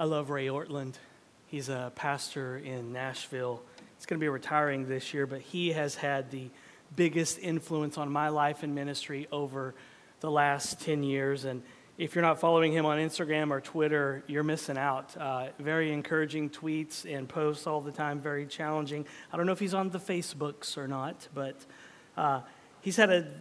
I 0.00 0.04
love 0.04 0.30
Ray 0.30 0.46
Ortlund. 0.46 0.94
He's 1.48 1.68
a 1.68 1.90
pastor 1.96 2.56
in 2.56 2.92
Nashville. 2.92 3.60
He's 3.96 4.06
going 4.06 4.20
to 4.20 4.24
be 4.24 4.28
retiring 4.28 4.86
this 4.86 5.12
year, 5.12 5.26
but 5.26 5.40
he 5.40 5.72
has 5.72 5.96
had 5.96 6.30
the 6.30 6.50
biggest 6.94 7.40
influence 7.40 7.98
on 7.98 8.08
my 8.08 8.28
life 8.28 8.62
and 8.62 8.76
ministry 8.76 9.26
over 9.32 9.74
the 10.20 10.30
last 10.30 10.80
10 10.82 11.02
years. 11.02 11.44
And 11.44 11.64
if 11.96 12.14
you're 12.14 12.22
not 12.22 12.38
following 12.38 12.70
him 12.70 12.86
on 12.86 12.98
Instagram 12.98 13.50
or 13.50 13.60
Twitter, 13.60 14.22
you're 14.28 14.44
missing 14.44 14.78
out. 14.78 15.16
Uh, 15.16 15.48
very 15.58 15.92
encouraging 15.92 16.50
tweets 16.50 17.04
and 17.04 17.28
posts 17.28 17.66
all 17.66 17.80
the 17.80 17.90
time, 17.90 18.20
very 18.20 18.46
challenging. 18.46 19.04
I 19.32 19.36
don't 19.36 19.46
know 19.46 19.52
if 19.52 19.58
he's 19.58 19.74
on 19.74 19.90
the 19.90 19.98
Facebooks 19.98 20.78
or 20.78 20.86
not, 20.86 21.26
but 21.34 21.56
uh, 22.16 22.42
he's 22.82 22.94
had 22.94 23.10
an 23.10 23.34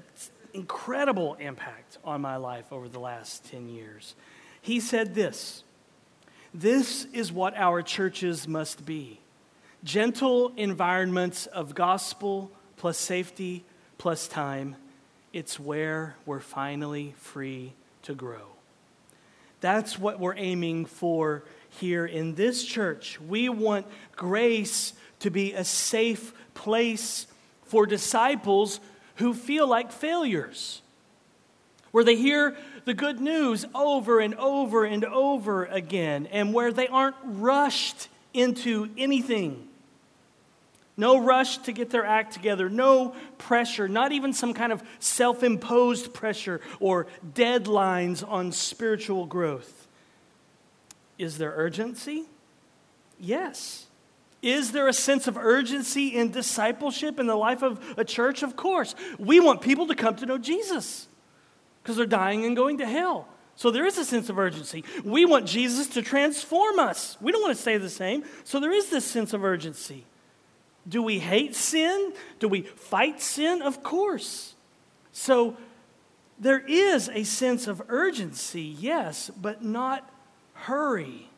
incredible 0.55 1.35
impact 1.35 1.99
on 2.03 2.19
my 2.21 2.37
life 2.37 2.73
over 2.73 2.89
the 2.89 2.99
last 2.99 3.45
10 3.45 3.69
years. 3.69 4.15
He 4.59 4.79
said 4.79 5.13
this 5.13 5.63
This 6.59 7.05
is 7.13 7.31
what 7.31 7.55
our 7.55 7.83
churches 7.83 8.47
must 8.47 8.83
be 8.83 9.19
gentle 9.83 10.51
environments 10.57 11.45
of 11.45 11.75
gospel 11.75 12.49
plus 12.77 12.97
safety 12.97 13.63
plus 13.99 14.27
time. 14.27 14.75
It's 15.31 15.59
where 15.59 16.15
we're 16.25 16.39
finally 16.39 17.13
free 17.19 17.73
to 18.01 18.15
grow. 18.15 18.41
That's 19.61 19.99
what 19.99 20.19
we're 20.19 20.35
aiming 20.35 20.85
for 20.85 21.43
here 21.69 22.07
in 22.07 22.33
this 22.33 22.65
church. 22.65 23.21
We 23.21 23.49
want 23.49 23.85
grace 24.15 24.93
to 25.19 25.29
be 25.29 25.53
a 25.53 25.63
safe 25.63 26.33
place 26.55 27.27
for 27.65 27.85
disciples 27.85 28.79
who 29.17 29.35
feel 29.35 29.67
like 29.67 29.91
failures, 29.91 30.81
where 31.97 32.03
they 32.03 32.15
hear 32.15 32.55
the 32.85 32.93
good 32.93 33.19
news 33.19 33.65
over 33.73 34.19
and 34.19 34.35
over 34.35 34.85
and 34.85 35.03
over 35.03 35.65
again, 35.65 36.27
and 36.27 36.53
where 36.53 36.71
they 36.71 36.87
aren't 36.87 37.15
rushed 37.23 38.07
into 38.35 38.87
anything. 38.99 39.67
No 40.95 41.17
rush 41.17 41.57
to 41.57 41.71
get 41.71 41.89
their 41.89 42.05
act 42.05 42.33
together, 42.33 42.69
no 42.69 43.15
pressure, 43.39 43.87
not 43.87 44.11
even 44.11 44.31
some 44.31 44.53
kind 44.53 44.71
of 44.71 44.83
self 44.99 45.41
imposed 45.41 46.13
pressure 46.13 46.61
or 46.79 47.07
deadlines 47.33 48.23
on 48.23 48.51
spiritual 48.51 49.25
growth. 49.25 49.87
Is 51.17 51.39
there 51.39 51.53
urgency? 51.55 52.25
Yes. 53.19 53.87
Is 54.43 54.71
there 54.71 54.87
a 54.87 54.93
sense 54.93 55.25
of 55.27 55.35
urgency 55.35 56.09
in 56.09 56.29
discipleship 56.29 57.19
in 57.19 57.25
the 57.25 57.35
life 57.35 57.63
of 57.63 57.83
a 57.97 58.05
church? 58.05 58.43
Of 58.43 58.55
course. 58.55 58.93
We 59.17 59.39
want 59.39 59.61
people 59.61 59.87
to 59.87 59.95
come 59.95 60.15
to 60.17 60.27
know 60.27 60.37
Jesus 60.37 61.07
because 61.87 61.95
they're 61.95 62.05
dying 62.05 62.43
and 62.43 62.53
going 62.53 62.79
to 62.79 62.85
hell. 62.85 63.29
So 63.55 63.71
there 63.71 63.85
is 63.85 63.97
a 63.97 64.03
sense 64.03 64.27
of 64.27 64.37
urgency. 64.37 64.83
We 65.05 65.23
want 65.23 65.45
Jesus 65.45 65.87
to 65.91 66.01
transform 66.01 66.79
us. 66.79 67.15
We 67.21 67.31
don't 67.31 67.41
want 67.41 67.55
to 67.55 67.61
stay 67.61 67.77
the 67.77 67.89
same. 67.89 68.25
So 68.43 68.59
there 68.59 68.73
is 68.73 68.89
this 68.89 69.05
sense 69.05 69.31
of 69.31 69.45
urgency. 69.45 70.03
Do 70.85 71.01
we 71.01 71.19
hate 71.19 71.55
sin? 71.55 72.11
Do 72.39 72.49
we 72.49 72.63
fight 72.63 73.21
sin? 73.21 73.61
Of 73.61 73.83
course. 73.83 74.55
So 75.13 75.55
there 76.37 76.59
is 76.59 77.07
a 77.07 77.23
sense 77.23 77.67
of 77.67 77.81
urgency, 77.87 78.63
yes, 78.63 79.29
but 79.29 79.63
not 79.63 80.11
hurry, 80.55 81.29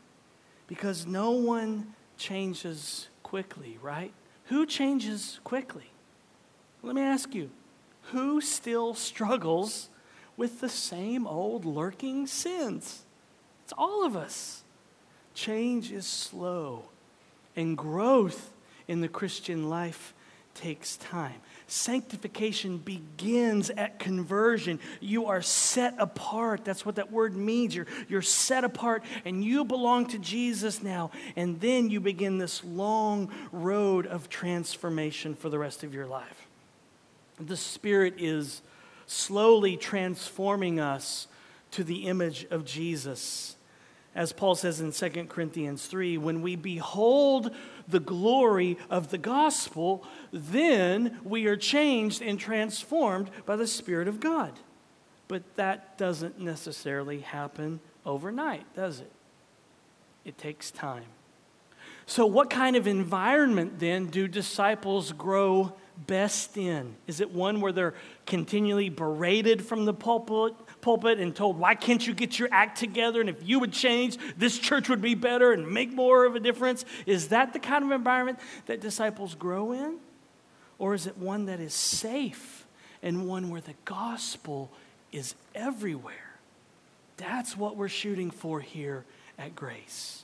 because 0.65 1.05
no 1.05 1.29
one 1.29 1.93
changes 2.17 3.07
quickly, 3.21 3.77
right? 3.83 4.13
Who 4.45 4.65
changes 4.65 5.39
quickly? 5.43 5.91
Let 6.81 6.95
me 6.95 7.03
ask 7.03 7.35
you 7.35 7.51
who 8.13 8.41
still 8.41 8.95
struggles 8.95 9.88
with 10.39 10.61
the 10.61 10.69
same 10.69 11.27
old 11.27 11.65
lurking 11.65 12.25
sins? 12.25 13.03
It's 13.65 13.73
all 13.77 14.03
of 14.03 14.15
us. 14.15 14.63
Change 15.35 15.91
is 15.91 16.07
slow, 16.07 16.85
and 17.55 17.77
growth 17.77 18.51
in 18.87 19.01
the 19.01 19.07
Christian 19.07 19.69
life 19.69 20.13
takes 20.55 20.97
time. 20.97 21.35
Sanctification 21.67 22.77
begins 22.77 23.69
at 23.69 23.99
conversion. 23.99 24.79
You 24.99 25.27
are 25.27 25.41
set 25.41 25.93
apart. 25.99 26.65
That's 26.65 26.85
what 26.85 26.95
that 26.95 27.11
word 27.11 27.35
means. 27.35 27.75
You're, 27.75 27.85
you're 28.07 28.23
set 28.23 28.63
apart 28.63 29.03
and 29.23 29.43
you 29.43 29.63
belong 29.63 30.07
to 30.07 30.17
Jesus 30.17 30.81
now. 30.81 31.11
And 31.35 31.61
then 31.61 31.91
you 31.91 31.99
begin 31.99 32.39
this 32.39 32.63
long 32.63 33.31
road 33.51 34.07
of 34.07 34.29
transformation 34.29 35.35
for 35.35 35.49
the 35.49 35.59
rest 35.59 35.83
of 35.83 35.93
your 35.93 36.07
life. 36.07 36.47
The 37.39 37.55
Spirit 37.55 38.15
is 38.17 38.63
slowly 39.09 39.77
transforming 39.77 40.79
us 40.79 41.27
to 41.71 41.83
the 41.83 42.07
image 42.07 42.45
of 42.49 42.65
Jesus 42.65 43.55
as 44.15 44.33
Paul 44.33 44.55
says 44.55 44.81
in 44.81 44.91
2 44.91 45.25
Corinthians 45.25 45.85
3, 45.85 46.17
when 46.17 46.41
we 46.41 46.55
behold 46.55 47.55
the 47.87 47.99
glory 47.99 48.77
of 48.89 49.11
the 49.11 49.17
gospel, 49.17 50.03
then 50.33 51.19
we 51.23 51.45
are 51.45 51.55
changed 51.55 52.21
and 52.21 52.39
transformed 52.39 53.29
by 53.45 53.55
the 53.55 53.67
Spirit 53.67 54.07
of 54.07 54.19
God. 54.19 54.59
But 55.27 55.43
that 55.55 55.97
doesn't 55.97 56.39
necessarily 56.39 57.19
happen 57.19 57.79
overnight, 58.05 58.65
does 58.75 58.99
it? 58.99 59.11
It 60.25 60.37
takes 60.37 60.71
time. 60.71 61.05
So, 62.05 62.25
what 62.25 62.49
kind 62.49 62.75
of 62.75 62.87
environment 62.87 63.79
then 63.79 64.07
do 64.07 64.27
disciples 64.27 65.11
grow 65.11 65.73
best 66.07 66.57
in? 66.57 66.95
Is 67.07 67.19
it 67.19 67.31
one 67.31 67.61
where 67.61 67.71
they're 67.71 67.95
continually 68.25 68.89
berated 68.89 69.65
from 69.65 69.85
the 69.85 69.93
pulpit, 69.93 70.55
pulpit 70.81 71.19
and 71.19 71.35
told, 71.35 71.57
Why 71.57 71.75
can't 71.75 72.05
you 72.05 72.13
get 72.13 72.39
your 72.39 72.49
act 72.51 72.77
together? 72.77 73.21
And 73.21 73.29
if 73.29 73.47
you 73.47 73.59
would 73.59 73.73
change, 73.73 74.17
this 74.37 74.57
church 74.57 74.89
would 74.89 75.01
be 75.01 75.15
better 75.15 75.51
and 75.51 75.69
make 75.69 75.91
more 75.91 76.25
of 76.25 76.35
a 76.35 76.39
difference? 76.39 76.85
Is 77.05 77.29
that 77.29 77.53
the 77.53 77.59
kind 77.59 77.83
of 77.83 77.91
environment 77.91 78.39
that 78.65 78.81
disciples 78.81 79.35
grow 79.35 79.71
in? 79.71 79.97
Or 80.77 80.93
is 80.93 81.07
it 81.07 81.17
one 81.17 81.45
that 81.45 81.59
is 81.59 81.73
safe 81.73 82.65
and 83.03 83.27
one 83.27 83.49
where 83.49 83.61
the 83.61 83.75
gospel 83.85 84.71
is 85.11 85.35
everywhere? 85.53 86.39
That's 87.17 87.57
what 87.57 87.75
we're 87.75 87.89
shooting 87.89 88.31
for 88.31 88.61
here 88.61 89.03
at 89.37 89.55
Grace. 89.55 90.23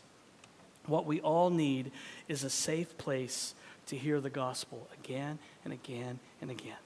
What 0.85 1.05
we 1.05 1.19
all 1.19 1.49
need 1.49 1.91
is 2.27 2.43
a 2.43 2.49
safe 2.49 2.97
place 2.97 3.53
to 3.88 3.97
hear 3.97 4.19
the 4.19 4.29
gospel 4.29 4.88
again 5.00 5.40
and 5.63 5.73
again 5.73 6.19
and 6.41 6.51
again. 6.51 6.78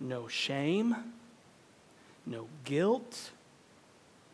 No 0.00 0.28
shame, 0.28 0.96
no 2.26 2.46
guilt, 2.64 3.30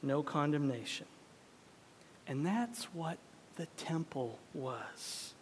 no 0.02 0.22
condemnation. 0.22 1.06
And 2.26 2.44
that's 2.44 2.84
what 2.94 3.18
the 3.56 3.66
temple 3.76 4.38
was. 4.52 5.34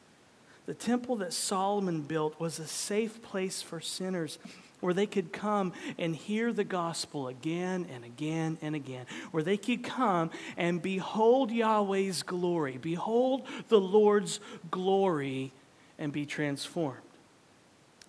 The 0.67 0.75
temple 0.75 1.17
that 1.17 1.33
Solomon 1.33 2.03
built 2.03 2.39
was 2.39 2.59
a 2.59 2.67
safe 2.67 3.21
place 3.21 3.63
for 3.63 3.81
sinners 3.81 4.39
where 4.81 4.95
they 4.95 5.07
could 5.07 5.33
come 5.33 5.73
and 5.99 6.15
hear 6.15 6.53
the 6.53 6.65
gospel 6.65 7.29
again 7.29 7.87
and 7.93 8.05
again 8.05 8.59
and 8.63 8.75
again, 8.75 9.07
where 9.31 9.43
they 9.43 9.57
could 9.57 9.83
come 9.83 10.31
and 10.57 10.83
behold 10.83 11.51
Yahweh's 11.51 12.23
glory, 12.23 12.79
behold 12.81 13.47
the 13.69 13.81
Lord's 13.81 14.41
glory, 14.71 15.53
and 16.03 16.13
be 16.13 16.27
transformed. 16.27 16.99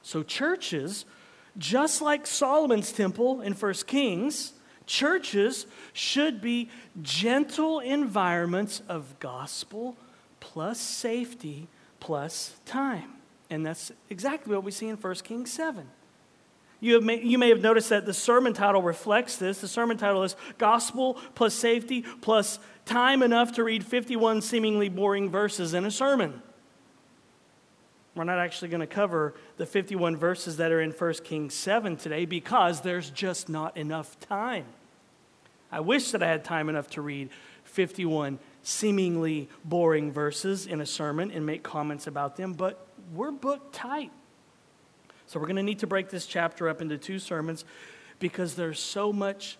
So, 0.01 0.23
churches 0.23 1.05
just 1.57 2.01
like 2.01 2.25
Solomon's 2.25 2.91
temple 2.91 3.41
in 3.41 3.53
1 3.53 3.73
Kings, 3.85 4.53
churches 4.85 5.67
should 5.93 6.41
be 6.41 6.69
gentle 7.01 7.79
environments 7.79 8.81
of 8.89 9.19
gospel 9.19 9.95
plus 10.39 10.79
safety 10.79 11.67
plus 11.99 12.55
time. 12.65 13.13
And 13.49 13.65
that's 13.65 13.91
exactly 14.09 14.55
what 14.55 14.63
we 14.63 14.71
see 14.71 14.87
in 14.87 14.97
1 14.97 15.15
Kings 15.15 15.51
7. 15.51 15.87
You, 16.79 16.99
may, 16.99 17.21
you 17.21 17.37
may 17.37 17.49
have 17.49 17.61
noticed 17.61 17.89
that 17.89 18.05
the 18.05 18.13
sermon 18.13 18.53
title 18.53 18.81
reflects 18.81 19.37
this. 19.37 19.61
The 19.61 19.67
sermon 19.67 19.97
title 19.97 20.23
is 20.23 20.35
Gospel 20.57 21.13
plus 21.35 21.53
Safety 21.53 22.03
plus 22.19 22.59
Time 22.85 23.23
Enough 23.23 23.53
to 23.53 23.63
Read 23.63 23.85
51 23.85 24.41
Seemingly 24.41 24.89
Boring 24.89 25.29
Verses 25.29 25.73
in 25.73 25.85
a 25.85 25.91
Sermon. 25.91 26.41
We're 28.15 28.23
not 28.25 28.37
actually 28.37 28.67
going 28.67 28.81
to 28.81 28.87
cover 28.87 29.33
the 29.57 29.65
51 29.65 30.17
verses 30.17 30.57
that 30.57 30.71
are 30.71 30.81
in 30.81 30.91
1 30.91 31.13
Kings 31.23 31.53
7 31.53 31.97
today 31.97 32.25
because 32.25 32.81
there's 32.81 33.09
just 33.09 33.49
not 33.49 33.75
enough 33.75 34.19
time. 34.19 34.65
I 35.71 35.79
wish 35.79 36.11
that 36.11 36.21
I 36.21 36.27
had 36.27 36.43
time 36.43 36.69
enough 36.69 36.89
to 36.91 37.01
read 37.01 37.29
51 37.63 38.37
seemingly 38.61 39.49
boring 39.65 40.11
verses 40.11 40.67
in 40.67 40.79
a 40.79 40.85
sermon 40.85 41.31
and 41.31 41.45
make 41.45 41.63
comments 41.63 42.05
about 42.05 42.35
them, 42.35 42.53
but 42.53 42.85
we're 43.13 43.31
booked 43.31 43.73
tight. 43.73 44.11
So 45.25 45.39
we're 45.39 45.47
going 45.47 45.55
to 45.55 45.63
need 45.63 45.79
to 45.79 45.87
break 45.87 46.09
this 46.09 46.27
chapter 46.27 46.69
up 46.69 46.81
into 46.81 46.99
two 46.99 47.17
sermons 47.17 47.65
because 48.19 48.53
there's 48.53 48.79
so 48.79 49.11
much 49.11 49.57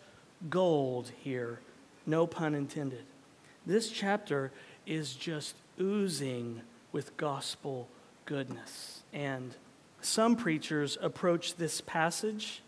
gold 0.50 1.12
here, 1.22 1.60
no 2.06 2.28
pun 2.28 2.54
intended. 2.54 3.06
This 3.66 3.90
chapter 3.90 4.52
is 4.86 5.16
just 5.16 5.56
oozing 5.82 6.62
with 6.92 7.18
gospel 7.18 7.88
goodness. 8.26 9.04
And 9.14 9.56
some 10.02 10.36
preachers 10.36 10.98
approach 11.02 11.56
this 11.56 11.82
passage 11.82 12.62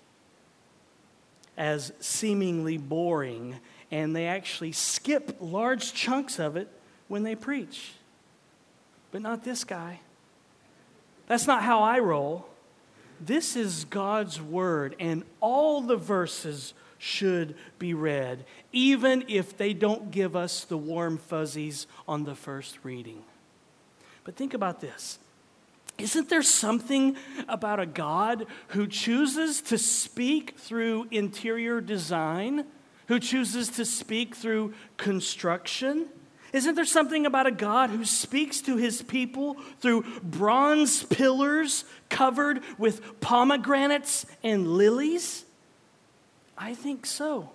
as 1.57 1.91
seemingly 1.99 2.77
boring, 2.77 3.57
and 3.91 4.15
they 4.15 4.27
actually 4.27 4.71
skip 4.71 5.37
large 5.39 5.93
chunks 5.93 6.39
of 6.39 6.57
it 6.57 6.67
when 7.07 7.23
they 7.23 7.35
preach. 7.35 7.93
But 9.11 9.21
not 9.21 9.43
this 9.43 9.63
guy. 9.63 10.01
That's 11.27 11.47
not 11.47 11.63
how 11.63 11.81
I 11.81 11.99
roll. 11.99 12.47
This 13.19 13.55
is 13.55 13.85
God's 13.85 14.41
word, 14.41 14.95
and 14.99 15.23
all 15.39 15.81
the 15.81 15.95
verses 15.95 16.73
should 16.97 17.55
be 17.79 17.93
read, 17.93 18.45
even 18.71 19.23
if 19.27 19.55
they 19.57 19.73
don't 19.73 20.11
give 20.11 20.35
us 20.35 20.65
the 20.65 20.77
warm 20.77 21.17
fuzzies 21.17 21.87
on 22.07 22.25
the 22.25 22.35
first 22.35 22.79
reading. 22.83 23.23
But 24.23 24.35
think 24.35 24.53
about 24.53 24.81
this. 24.81 25.19
Isn't 25.97 26.29
there 26.29 26.43
something 26.43 27.15
about 27.47 27.79
a 27.79 27.85
God 27.85 28.47
who 28.69 28.85
chooses 28.85 29.61
to 29.61 29.77
speak 29.77 30.57
through 30.57 31.07
interior 31.09 31.79
design, 31.79 32.65
who 33.07 33.19
chooses 33.19 33.69
to 33.69 33.85
speak 33.85 34.35
through 34.35 34.73
construction? 34.97 36.07
Isn't 36.51 36.75
there 36.75 36.85
something 36.85 37.25
about 37.25 37.47
a 37.47 37.51
God 37.51 37.89
who 37.89 38.03
speaks 38.03 38.61
to 38.61 38.77
his 38.77 39.01
people 39.01 39.55
through 39.79 40.05
bronze 40.21 41.03
pillars 41.03 41.85
covered 42.09 42.61
with 42.77 43.19
pomegranates 43.21 44.25
and 44.43 44.67
lilies? 44.67 45.45
I 46.57 46.73
think 46.73 47.05
so. 47.05 47.51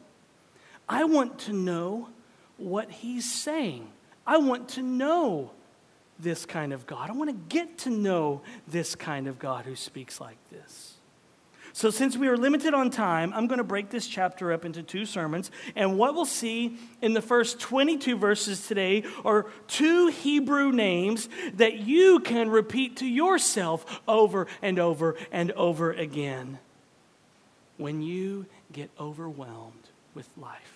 I 0.89 1.05
want 1.05 1.39
to 1.41 1.53
know 1.53 2.09
what 2.57 2.91
he's 2.91 3.31
saying. 3.31 3.89
I 4.27 4.37
want 4.39 4.69
to 4.71 4.83
know 4.83 5.53
this 6.23 6.47
kind 6.47 6.73
of 6.73 6.87
God. 6.87 7.11
I 7.11 7.13
want 7.13 7.31
to 7.31 7.55
get 7.55 7.79
to 7.79 7.91
know 7.91 8.43
this 8.69 8.95
kind 8.95 9.27
of 9.27 9.39
God 9.39 9.65
who 9.65 9.77
speaks 9.77 10.21
like 10.21 10.39
this. 10.51 10.95
So, 11.73 11.91
since 11.91 12.17
we 12.17 12.27
are 12.27 12.37
limited 12.37 12.75
on 12.75 12.91
time, 12.91 13.33
I'm 13.33 13.47
going 13.47 13.59
to 13.59 13.65
break 13.65 13.91
this 13.91 14.07
chapter 14.07 14.53
up 14.53 14.65
into 14.65 14.83
two 14.83 15.07
sermons. 15.07 15.53
And 15.77 15.97
what 15.97 16.15
we'll 16.15 16.25
see 16.25 16.77
in 17.01 17.15
the 17.15 17.23
first 17.23 17.61
22 17.61 18.17
verses 18.17 18.67
today 18.67 19.05
are 19.25 19.47
two 19.69 20.09
Hebrew 20.09 20.73
names 20.73 21.29
that 21.55 21.79
you 21.79 22.21
can 22.21 22.51
repeat 22.51 22.97
to 22.99 23.07
yourself 23.07 24.01
over 24.09 24.49
and 24.63 24.81
over 24.81 25.17
and 25.31 25.53
over 25.53 25.93
again 25.93 26.59
when 27.77 28.03
you 28.03 28.47
get 28.73 28.91
overwhelmed 28.99 29.89
with 30.15 30.29
life 30.37 30.75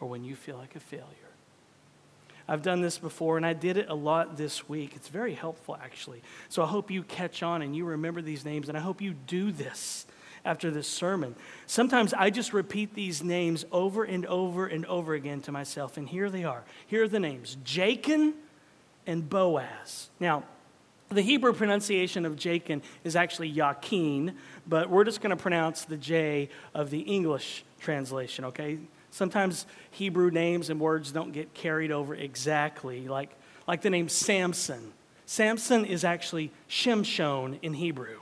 or 0.00 0.08
when 0.08 0.24
you 0.24 0.34
feel 0.34 0.56
like 0.56 0.74
a 0.74 0.80
failure. 0.80 1.27
I've 2.48 2.62
done 2.62 2.80
this 2.80 2.96
before, 2.96 3.36
and 3.36 3.44
I 3.44 3.52
did 3.52 3.76
it 3.76 3.90
a 3.90 3.94
lot 3.94 4.38
this 4.38 4.68
week. 4.68 4.92
It's 4.96 5.08
very 5.08 5.34
helpful, 5.34 5.76
actually. 5.82 6.22
So 6.48 6.62
I 6.62 6.66
hope 6.66 6.90
you 6.90 7.02
catch 7.02 7.42
on 7.42 7.60
and 7.60 7.76
you 7.76 7.84
remember 7.84 8.22
these 8.22 8.44
names, 8.44 8.68
and 8.68 8.78
I 8.78 8.80
hope 8.80 9.02
you 9.02 9.14
do 9.26 9.52
this 9.52 10.06
after 10.44 10.70
this 10.70 10.88
sermon. 10.88 11.34
Sometimes 11.66 12.14
I 12.14 12.30
just 12.30 12.54
repeat 12.54 12.94
these 12.94 13.22
names 13.22 13.66
over 13.70 14.04
and 14.04 14.24
over 14.26 14.66
and 14.66 14.86
over 14.86 15.12
again 15.12 15.42
to 15.42 15.52
myself, 15.52 15.98
and 15.98 16.08
here 16.08 16.30
they 16.30 16.44
are. 16.44 16.64
Here 16.86 17.04
are 17.04 17.08
the 17.08 17.20
names 17.20 17.58
Jachin 17.64 18.32
and 19.06 19.28
Boaz. 19.28 20.08
Now, 20.18 20.44
the 21.10 21.22
Hebrew 21.22 21.52
pronunciation 21.52 22.26
of 22.26 22.36
Jachin 22.36 22.82
is 23.04 23.16
actually 23.16 23.48
Yakin, 23.48 24.36
but 24.66 24.90
we're 24.90 25.04
just 25.04 25.20
going 25.20 25.30
to 25.30 25.42
pronounce 25.42 25.84
the 25.84 25.96
J 25.96 26.50
of 26.74 26.90
the 26.90 27.00
English 27.00 27.64
translation, 27.80 28.46
okay? 28.46 28.78
Sometimes 29.18 29.66
Hebrew 29.90 30.30
names 30.30 30.70
and 30.70 30.78
words 30.78 31.10
don't 31.10 31.32
get 31.32 31.52
carried 31.52 31.90
over 31.90 32.14
exactly, 32.14 33.08
like, 33.08 33.30
like 33.66 33.82
the 33.82 33.90
name 33.90 34.08
Samson. 34.08 34.92
Samson 35.26 35.84
is 35.84 36.04
actually 36.04 36.52
Shimshon 36.70 37.58
in 37.60 37.74
Hebrew. 37.74 38.20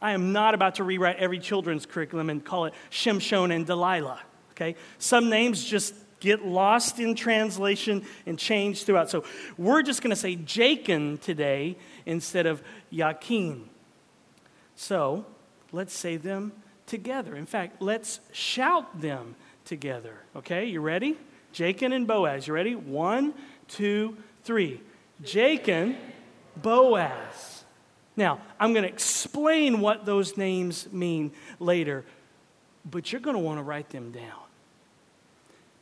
I 0.00 0.12
am 0.12 0.32
not 0.32 0.54
about 0.54 0.76
to 0.76 0.84
rewrite 0.84 1.16
every 1.16 1.40
children's 1.40 1.84
curriculum 1.84 2.30
and 2.30 2.44
call 2.44 2.66
it 2.66 2.74
Shimshon 2.92 3.52
and 3.52 3.66
Delilah. 3.66 4.20
Okay? 4.52 4.76
Some 4.98 5.30
names 5.30 5.64
just 5.64 5.96
get 6.20 6.46
lost 6.46 7.00
in 7.00 7.16
translation 7.16 8.04
and 8.24 8.38
change 8.38 8.84
throughout. 8.84 9.10
So 9.10 9.24
we're 9.58 9.82
just 9.82 10.00
going 10.00 10.10
to 10.10 10.16
say 10.16 10.36
Jachin 10.36 11.20
today 11.20 11.76
instead 12.06 12.46
of 12.46 12.62
Yakin. 12.88 13.68
So 14.76 15.26
let's 15.72 15.92
say 15.92 16.18
them 16.18 16.52
together. 16.86 17.34
In 17.34 17.46
fact, 17.46 17.82
let's 17.82 18.20
shout 18.30 19.00
them 19.00 19.34
together. 19.64 20.14
Okay, 20.36 20.66
you 20.66 20.80
ready? 20.80 21.16
Jachin 21.52 21.94
and 21.94 22.06
Boaz. 22.06 22.46
You 22.46 22.54
ready? 22.54 22.74
One, 22.74 23.34
two, 23.68 24.16
three. 24.42 24.80
Jachin, 25.22 25.96
Boaz. 26.56 27.64
Now, 28.16 28.40
I'm 28.60 28.72
going 28.72 28.84
to 28.84 28.88
explain 28.88 29.80
what 29.80 30.04
those 30.04 30.36
names 30.36 30.92
mean 30.92 31.32
later, 31.58 32.04
but 32.88 33.10
you're 33.10 33.20
going 33.20 33.36
to 33.36 33.42
want 33.42 33.58
to 33.58 33.62
write 33.62 33.90
them 33.90 34.12
down 34.12 34.44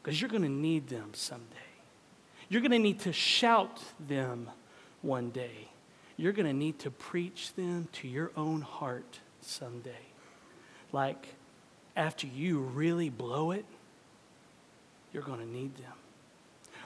because 0.03 0.21
you're 0.21 0.31
going 0.31 0.43
to 0.43 0.49
need 0.49 0.89
them 0.89 1.11
someday. 1.13 1.47
You're 2.49 2.63
going 2.63 2.73
to 2.73 2.79
need 2.79 3.01
to 3.01 3.13
shout 3.13 3.83
them 3.99 4.51
one 5.01 5.31
day. 5.31 5.69
You're 6.17 6.33
going 6.33 6.47
to 6.47 6.53
need 6.53 6.79
to 6.81 6.91
preach 6.91 7.55
them 7.55 7.89
to 7.93 8.09
your 8.09 8.31
own 8.37 8.61
heart 8.61 9.21
someday. 9.41 9.91
Like, 10.93 11.35
after 11.97 12.27
you 12.27 12.61
really 12.61 13.09
blow 13.09 13.51
it, 13.51 13.65
you're 15.13 15.23
going 15.23 15.41
to 15.41 15.47
need 15.47 15.77
them. 15.77 15.93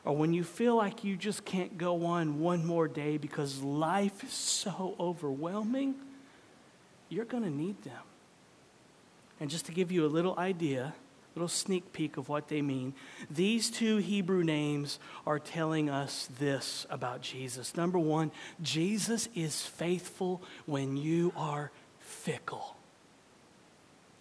Or 0.04 0.16
when 0.16 0.32
you 0.32 0.44
feel 0.44 0.76
like 0.76 1.02
you 1.02 1.16
just 1.16 1.44
can't 1.44 1.76
go 1.76 2.06
on 2.06 2.38
one 2.38 2.64
more 2.64 2.86
day 2.86 3.16
because 3.16 3.60
life 3.60 4.22
is 4.22 4.32
so 4.32 4.94
overwhelming, 5.00 5.96
you're 7.08 7.24
going 7.24 7.42
to 7.42 7.50
need 7.50 7.82
them. 7.82 8.02
And 9.40 9.50
just 9.50 9.66
to 9.66 9.72
give 9.72 9.90
you 9.90 10.06
a 10.06 10.08
little 10.08 10.38
idea, 10.38 10.94
a 10.94 11.38
little 11.38 11.48
sneak 11.48 11.92
peek 11.92 12.16
of 12.16 12.28
what 12.28 12.48
they 12.48 12.62
mean, 12.62 12.94
these 13.28 13.68
two 13.68 13.98
Hebrew 13.98 14.44
names 14.44 14.98
are 15.26 15.40
telling 15.40 15.90
us 15.90 16.28
this 16.38 16.86
about 16.88 17.20
Jesus. 17.20 17.76
Number 17.76 17.98
one, 17.98 18.30
Jesus 18.62 19.28
is 19.34 19.62
faithful 19.62 20.40
when 20.66 20.96
you 20.96 21.32
are 21.36 21.72
fickle. 21.98 22.76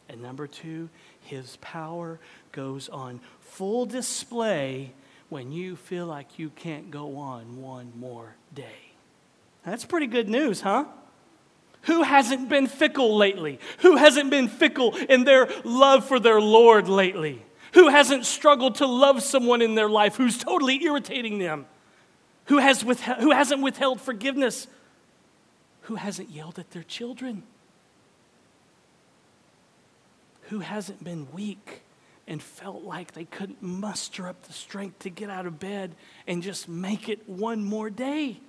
And 0.10 0.22
number 0.22 0.48
two, 0.48 0.90
his 1.22 1.58
power 1.62 2.20
goes 2.56 2.90
on 2.90 3.20
full 3.40 3.86
display 3.86 4.92
when 5.30 5.52
you 5.52 5.76
feel 5.76 6.08
like 6.08 6.40
you 6.40 6.50
can't 6.50 6.90
go 6.90 7.18
on 7.18 7.62
one 7.62 7.92
more 7.96 8.36
day. 8.54 8.94
That's 9.64 9.86
pretty 9.86 10.08
good 10.08 10.28
news, 10.28 10.62
huh? 10.62 10.86
Who 11.84 12.02
hasn't 12.02 12.50
been 12.50 12.66
fickle 12.66 13.16
lately? 13.16 13.60
Who 13.80 13.96
hasn't 13.96 14.32
been 14.32 14.48
fickle 14.48 14.96
in 14.96 15.24
their 15.24 15.48
love 15.64 16.08
for 16.08 16.20
their 16.20 16.42
Lord 16.42 16.88
lately? 16.88 17.44
Who 17.74 17.90
hasn't 17.90 18.26
struggled 18.26 18.76
to 18.76 18.88
love 18.88 19.22
someone 19.22 19.62
in 19.62 19.76
their 19.76 19.90
life 19.90 20.16
who's 20.16 20.38
totally 20.38 20.84
irritating 20.84 21.38
them? 21.38 21.68
Who, 22.46 22.58
has 22.58 22.84
withheld, 22.84 23.20
who 23.20 23.32
hasn't 23.32 23.62
withheld 23.62 24.02
forgiveness? 24.02 24.68
Who 25.82 25.96
hasn't 25.96 26.30
yelled 26.30 26.58
at 26.58 26.72
their 26.72 26.84
children? 26.84 27.44
who 30.50 30.60
hasn't 30.60 31.04
been 31.04 31.28
weak 31.32 31.82
and 32.28 32.42
felt 32.42 32.84
like 32.84 33.14
they 33.14 33.26
couldn't 33.26 33.62
muster 33.62 34.28
up 34.28 34.44
the 34.44 34.54
strength 34.54 35.00
to 35.00 35.10
get 35.10 35.30
out 35.30 35.46
of 35.46 35.60
bed 35.60 35.96
and 36.28 36.42
just 36.42 36.68
make 36.68 37.10
it 37.10 37.28
one 37.30 37.64
more 37.64 37.90
day? 37.90 38.40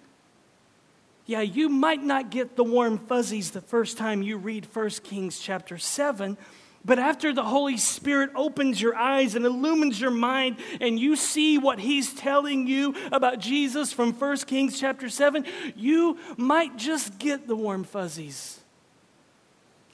Yeah, 1.26 1.40
you 1.40 1.68
might 1.68 2.02
not 2.02 2.30
get 2.30 2.54
the 2.56 2.64
warm 2.64 2.98
fuzzies 2.98 3.50
the 3.50 3.60
first 3.60 3.98
time 3.98 4.22
you 4.22 4.36
read 4.36 4.66
1 4.72 4.90
Kings 5.02 5.40
chapter 5.40 5.76
7, 5.76 6.38
but 6.84 7.00
after 7.00 7.32
the 7.32 7.42
Holy 7.42 7.76
Spirit 7.76 8.30
opens 8.36 8.80
your 8.80 8.94
eyes 8.94 9.34
and 9.34 9.44
illumines 9.44 10.00
your 10.00 10.12
mind 10.12 10.56
and 10.80 11.00
you 11.00 11.16
see 11.16 11.58
what 11.58 11.80
he's 11.80 12.14
telling 12.14 12.68
you 12.68 12.94
about 13.10 13.40
Jesus 13.40 13.92
from 13.92 14.12
1 14.12 14.36
Kings 14.38 14.78
chapter 14.78 15.08
7, 15.08 15.44
you 15.74 16.16
might 16.36 16.76
just 16.76 17.18
get 17.18 17.48
the 17.48 17.56
warm 17.56 17.82
fuzzies. 17.82 18.60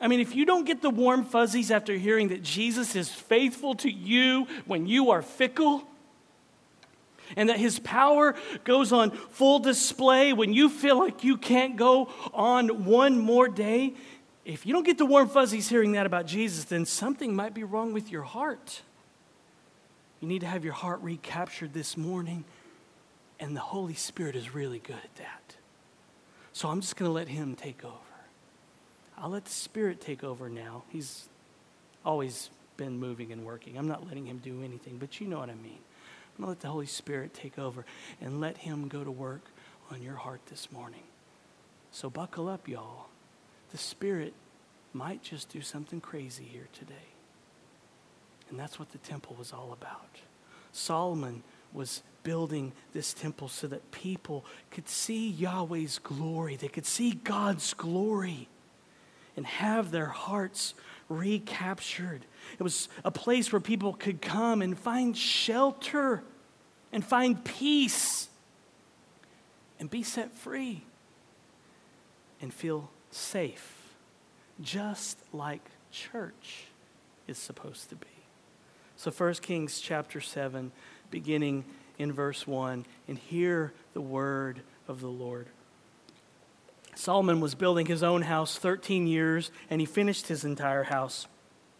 I 0.02 0.08
mean, 0.08 0.18
if 0.18 0.34
you 0.34 0.44
don't 0.44 0.64
get 0.64 0.82
the 0.82 0.90
warm 0.90 1.24
fuzzies 1.24 1.70
after 1.70 1.94
hearing 1.94 2.28
that 2.28 2.42
Jesus 2.42 2.96
is 2.96 3.08
faithful 3.08 3.76
to 3.76 3.90
you 3.90 4.48
when 4.66 4.86
you 4.86 5.12
are 5.12 5.22
fickle, 5.22 5.84
and 7.36 7.48
that 7.48 7.58
his 7.58 7.78
power 7.78 8.34
goes 8.64 8.92
on 8.92 9.12
full 9.12 9.60
display 9.60 10.32
when 10.32 10.52
you 10.52 10.68
feel 10.68 10.98
like 10.98 11.24
you 11.24 11.38
can't 11.38 11.76
go 11.76 12.10
on 12.34 12.84
one 12.84 13.18
more 13.18 13.48
day, 13.48 13.94
if 14.44 14.66
you 14.66 14.72
don't 14.72 14.84
get 14.84 14.98
the 14.98 15.06
warm 15.06 15.28
fuzzies 15.28 15.68
hearing 15.68 15.92
that 15.92 16.04
about 16.04 16.26
Jesus, 16.26 16.64
then 16.64 16.84
something 16.84 17.34
might 17.34 17.54
be 17.54 17.62
wrong 17.62 17.92
with 17.92 18.10
your 18.10 18.22
heart. 18.22 18.82
You 20.20 20.26
need 20.26 20.40
to 20.40 20.48
have 20.48 20.64
your 20.64 20.74
heart 20.74 21.00
recaptured 21.00 21.72
this 21.72 21.96
morning, 21.96 22.44
and 23.38 23.56
the 23.56 23.60
Holy 23.60 23.94
Spirit 23.94 24.34
is 24.34 24.52
really 24.52 24.80
good 24.80 24.96
at 24.96 25.14
that. 25.14 25.56
So 26.52 26.68
I'm 26.68 26.80
just 26.80 26.96
going 26.96 27.08
to 27.08 27.14
let 27.14 27.28
him 27.28 27.54
take 27.54 27.84
over. 27.84 28.11
I'll 29.22 29.30
let 29.30 29.44
the 29.44 29.52
Spirit 29.52 30.00
take 30.00 30.24
over 30.24 30.48
now. 30.48 30.82
He's 30.88 31.28
always 32.04 32.50
been 32.76 32.98
moving 32.98 33.30
and 33.30 33.44
working. 33.44 33.78
I'm 33.78 33.86
not 33.86 34.04
letting 34.04 34.26
him 34.26 34.38
do 34.38 34.62
anything, 34.64 34.98
but 34.98 35.20
you 35.20 35.28
know 35.28 35.38
what 35.38 35.48
I 35.48 35.54
mean. 35.54 35.78
I'm 36.36 36.44
going 36.44 36.46
to 36.46 36.48
let 36.48 36.60
the 36.60 36.68
Holy 36.68 36.86
Spirit 36.86 37.32
take 37.32 37.56
over 37.56 37.86
and 38.20 38.40
let 38.40 38.56
him 38.58 38.88
go 38.88 39.04
to 39.04 39.10
work 39.12 39.42
on 39.92 40.02
your 40.02 40.16
heart 40.16 40.40
this 40.46 40.72
morning. 40.72 41.04
So 41.92 42.10
buckle 42.10 42.48
up, 42.48 42.66
y'all. 42.66 43.06
The 43.70 43.78
Spirit 43.78 44.34
might 44.92 45.22
just 45.22 45.48
do 45.50 45.60
something 45.60 46.00
crazy 46.00 46.44
here 46.44 46.66
today. 46.72 46.94
And 48.50 48.58
that's 48.58 48.80
what 48.80 48.90
the 48.90 48.98
temple 48.98 49.36
was 49.38 49.52
all 49.52 49.72
about. 49.72 50.16
Solomon 50.72 51.44
was 51.72 52.02
building 52.24 52.72
this 52.92 53.14
temple 53.14 53.48
so 53.48 53.68
that 53.68 53.92
people 53.92 54.44
could 54.72 54.88
see 54.88 55.30
Yahweh's 55.30 56.00
glory. 56.00 56.56
They 56.56 56.68
could 56.68 56.86
see 56.86 57.12
God's 57.12 57.72
glory 57.72 58.48
and 59.36 59.46
have 59.46 59.90
their 59.90 60.06
hearts 60.06 60.74
recaptured. 61.08 62.24
It 62.58 62.62
was 62.62 62.88
a 63.04 63.10
place 63.10 63.52
where 63.52 63.60
people 63.60 63.94
could 63.94 64.20
come 64.20 64.62
and 64.62 64.78
find 64.78 65.16
shelter 65.16 66.22
and 66.92 67.04
find 67.04 67.44
peace 67.44 68.28
and 69.78 69.90
be 69.90 70.02
set 70.02 70.32
free 70.32 70.84
and 72.40 72.52
feel 72.52 72.90
safe, 73.10 73.94
just 74.60 75.18
like 75.32 75.62
church 75.90 76.64
is 77.26 77.38
supposed 77.38 77.88
to 77.88 77.96
be. 77.96 78.06
So 78.96 79.10
1 79.10 79.34
Kings 79.34 79.80
chapter 79.80 80.20
7, 80.20 80.70
beginning 81.10 81.64
in 81.98 82.12
verse 82.12 82.46
1, 82.46 82.84
and 83.08 83.18
hear 83.18 83.72
the 83.94 84.00
word 84.00 84.60
of 84.86 85.00
the 85.00 85.08
Lord. 85.08 85.46
Solomon 86.94 87.40
was 87.40 87.54
building 87.54 87.86
his 87.86 88.02
own 88.02 88.22
house 88.22 88.58
13 88.58 89.06
years, 89.06 89.50
and 89.70 89.80
he 89.80 89.86
finished 89.86 90.28
his 90.28 90.44
entire 90.44 90.84
house. 90.84 91.26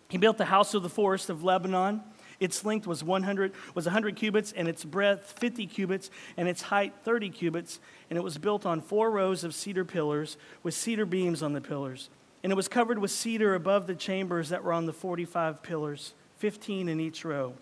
He 0.09 0.19
built 0.19 0.39
the 0.39 0.47
house 0.47 0.75
of 0.75 0.83
the 0.83 0.89
forest 0.89 1.31
of 1.31 1.45
Lebanon. 1.45 2.03
Its 2.41 2.65
length 2.65 2.87
was 2.87 3.05
100, 3.05 3.53
was 3.75 3.87
100 3.87 4.17
cubits, 4.17 4.53
and 4.53 4.69
its 4.69 4.85
breadth 4.85 5.39
50 5.39 5.67
cubits, 5.67 6.11
and 6.37 6.49
its 6.49 6.63
height 6.63 6.95
30 7.05 7.31
cubits. 7.31 7.79
And 8.11 8.19
it 8.19 8.23
was 8.23 8.37
built 8.39 8.67
on 8.67 8.81
four 8.81 9.11
rows 9.11 9.45
of 9.45 9.55
cedar 9.55 9.85
pillars 9.85 10.37
with 10.63 10.75
cedar 10.75 11.07
beams 11.07 11.43
on 11.43 11.53
the 11.53 11.61
pillars. 11.61 12.11
And 12.43 12.51
it 12.51 12.57
was 12.57 12.69
covered 12.69 12.99
with 12.99 13.11
cedar 13.11 13.55
above 13.55 13.87
the 13.87 13.95
chambers 13.95 14.49
that 14.49 14.65
were 14.65 14.73
on 14.73 14.87
the 14.87 14.93
45 14.93 15.63
pillars, 15.63 16.15
15 16.39 16.89
in 16.89 17.01
each 17.01 17.25
row. 17.25 17.55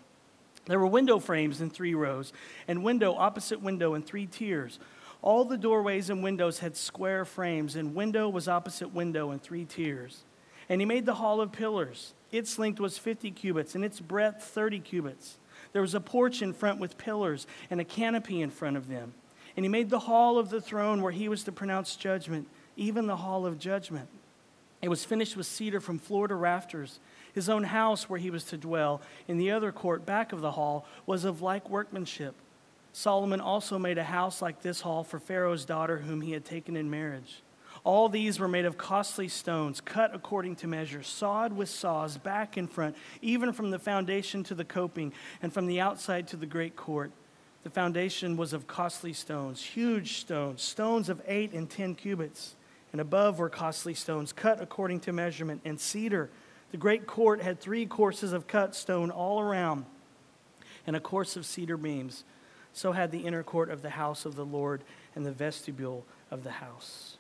There 0.67 0.79
were 0.79 0.87
window 0.87 1.19
frames 1.19 1.61
in 1.61 1.71
three 1.71 1.95
rows, 1.95 2.33
and 2.67 2.83
window 2.83 3.15
opposite 3.15 3.61
window 3.61 3.95
in 3.95 4.03
three 4.03 4.27
tiers. 4.27 4.79
All 5.23 5.45
the 5.45 5.59
doorways 5.59 6.09
and 6.09 6.23
windows 6.23 6.61
had 6.61 6.77
square 6.77 7.25
frames, 7.25 7.77
and 7.77 7.95
window 7.95 8.29
was 8.29 8.49
opposite 8.49 8.95
window 8.95 9.31
in 9.31 9.39
three 9.39 9.65
tiers. 9.65 10.25
And 10.69 10.81
he 10.81 10.87
made 10.87 11.05
the 11.05 11.15
hall 11.15 11.41
of 11.41 11.53
pillars. 11.53 12.15
Its 12.33 12.59
length 12.59 12.81
was 12.81 12.97
50 12.97 13.31
cubits, 13.33 13.75
and 13.75 13.85
its 13.85 14.01
breadth 14.01 14.43
30 14.43 14.81
cubits. 14.81 15.37
There 15.73 15.83
was 15.83 15.95
a 15.95 16.01
porch 16.01 16.43
in 16.43 16.53
front 16.53 16.81
with 16.81 16.97
pillars, 16.97 17.47
and 17.71 17.81
a 17.81 17.85
canopy 17.85 18.41
in 18.41 18.51
front 18.51 18.77
of 18.77 18.89
them. 18.89 19.13
And 19.57 19.65
he 19.65 19.69
made 19.69 19.91
the 19.91 19.99
hall 19.99 20.39
of 20.39 20.49
the 20.49 20.61
throne 20.61 21.03
where 21.03 21.13
he 21.13 21.29
was 21.29 21.45
to 21.45 21.53
pronounce 21.53 21.97
judgment, 21.97 22.49
even 22.77 23.07
the 23.07 23.17
hall 23.17 23.45
of 23.45 23.59
judgment. 23.59 24.09
It 24.81 24.89
was 24.89 25.05
finished 25.05 25.37
with 25.37 25.47
cedar 25.47 25.81
from 25.81 25.99
floor 25.99 26.29
to 26.29 26.35
rafters. 26.35 27.01
His 27.35 27.49
own 27.49 27.65
house 27.65 28.09
where 28.09 28.19
he 28.19 28.31
was 28.31 28.45
to 28.45 28.57
dwell 28.57 29.03
in 29.29 29.37
the 29.37 29.51
other 29.51 29.73
court 29.73 30.07
back 30.07 30.33
of 30.33 30.41
the 30.41 30.53
hall 30.53 30.87
was 31.05 31.25
of 31.25 31.43
like 31.43 31.69
workmanship. 31.69 32.35
Solomon 32.93 33.41
also 33.41 33.79
made 33.79 33.99
a 33.99 34.05
house 34.05 34.43
like 34.43 34.63
this 34.63 34.81
hall 34.81 35.05
for 35.05 35.19
Pharaoh's 35.19 35.65
daughter, 35.65 35.99
whom 35.99 36.21
he 36.21 36.33
had 36.33 36.45
taken 36.45 36.77
in 36.77 36.91
marriage. 36.91 37.43
All 37.83 38.09
these 38.09 38.39
were 38.39 38.49
made 38.49 38.67
of 38.67 38.77
costly 38.77 39.29
stones, 39.29 39.81
cut 39.81 40.15
according 40.15 40.57
to 40.57 40.67
measure, 40.67 41.03
sawed 41.03 41.53
with 41.53 41.71
saws, 41.71 42.19
back 42.19 42.57
and 42.57 42.71
front, 42.71 42.97
even 43.23 43.53
from 43.53 43.71
the 43.71 43.79
foundation 43.79 44.43
to 44.45 44.55
the 44.55 44.65
coping, 44.65 45.13
and 45.41 45.53
from 45.53 45.67
the 45.67 45.81
outside 45.81 46.29
to 46.29 46.37
the 46.37 46.47
great 46.47 46.77
court. 46.77 47.11
The 47.63 47.71
foundation 47.71 48.37
was 48.37 48.53
of 48.53 48.67
costly 48.67 49.13
stones, 49.13 49.63
huge 49.63 50.19
stones, 50.19 50.63
stones 50.63 51.09
of 51.09 51.23
eight 51.27 51.53
and 51.53 51.71
ten 51.71 51.95
cubits. 51.95 52.57
And 52.93 53.01
above 53.01 53.39
were 53.39 53.49
costly 53.49 53.95
stones, 53.95 54.33
cut 54.33 54.61
according 54.61 55.01
to 55.01 55.13
measurement, 55.13 55.61
and 55.65 55.79
cedar. 55.79 56.29
The 56.73 56.77
great 56.77 57.07
court 57.07 57.41
had 57.41 57.61
three 57.61 57.87
courses 57.87 58.33
of 58.33 58.47
cut 58.47 58.75
stone 58.75 59.11
all 59.11 59.41
around, 59.41 59.85
and 60.87 60.97
a 60.97 61.01
course 61.01 61.37
of 61.37 61.47
cedar 61.47 61.77
beams. 61.77 62.25
So 62.73 62.93
had 62.93 63.11
the 63.11 63.27
inner 63.27 63.43
court 63.43 63.71
of 63.71 63.83
the 63.83 63.91
house 63.91 64.25
of 64.25 64.37
the 64.37 64.45
Lord 64.45 64.83
and 65.15 65.27
the 65.27 65.33
vestibule 65.33 66.05
of 66.31 66.45
the 66.45 66.53
house. 66.53 67.17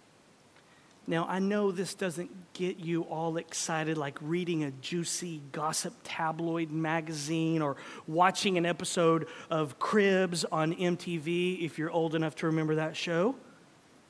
Now, 1.06 1.26
I 1.28 1.40
know 1.40 1.72
this 1.72 1.94
doesn't 1.94 2.30
get 2.52 2.78
you 2.78 3.02
all 3.02 3.36
excited 3.36 3.98
like 3.98 4.16
reading 4.20 4.62
a 4.62 4.70
juicy 4.70 5.40
gossip 5.50 5.94
tabloid 6.04 6.70
magazine 6.70 7.62
or 7.62 7.76
watching 8.06 8.56
an 8.58 8.64
episode 8.64 9.26
of 9.50 9.78
Cribs 9.80 10.44
on 10.44 10.72
MTV, 10.72 11.64
if 11.64 11.78
you're 11.78 11.90
old 11.90 12.14
enough 12.14 12.36
to 12.36 12.46
remember 12.46 12.76
that 12.76 12.96
show. 12.96 13.34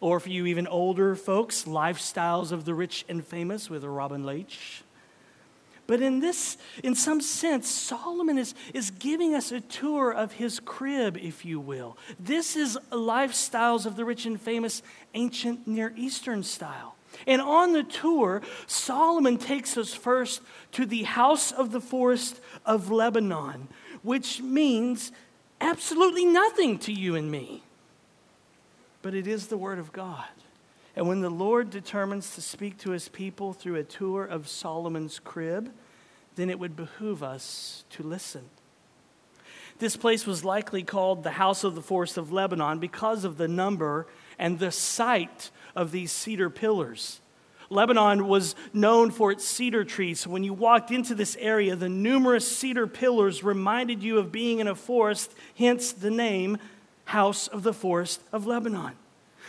Or 0.00 0.20
for 0.20 0.28
you 0.28 0.47
even 0.47 0.66
older 0.66 1.14
folks, 1.14 1.64
Lifestyles 1.64 2.52
of 2.52 2.64
the 2.66 2.75
Rich 2.75 3.06
and 3.09 3.25
Famous 3.25 3.70
with 3.70 3.85
Robin 3.85 4.26
Leach. 4.26 4.82
But 5.90 6.00
in 6.00 6.20
this, 6.20 6.56
in 6.85 6.94
some 6.94 7.20
sense, 7.20 7.68
Solomon 7.68 8.38
is, 8.38 8.54
is 8.73 8.92
giving 8.92 9.35
us 9.35 9.50
a 9.50 9.61
tour 9.61 10.12
of 10.12 10.30
his 10.30 10.61
crib, 10.61 11.16
if 11.16 11.44
you 11.44 11.59
will. 11.59 11.99
This 12.20 12.54
is 12.54 12.78
lifestyles 12.92 13.87
of 13.87 13.97
the 13.97 14.04
rich 14.04 14.25
and 14.25 14.40
famous 14.40 14.85
ancient 15.14 15.66
Near 15.66 15.92
Eastern 15.97 16.44
style. 16.44 16.94
And 17.26 17.42
on 17.42 17.73
the 17.73 17.82
tour, 17.82 18.40
Solomon 18.68 19.37
takes 19.37 19.76
us 19.76 19.92
first 19.92 20.42
to 20.70 20.87
the 20.87 21.02
house 21.02 21.50
of 21.50 21.73
the 21.73 21.80
forest 21.80 22.40
of 22.64 22.92
Lebanon, 22.92 23.66
which 24.04 24.40
means 24.40 25.11
absolutely 25.61 26.25
nothing 26.25 26.78
to 26.78 26.92
you 26.92 27.16
and 27.16 27.32
me. 27.32 27.64
But 29.02 29.16
it 29.16 29.26
is 29.26 29.49
the 29.49 29.59
Word 29.59 29.80
of 29.80 29.92
God. 29.92 30.28
And 30.97 31.06
when 31.06 31.20
the 31.20 31.30
Lord 31.30 31.70
determines 31.70 32.35
to 32.35 32.40
speak 32.40 32.78
to 32.78 32.90
his 32.90 33.09
people 33.09 33.52
through 33.52 33.76
a 33.76 33.85
tour 33.85 34.25
of 34.25 34.49
Solomon's 34.49 35.18
crib, 35.18 35.73
then 36.37 36.50
it 36.50 36.59
would 36.59 36.76
behoove 36.76 37.23
us 37.23 37.85
to 37.90 38.02
listen. 38.02 38.44
This 39.78 39.97
place 39.97 40.26
was 40.26 40.44
likely 40.44 40.82
called 40.82 41.23
the 41.23 41.30
House 41.30 41.64
of 41.64 41.75
the 41.75 41.82
Forest 41.82 42.18
of 42.18 42.32
Lebanon 42.32 42.78
because 42.78 43.25
of 43.25 43.38
the 43.38 43.49
number 43.49 44.06
and 44.38 44.59
the 44.59 44.70
sight 44.70 45.50
of 45.75 45.90
these 45.90 46.12
cedar 46.12 46.50
pillars. 46.50 47.20
Lebanon 47.70 48.26
was 48.26 48.56
known 48.73 49.11
for 49.11 49.30
its 49.30 49.47
cedar 49.47 49.85
trees. 49.85 50.26
When 50.26 50.42
you 50.42 50.52
walked 50.52 50.90
into 50.90 51.14
this 51.14 51.37
area, 51.38 51.76
the 51.76 51.88
numerous 51.88 52.56
cedar 52.56 52.87
pillars 52.87 53.44
reminded 53.44 54.02
you 54.02 54.18
of 54.18 54.32
being 54.32 54.59
in 54.59 54.66
a 54.66 54.75
forest, 54.75 55.32
hence 55.56 55.92
the 55.92 56.11
name 56.11 56.59
House 57.04 57.49
of 57.49 57.62
the 57.62 57.73
Forest 57.73 58.20
of 58.32 58.47
Lebanon. 58.47 58.92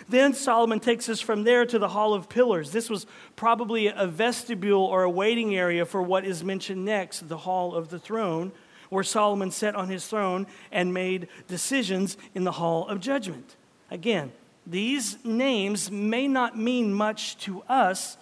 Then 0.10 0.34
Solomon 0.34 0.80
takes 0.80 1.10
us 1.10 1.20
from 1.20 1.44
there 1.44 1.66
to 1.66 1.80
the 1.80 1.90
Hall 1.90 2.14
of 2.14 2.30
Pillars. 2.30 2.72
This 2.72 2.90
was 2.90 3.06
probably 3.36 3.88
a 3.88 4.08
vestibule 4.08 4.84
or 4.84 5.04
a 5.04 5.10
waiting 5.10 5.56
area 5.56 5.86
for 5.86 6.02
what 6.02 6.26
is 6.26 6.44
mentioned 6.44 6.86
next, 6.86 7.28
the 7.28 7.38
Hall 7.38 7.76
of 7.76 7.90
the 7.90 8.00
Throne, 8.00 8.52
where 8.90 9.04
Solomon 9.04 9.52
sat 9.52 9.76
on 9.76 9.88
his 9.88 10.08
throne 10.08 10.48
and 10.72 10.94
made 10.94 11.28
decisions 11.48 12.18
in 12.36 12.44
the 12.44 12.52
Hall 12.54 12.88
of 12.88 13.00
Judgment. 13.00 13.56
Again, 13.90 14.32
these 14.66 15.24
names 15.26 15.90
may 15.90 16.28
not 16.28 16.58
mean 16.58 16.94
much 16.94 17.38
to 17.40 17.62
us, 17.64 18.18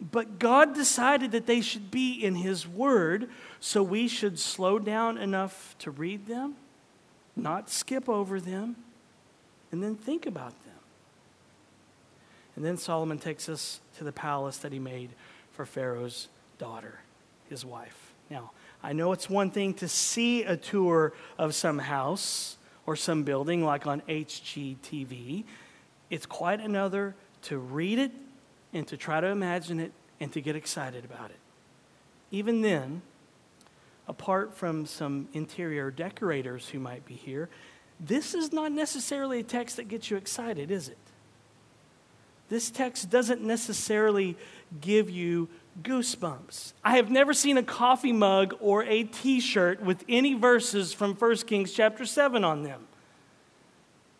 but 0.00 0.38
God 0.38 0.74
decided 0.74 1.32
that 1.32 1.46
they 1.46 1.60
should 1.60 1.90
be 1.90 2.12
in 2.12 2.34
His 2.34 2.66
Word, 2.66 3.28
so 3.60 3.82
we 3.82 4.08
should 4.08 4.38
slow 4.38 4.78
down 4.78 5.18
enough 5.18 5.76
to 5.80 5.90
read 5.90 6.26
them, 6.26 6.56
not 7.36 7.70
skip 7.70 8.08
over 8.08 8.40
them, 8.40 8.76
and 9.70 9.82
then 9.82 9.96
think 9.96 10.26
about 10.26 10.52
them. 10.64 10.69
And 12.56 12.64
then 12.64 12.76
Solomon 12.76 13.18
takes 13.18 13.48
us 13.48 13.80
to 13.98 14.04
the 14.04 14.12
palace 14.12 14.58
that 14.58 14.72
he 14.72 14.78
made 14.78 15.10
for 15.52 15.64
Pharaoh's 15.64 16.28
daughter, 16.58 17.00
his 17.48 17.64
wife. 17.64 18.12
Now, 18.30 18.52
I 18.82 18.92
know 18.92 19.12
it's 19.12 19.28
one 19.28 19.50
thing 19.50 19.74
to 19.74 19.88
see 19.88 20.42
a 20.44 20.56
tour 20.56 21.12
of 21.38 21.54
some 21.54 21.78
house 21.78 22.56
or 22.86 22.96
some 22.96 23.24
building 23.24 23.64
like 23.64 23.86
on 23.86 24.00
HGTV. 24.02 25.44
It's 26.08 26.26
quite 26.26 26.60
another 26.60 27.14
to 27.42 27.58
read 27.58 27.98
it 27.98 28.12
and 28.72 28.86
to 28.88 28.96
try 28.96 29.20
to 29.20 29.26
imagine 29.26 29.80
it 29.80 29.92
and 30.18 30.32
to 30.32 30.40
get 30.40 30.56
excited 30.56 31.04
about 31.04 31.30
it. 31.30 31.38
Even 32.30 32.62
then, 32.62 33.02
apart 34.08 34.54
from 34.54 34.86
some 34.86 35.28
interior 35.32 35.90
decorators 35.90 36.68
who 36.68 36.78
might 36.78 37.04
be 37.06 37.14
here, 37.14 37.48
this 37.98 38.34
is 38.34 38.52
not 38.52 38.72
necessarily 38.72 39.40
a 39.40 39.42
text 39.42 39.76
that 39.76 39.88
gets 39.88 40.10
you 40.10 40.16
excited, 40.16 40.70
is 40.70 40.88
it? 40.88 40.98
This 42.50 42.70
text 42.70 43.08
doesn't 43.08 43.40
necessarily 43.40 44.36
give 44.80 45.08
you 45.08 45.48
goosebumps. 45.82 46.72
I 46.84 46.96
have 46.96 47.10
never 47.10 47.32
seen 47.32 47.56
a 47.56 47.62
coffee 47.62 48.12
mug 48.12 48.54
or 48.60 48.84
a 48.84 49.04
t 49.04 49.40
shirt 49.40 49.80
with 49.80 50.04
any 50.08 50.34
verses 50.34 50.92
from 50.92 51.14
1 51.14 51.36
Kings 51.38 51.72
chapter 51.72 52.04
7 52.04 52.44
on 52.44 52.64
them. 52.64 52.86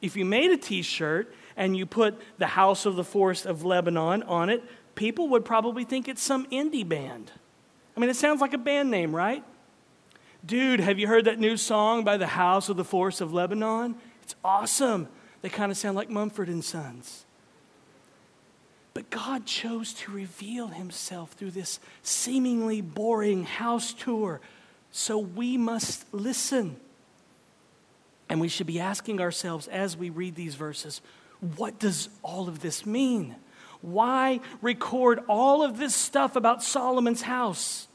If 0.01 0.17
you 0.17 0.25
made 0.25 0.51
a 0.51 0.57
t 0.57 0.81
shirt 0.83 1.35
and 1.57 1.77
you 1.77 1.85
put 1.85 2.19
the 2.39 2.47
House 2.47 2.87
of 2.87 2.97
the 2.97 3.05
Forest 3.05 3.47
of 3.47 3.65
Lebanon 3.65 4.23
on 4.23 4.49
it, 4.49 4.63
people 4.95 5.29
would 5.29 5.45
probably 5.45 5.85
think 5.85 6.09
it's 6.09 6.23
some 6.23 6.47
indie 6.47 6.89
band. 6.89 7.33
I 7.97 8.01
mean, 8.01 8.09
it 8.09 8.17
sounds 8.17 8.41
like 8.41 8.55
a 8.55 8.59
band 8.59 8.91
name, 8.91 9.15
right? 9.15 9.45
Dude, 10.47 10.81
have 10.81 10.99
you 10.99 11.07
heard 11.07 11.27
that 11.27 11.39
new 11.39 11.57
song 11.57 12.05
by 12.05 12.17
the 12.17 12.29
House 12.29 12.69
of 12.69 12.77
the 12.77 12.85
Forest 12.85 13.21
of 13.21 13.33
Lebanon? 13.33 13.97
It's 14.23 14.37
awesome. 14.43 15.09
They 15.43 15.49
kind 15.49 15.71
of 15.71 15.77
sound 15.77 15.97
like 15.97 16.09
Mumford 16.09 16.49
and 16.49 16.65
Sons. 16.65 17.27
But 19.01 19.09
God 19.09 19.47
chose 19.47 19.95
to 19.95 20.13
reveal 20.13 20.67
himself 20.67 21.33
through 21.33 21.53
this 21.53 21.81
seemingly 22.03 22.83
boring 22.83 23.45
house 23.45 23.95
tour, 23.95 24.43
so 24.93 25.17
we 25.17 25.57
must 25.57 26.05
listen. 26.13 26.77
And 28.29 28.43
we 28.43 28.49
should 28.49 28.67
be 28.67 28.79
asking 28.79 29.23
ourselves 29.23 29.69
as 29.69 29.97
we 29.97 30.11
read 30.11 30.35
these 30.35 30.55
verses 30.55 31.01
what 31.57 31.79
does 31.79 32.11
all 32.23 32.47
of 32.47 32.61
this 32.61 32.85
mean? 32.85 33.37
Why 33.81 34.41
record 34.61 35.21
all 35.29 35.63
of 35.63 35.79
this 35.79 35.95
stuff 35.95 36.37
about 36.37 36.63
Solomon's 36.63 37.23
house? 37.23 37.89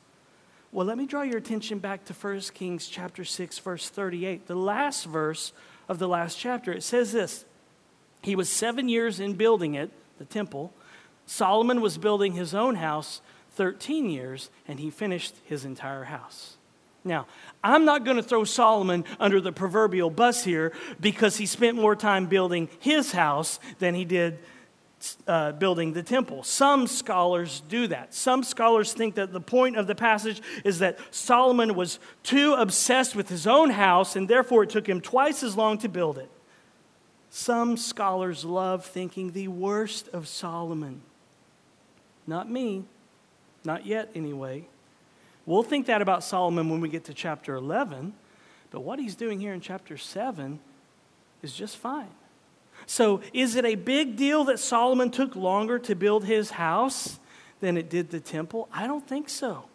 Well, 0.71 0.87
let 0.87 0.97
me 0.97 1.05
draw 1.05 1.21
your 1.21 1.37
attention 1.37 1.77
back 1.77 2.05
to 2.05 2.13
1 2.13 2.39
Kings 2.55 2.87
chapter 2.87 3.23
6 3.23 3.59
verse 3.59 3.89
38, 3.89 4.47
the 4.47 4.55
last 4.55 5.05
verse 5.05 5.53
of 5.87 5.99
the 5.99 6.07
last 6.07 6.39
chapter. 6.39 6.73
It 6.73 6.81
says 6.81 7.11
this. 7.11 7.45
He 8.23 8.35
was 8.35 8.49
7 8.49 8.89
years 8.89 9.19
in 9.19 9.33
building 9.33 9.75
it, 9.75 9.91
the 10.17 10.25
temple. 10.25 10.73
Solomon 11.25 11.81
was 11.81 11.97
building 11.97 12.33
his 12.33 12.53
own 12.53 12.75
house 12.75 13.21
13 13.51 14.09
years 14.09 14.49
and 14.67 14.79
he 14.79 14.89
finished 14.89 15.35
his 15.45 15.65
entire 15.65 16.05
house. 16.05 16.57
Now, 17.03 17.27
I'm 17.63 17.85
not 17.85 18.03
going 18.03 18.17
to 18.17 18.23
throw 18.23 18.43
Solomon 18.43 19.05
under 19.19 19.39
the 19.39 19.51
proverbial 19.51 20.09
bus 20.09 20.43
here 20.43 20.73
because 20.99 21.37
he 21.37 21.45
spent 21.45 21.77
more 21.77 21.95
time 21.95 22.25
building 22.25 22.67
his 22.79 23.11
house 23.11 23.59
than 23.79 23.93
he 23.93 24.05
did 24.05 24.39
uh, 25.27 25.51
building 25.51 25.93
the 25.93 26.01
temple. 26.01 26.41
Some 26.43 26.87
scholars 26.87 27.61
do 27.69 27.85
that. 27.87 28.13
Some 28.15 28.43
scholars 28.43 28.93
think 28.93 29.15
that 29.15 29.31
the 29.31 29.41
point 29.41 29.77
of 29.77 29.85
the 29.85 29.93
passage 29.93 30.41
is 30.63 30.79
that 30.79 30.97
Solomon 31.11 31.75
was 31.75 31.99
too 32.23 32.53
obsessed 32.53 33.15
with 33.15 33.29
his 33.29 33.45
own 33.45 33.69
house 33.69 34.15
and 34.15 34.27
therefore 34.27 34.63
it 34.63 34.71
took 34.71 34.87
him 34.87 35.01
twice 35.01 35.43
as 35.43 35.55
long 35.55 35.77
to 35.79 35.89
build 35.89 36.17
it. 36.17 36.29
Some 37.29 37.77
scholars 37.77 38.45
love 38.45 38.85
thinking 38.85 39.31
the 39.31 39.49
worst 39.49 40.07
of 40.09 40.27
Solomon. 40.27 41.01
Not 42.27 42.49
me, 42.49 42.85
not 43.63 43.85
yet 43.85 44.09
anyway. 44.15 44.65
We'll 45.45 45.63
think 45.63 45.85
that 45.87 46.01
about 46.01 46.23
Solomon 46.23 46.69
when 46.69 46.81
we 46.81 46.89
get 46.89 47.05
to 47.05 47.13
chapter 47.13 47.55
11, 47.55 48.13
but 48.71 48.81
what 48.81 48.99
he's 48.99 49.15
doing 49.15 49.39
here 49.39 49.53
in 49.53 49.61
chapter 49.61 49.97
7 49.97 50.59
is 51.41 51.53
just 51.53 51.77
fine. 51.77 52.09
So, 52.87 53.21
is 53.33 53.55
it 53.55 53.65
a 53.65 53.75
big 53.75 54.15
deal 54.15 54.43
that 54.45 54.59
Solomon 54.59 55.09
took 55.09 55.35
longer 55.35 55.79
to 55.79 55.95
build 55.95 56.25
his 56.25 56.51
house 56.51 57.19
than 57.59 57.77
it 57.77 57.89
did 57.89 58.09
the 58.09 58.19
temple? 58.19 58.67
I 58.73 58.85
don't 58.85 59.07
think 59.07 59.29
so. 59.29 59.65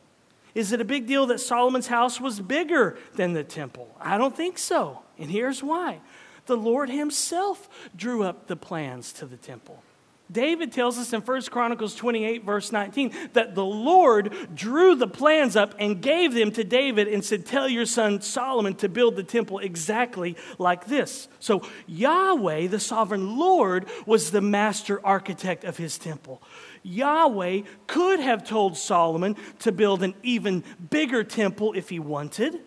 Is 0.55 0.73
it 0.73 0.81
a 0.81 0.85
big 0.85 1.07
deal 1.07 1.27
that 1.27 1.39
Solomon's 1.39 1.87
house 1.87 2.21
was 2.21 2.41
bigger 2.41 2.99
than 3.15 3.33
the 3.33 3.45
temple? 3.45 3.89
I 4.01 4.19
don't 4.19 4.37
think 4.37 4.59
so. 4.59 5.03
And 5.19 5.31
here's 5.31 5.63
why 5.63 6.01
the 6.47 6.57
Lord 6.57 6.91
Himself 6.91 7.69
drew 7.97 8.25
up 8.25 8.49
the 8.49 8.57
plans 8.57 9.13
to 9.15 9.27
the 9.27 9.37
temple. 9.37 9.83
David 10.31 10.73
tells 10.73 10.99
us 10.99 11.13
in 11.13 11.21
1 11.21 11.43
Chronicles 11.43 11.95
28, 11.95 12.45
verse 12.45 12.73
19, 12.73 13.15
that 13.33 13.55
the 13.55 13.65
Lord 13.65 14.35
drew 14.55 14.95
the 14.95 15.09
plans 15.09 15.57
up 15.57 15.75
and 15.79 16.01
gave 16.01 16.35
them 16.35 16.53
to 16.53 16.65
David 16.65 17.09
and 17.09 17.25
said, 17.25 17.47
Tell 17.47 17.69
your 17.69 17.87
son 17.87 18.21
Solomon 18.21 18.75
to 18.77 18.89
build 18.89 19.17
the 19.17 19.23
temple 19.23 19.59
exactly 19.59 20.37
like 20.59 20.87
this. 20.87 21.29
So, 21.41 21.63
Yahweh, 21.87 22.69
the 22.69 22.81
sovereign 22.81 23.37
Lord, 23.39 23.87
was 24.07 24.31
the 24.31 24.41
master 24.41 25.05
architect 25.05 25.65
of 25.65 25.77
his 25.77 25.99
temple. 25.99 26.43
Yahweh 26.83 27.63
could 27.87 28.21
have 28.21 28.47
told 28.47 28.77
Solomon 28.77 29.37
to 29.61 29.73
build 29.73 30.03
an 30.03 30.15
even 30.23 30.65
bigger 30.91 31.25
temple 31.25 31.73
if 31.75 31.89
he 31.89 31.99
wanted, 31.99 32.61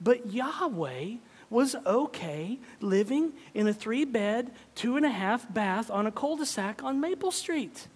but 0.00 0.32
Yahweh 0.32 1.16
was 1.52 1.76
okay 1.86 2.58
living 2.80 3.32
in 3.54 3.68
a 3.68 3.74
three 3.74 4.04
bed, 4.04 4.50
two 4.74 4.96
and 4.96 5.06
a 5.06 5.10
half 5.10 5.52
bath 5.52 5.90
on 5.90 6.06
a 6.06 6.10
cul 6.10 6.36
de 6.36 6.46
sac 6.46 6.82
on 6.82 7.00
Maple 7.00 7.30
Street. 7.30 7.86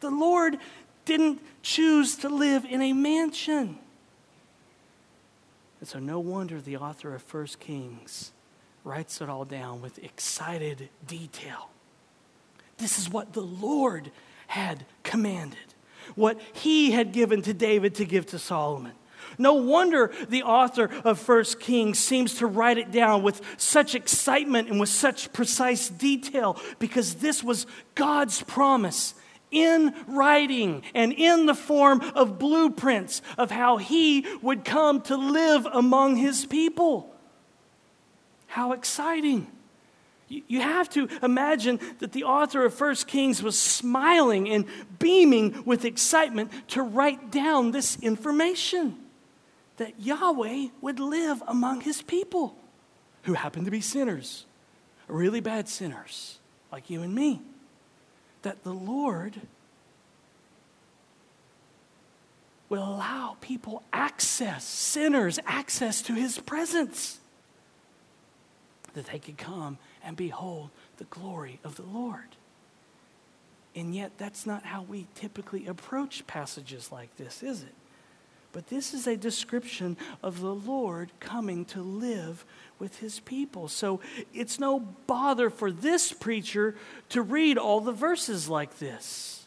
The 0.00 0.10
Lord 0.10 0.56
didn't 1.04 1.40
choose 1.62 2.16
to 2.16 2.28
live 2.28 2.64
in 2.64 2.80
a 2.82 2.92
mansion. 2.92 3.78
And 5.78 5.88
so, 5.88 5.98
no 5.98 6.18
wonder 6.18 6.60
the 6.60 6.76
author 6.76 7.14
of 7.14 7.22
First 7.22 7.60
Kings 7.60 8.32
writes 8.84 9.20
it 9.20 9.28
all 9.28 9.44
down 9.44 9.82
with 9.82 9.98
excited 10.02 10.88
detail. 11.06 11.70
This 12.78 12.98
is 12.98 13.10
what 13.10 13.32
the 13.32 13.42
Lord 13.42 14.10
had 14.46 14.84
commanded, 15.02 15.74
what 16.14 16.40
he 16.52 16.90
had 16.90 17.12
given 17.12 17.42
to 17.42 17.54
David 17.54 17.94
to 17.96 18.04
give 18.04 18.26
to 18.26 18.38
Solomon. 18.38 18.92
No 19.38 19.54
wonder 19.54 20.12
the 20.28 20.42
author 20.42 20.90
of 21.04 21.18
First 21.18 21.60
Kings 21.60 21.98
seems 21.98 22.36
to 22.36 22.46
write 22.46 22.78
it 22.78 22.90
down 22.90 23.22
with 23.22 23.40
such 23.56 23.94
excitement 23.94 24.68
and 24.68 24.80
with 24.80 24.88
such 24.88 25.32
precise 25.32 25.88
detail 25.88 26.58
because 26.78 27.16
this 27.16 27.42
was 27.42 27.66
God's 27.94 28.42
promise 28.42 29.14
in 29.50 29.94
writing 30.06 30.82
and 30.94 31.12
in 31.12 31.46
the 31.46 31.54
form 31.54 32.00
of 32.14 32.38
blueprints 32.38 33.22
of 33.36 33.50
how 33.50 33.76
he 33.76 34.26
would 34.42 34.64
come 34.64 35.00
to 35.02 35.16
live 35.16 35.66
among 35.66 36.16
his 36.16 36.46
people. 36.46 37.12
How 38.46 38.72
exciting! 38.72 39.46
You 40.28 40.60
have 40.60 40.88
to 40.90 41.08
imagine 41.24 41.80
that 41.98 42.12
the 42.12 42.22
author 42.22 42.64
of 42.64 42.72
First 42.72 43.08
Kings 43.08 43.42
was 43.42 43.58
smiling 43.58 44.48
and 44.48 44.64
beaming 45.00 45.64
with 45.64 45.84
excitement 45.84 46.52
to 46.68 46.82
write 46.82 47.32
down 47.32 47.72
this 47.72 47.98
information 48.00 48.96
that 49.80 49.98
Yahweh 49.98 50.66
would 50.82 51.00
live 51.00 51.42
among 51.48 51.80
his 51.80 52.02
people 52.02 52.54
who 53.22 53.32
happen 53.32 53.64
to 53.64 53.70
be 53.70 53.80
sinners, 53.80 54.44
really 55.08 55.40
bad 55.40 55.70
sinners 55.70 56.38
like 56.70 56.90
you 56.90 57.00
and 57.00 57.14
me. 57.14 57.40
That 58.42 58.62
the 58.62 58.74
Lord 58.74 59.40
will 62.68 62.82
allow 62.82 63.38
people 63.40 63.82
access, 63.90 64.64
sinners, 64.64 65.40
access 65.46 66.02
to 66.02 66.12
his 66.12 66.38
presence. 66.38 67.18
That 68.92 69.06
they 69.06 69.18
could 69.18 69.38
come 69.38 69.78
and 70.04 70.14
behold 70.14 70.68
the 70.98 71.04
glory 71.04 71.58
of 71.64 71.76
the 71.76 71.84
Lord. 71.84 72.36
And 73.74 73.94
yet, 73.94 74.12
that's 74.18 74.44
not 74.44 74.66
how 74.66 74.82
we 74.82 75.06
typically 75.14 75.66
approach 75.66 76.26
passages 76.26 76.92
like 76.92 77.16
this, 77.16 77.42
is 77.42 77.62
it? 77.62 77.74
But 78.52 78.68
this 78.68 78.94
is 78.94 79.06
a 79.06 79.16
description 79.16 79.96
of 80.22 80.40
the 80.40 80.54
Lord 80.54 81.12
coming 81.20 81.64
to 81.66 81.82
live 81.82 82.44
with 82.78 82.98
his 82.98 83.20
people. 83.20 83.68
So 83.68 84.00
it's 84.34 84.58
no 84.58 84.80
bother 85.06 85.50
for 85.50 85.70
this 85.70 86.12
preacher 86.12 86.74
to 87.10 87.22
read 87.22 87.58
all 87.58 87.80
the 87.80 87.92
verses 87.92 88.48
like 88.48 88.78
this. 88.78 89.46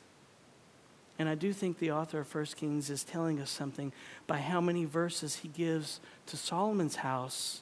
And 1.20 1.30
I 1.30 1.36
do 1.36 1.54
think 1.54 1.80
the 1.80 1.92
author 1.92 2.20
of 2.20 2.34
1 2.34 2.46
Kings 2.58 2.90
is 2.90 3.04
telling 3.04 3.40
us 3.40 3.50
something 3.50 3.92
by 4.26 4.40
how 4.40 4.62
many 4.62 4.86
verses 4.86 5.38
he 5.38 5.48
gives 5.48 6.00
to 6.28 6.38
Solomon's 6.38 6.98
house 6.98 7.62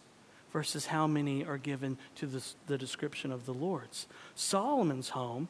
versus 0.53 0.87
how 0.87 1.07
many 1.07 1.43
are 1.43 1.57
given 1.57 1.97
to 2.15 2.27
the, 2.27 2.43
the 2.67 2.77
description 2.77 3.31
of 3.31 3.45
the 3.45 3.53
Lord's. 3.53 4.07
Solomon's 4.35 5.09
home 5.09 5.47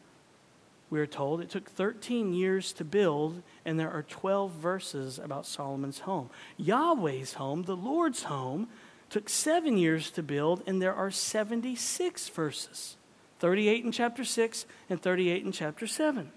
we 0.92 1.00
are 1.00 1.08
told 1.08 1.40
it 1.42 1.50
took 1.50 1.70
13 1.70 2.34
years 2.34 2.74
to 2.74 2.84
build, 2.84 3.42
and 3.66 3.80
there 3.80 3.90
are 3.90 4.04
12 4.04 4.52
verses 4.52 5.18
about 5.18 5.48
Solomon's 5.48 6.00
home. 6.00 6.30
Yahweh's 6.58 7.34
home, 7.34 7.64
the 7.64 7.78
Lord's 7.78 8.24
home, 8.24 8.68
took 9.10 9.30
seven 9.30 9.78
years 9.78 10.12
to 10.12 10.22
build, 10.22 10.62
and 10.68 10.82
there 10.82 10.94
are 10.94 11.10
76 11.10 12.30
verses 12.30 12.98
38 13.40 13.86
in 13.86 13.92
chapter 13.92 14.24
6 14.24 14.66
and 14.90 15.02
38 15.02 15.44
in 15.44 15.52
chapter 15.52 15.88
7. 15.88 16.30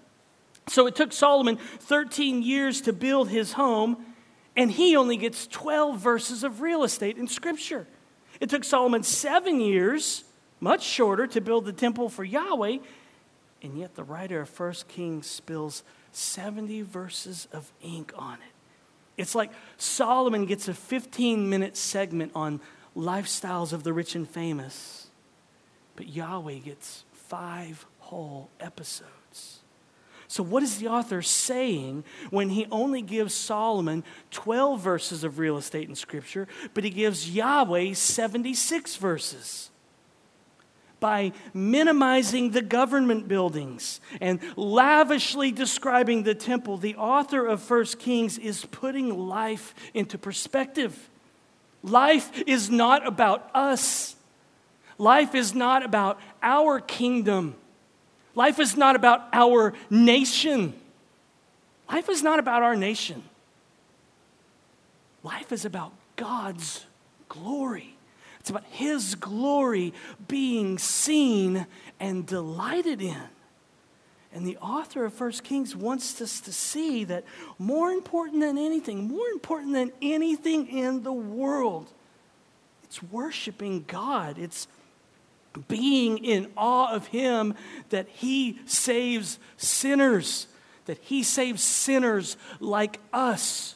So 0.67 0.87
it 0.87 0.95
took 0.95 1.13
Solomon 1.13 1.57
13 1.57 2.41
years 2.41 2.81
to 2.81 2.93
build 2.93 3.29
his 3.29 3.51
home, 3.53 4.03
and 4.55 4.71
he 4.71 4.95
only 4.95 5.17
gets 5.17 5.45
12 5.47 5.99
verses 5.99 6.43
of 6.43 6.61
real 6.61 6.83
estate 6.83 7.17
in 7.17 7.27
Scripture. 7.27 7.85
It 8.39 8.49
took 8.49 8.63
Solomon 8.63 9.03
seven 9.03 9.59
years, 9.59 10.23
much 10.59 10.83
shorter, 10.83 11.27
to 11.27 11.41
build 11.41 11.65
the 11.65 11.73
temple 11.73 12.09
for 12.09 12.23
Yahweh, 12.23 12.77
and 13.65 13.79
yet 13.79 13.95
the 13.95 14.03
writer 14.03 14.41
of 14.41 14.49
First 14.49 14.87
Kings 14.87 15.25
spills 15.25 15.83
70 16.11 16.83
verses 16.83 17.47
of 17.51 17.71
ink 17.81 18.13
on 18.15 18.35
it. 18.35 18.53
It's 19.17 19.33
like 19.33 19.51
Solomon 19.77 20.45
gets 20.45 20.67
a 20.67 20.73
15 20.73 21.49
minute 21.49 21.75
segment 21.75 22.31
on 22.35 22.61
lifestyles 22.95 23.73
of 23.73 23.83
the 23.83 23.91
rich 23.91 24.13
and 24.13 24.29
famous, 24.29 25.07
but 25.95 26.07
Yahweh 26.07 26.59
gets 26.59 27.05
five 27.11 27.85
whole 27.99 28.49
episodes. 28.59 29.61
So, 30.27 30.43
what 30.43 30.61
is 30.61 30.77
the 30.77 30.87
author 30.87 31.21
saying 31.21 32.03
when 32.29 32.49
he 32.49 32.67
only 32.71 33.01
gives 33.01 33.33
Solomon 33.33 34.03
12 34.31 34.79
verses 34.79 35.23
of 35.23 35.39
real 35.39 35.57
estate 35.57 35.89
in 35.89 35.95
Scripture, 35.95 36.47
but 36.73 36.83
he 36.83 36.89
gives 36.91 37.31
Yahweh 37.31 37.93
76 37.93 38.95
verses? 38.97 39.71
By 41.05 41.31
minimizing 41.53 42.49
the 42.49 42.63
government 42.63 43.27
buildings 43.27 44.01
and 44.19 44.39
lavishly 44.55 45.51
describing 45.51 46.23
the 46.23 46.33
temple, 46.33 46.77
the 46.77 46.95
author 46.95 47.45
of 47.45 47.61
First 47.61 47.99
Kings 47.99 48.39
is 48.39 48.65
putting 48.71 49.15
life 49.27 49.75
into 49.93 50.17
perspective. 50.17 51.11
Life 51.83 52.41
is 52.47 52.71
not 52.71 53.05
about 53.05 53.51
us. 53.53 54.15
Life 54.97 55.35
is 55.35 55.53
not 55.53 55.85
about 55.85 56.19
our 56.41 56.79
kingdom. 56.79 57.53
Life 58.33 58.57
is 58.57 58.75
not 58.75 58.95
about 58.95 59.27
our 59.31 59.73
nation. 59.91 60.73
Life 61.87 62.09
is 62.09 62.23
not 62.23 62.39
about 62.39 62.63
our 62.63 62.75
nation. 62.75 63.21
Life 65.21 65.51
is 65.51 65.65
about 65.65 65.91
God's 66.15 66.83
glory. 67.29 67.94
It's 68.45 68.51
about 68.51 68.65
His 68.69 69.15
glory 69.15 69.91
being 70.27 70.77
seen 70.77 71.65
and 71.99 72.27
delighted 72.27 73.01
in. 73.01 73.23
And 74.31 74.45
the 74.45 74.57
author 74.57 75.03
of 75.03 75.15
First 75.15 75.43
Kings 75.43 75.75
wants 75.75 76.21
us 76.21 76.41
to 76.41 76.53
see 76.53 77.05
that 77.05 77.23
more 77.57 77.89
important 77.89 78.41
than 78.41 78.59
anything, 78.59 79.07
more 79.07 79.27
important 79.29 79.73
than 79.73 79.91
anything 79.99 80.67
in 80.67 81.01
the 81.01 81.11
world, 81.11 81.91
it's 82.83 83.01
worshiping 83.01 83.83
God. 83.87 84.37
It's 84.37 84.67
being 85.67 86.19
in 86.19 86.51
awe 86.55 86.93
of 86.93 87.07
Him 87.07 87.55
that 87.89 88.07
He 88.09 88.59
saves 88.67 89.39
sinners, 89.57 90.45
that 90.85 90.99
He 90.99 91.23
saves 91.23 91.63
sinners 91.63 92.37
like 92.59 92.99
us. 93.11 93.73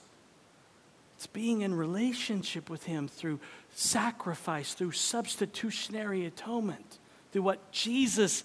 It's 1.18 1.26
being 1.26 1.62
in 1.62 1.74
relationship 1.74 2.70
with 2.70 2.84
Him 2.84 3.08
through 3.08 3.40
sacrifice, 3.80 4.74
through 4.74 4.92
substitutionary 4.92 6.26
atonement, 6.26 7.00
through 7.32 7.44
what 7.44 7.72
Jesus 7.72 8.44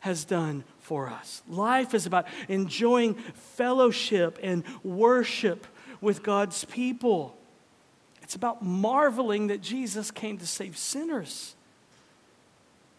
has 0.00 0.24
done 0.24 0.62
for 0.78 1.08
us. 1.08 1.42
Life 1.48 1.94
is 1.94 2.06
about 2.06 2.26
enjoying 2.48 3.14
fellowship 3.14 4.38
and 4.40 4.62
worship 4.84 5.66
with 6.00 6.22
God's 6.22 6.64
people. 6.64 7.36
It's 8.22 8.36
about 8.36 8.62
marveling 8.62 9.48
that 9.48 9.60
Jesus 9.60 10.12
came 10.12 10.38
to 10.38 10.46
save 10.46 10.78
sinners. 10.78 11.56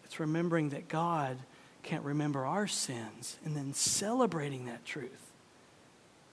It's 0.04 0.20
remembering 0.20 0.70
that 0.70 0.88
God 0.88 1.38
can't 1.82 2.04
remember 2.04 2.44
our 2.44 2.66
sins 2.66 3.38
and 3.44 3.56
then 3.56 3.72
celebrating 3.72 4.66
that 4.66 4.84
truth. 4.84 5.32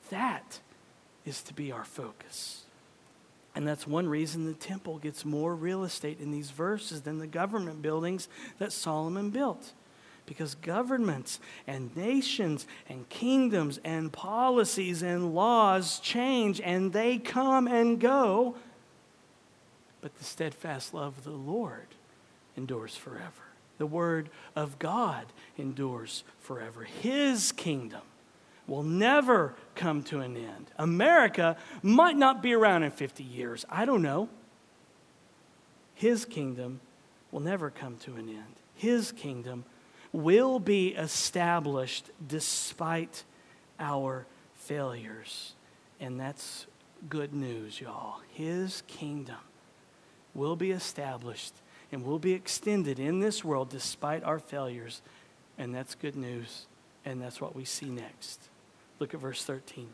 That 0.10 0.60
is 1.26 1.42
to 1.44 1.54
be 1.54 1.72
our 1.72 1.86
focus. 1.86 2.66
And 3.58 3.68
that's 3.68 3.88
one 3.88 4.08
reason 4.08 4.46
the 4.46 4.54
temple 4.54 5.00
gets 5.00 5.26
more 5.26 5.56
real 5.56 5.84
estate 5.84 6.20
in 6.20 6.30
these 6.30 6.52
verses 6.52 7.02
than 7.02 7.18
the 7.18 7.26
government 7.26 7.82
buildings 7.82 8.30
that 8.60 8.72
Solomon 8.72 9.32
built 9.32 9.74
because 10.28 10.54
governments 10.54 11.40
and 11.66 11.90
nations 11.98 12.68
and 12.88 13.10
kingdoms 13.10 13.80
and 13.84 14.14
policies 14.14 15.02
and 15.02 15.34
laws 15.34 16.00
change 16.02 16.62
and 16.62 16.94
they 16.94 17.18
come 17.18 17.68
and 17.68 18.00
go. 18.00 18.54
But 20.02 20.16
the 20.20 20.24
steadfast 20.24 20.94
love 20.94 21.18
of 21.18 21.24
the 21.24 21.32
Lord 21.32 21.88
endures 22.56 22.96
forever. 22.96 23.32
The 23.80 23.88
word 23.88 24.30
of 24.56 24.78
God 24.78 25.26
endures 25.58 26.24
forever. 26.42 26.84
His 26.84 27.52
kingdom 27.54 28.04
will 28.68 28.84
never 28.84 29.56
come 29.76 30.04
to 30.04 30.20
an 30.20 30.36
end. 30.36 30.72
America 30.78 31.56
might 31.82 32.18
not 32.18 32.42
be 32.42 32.54
around 32.54 32.84
in 32.84 32.92
50 32.92 33.24
years. 33.24 33.66
I 33.70 33.86
don't 33.86 34.02
know. 34.02 34.30
His 35.96 36.26
kingdom 36.26 36.82
will 37.32 37.40
never 37.40 37.70
come 37.70 37.98
to 37.98 38.16
an 38.16 38.30
end. 38.30 38.56
His 38.76 39.12
kingdom 39.12 39.64
will 40.12 40.60
be 40.60 40.90
established 40.90 42.10
despite 42.26 43.24
our 43.80 44.26
failures. 44.56 45.54
And 46.00 46.20
that's 46.20 46.68
good 47.10 47.34
news, 47.34 47.80
y'all. 47.80 48.20
His 48.34 48.84
kingdom 48.88 49.38
will 50.34 50.56
be 50.56 50.72
established 50.72 51.54
and 51.92 52.04
will 52.04 52.20
be 52.20 52.34
extended 52.34 53.00
in 53.00 53.20
this 53.20 53.44
world 53.44 53.70
despite 53.70 54.24
our 54.24 54.40
failures. 54.40 55.02
And 55.58 55.74
that's 55.74 55.96
good 55.96 56.16
news. 56.16 56.68
And 57.06 57.22
that's 57.22 57.40
what 57.40 57.56
we 57.56 57.66
see 57.66 57.88
next. 57.88 58.50
Look 59.00 59.14
at 59.14 59.20
verse 59.20 59.44
13. 59.44 59.90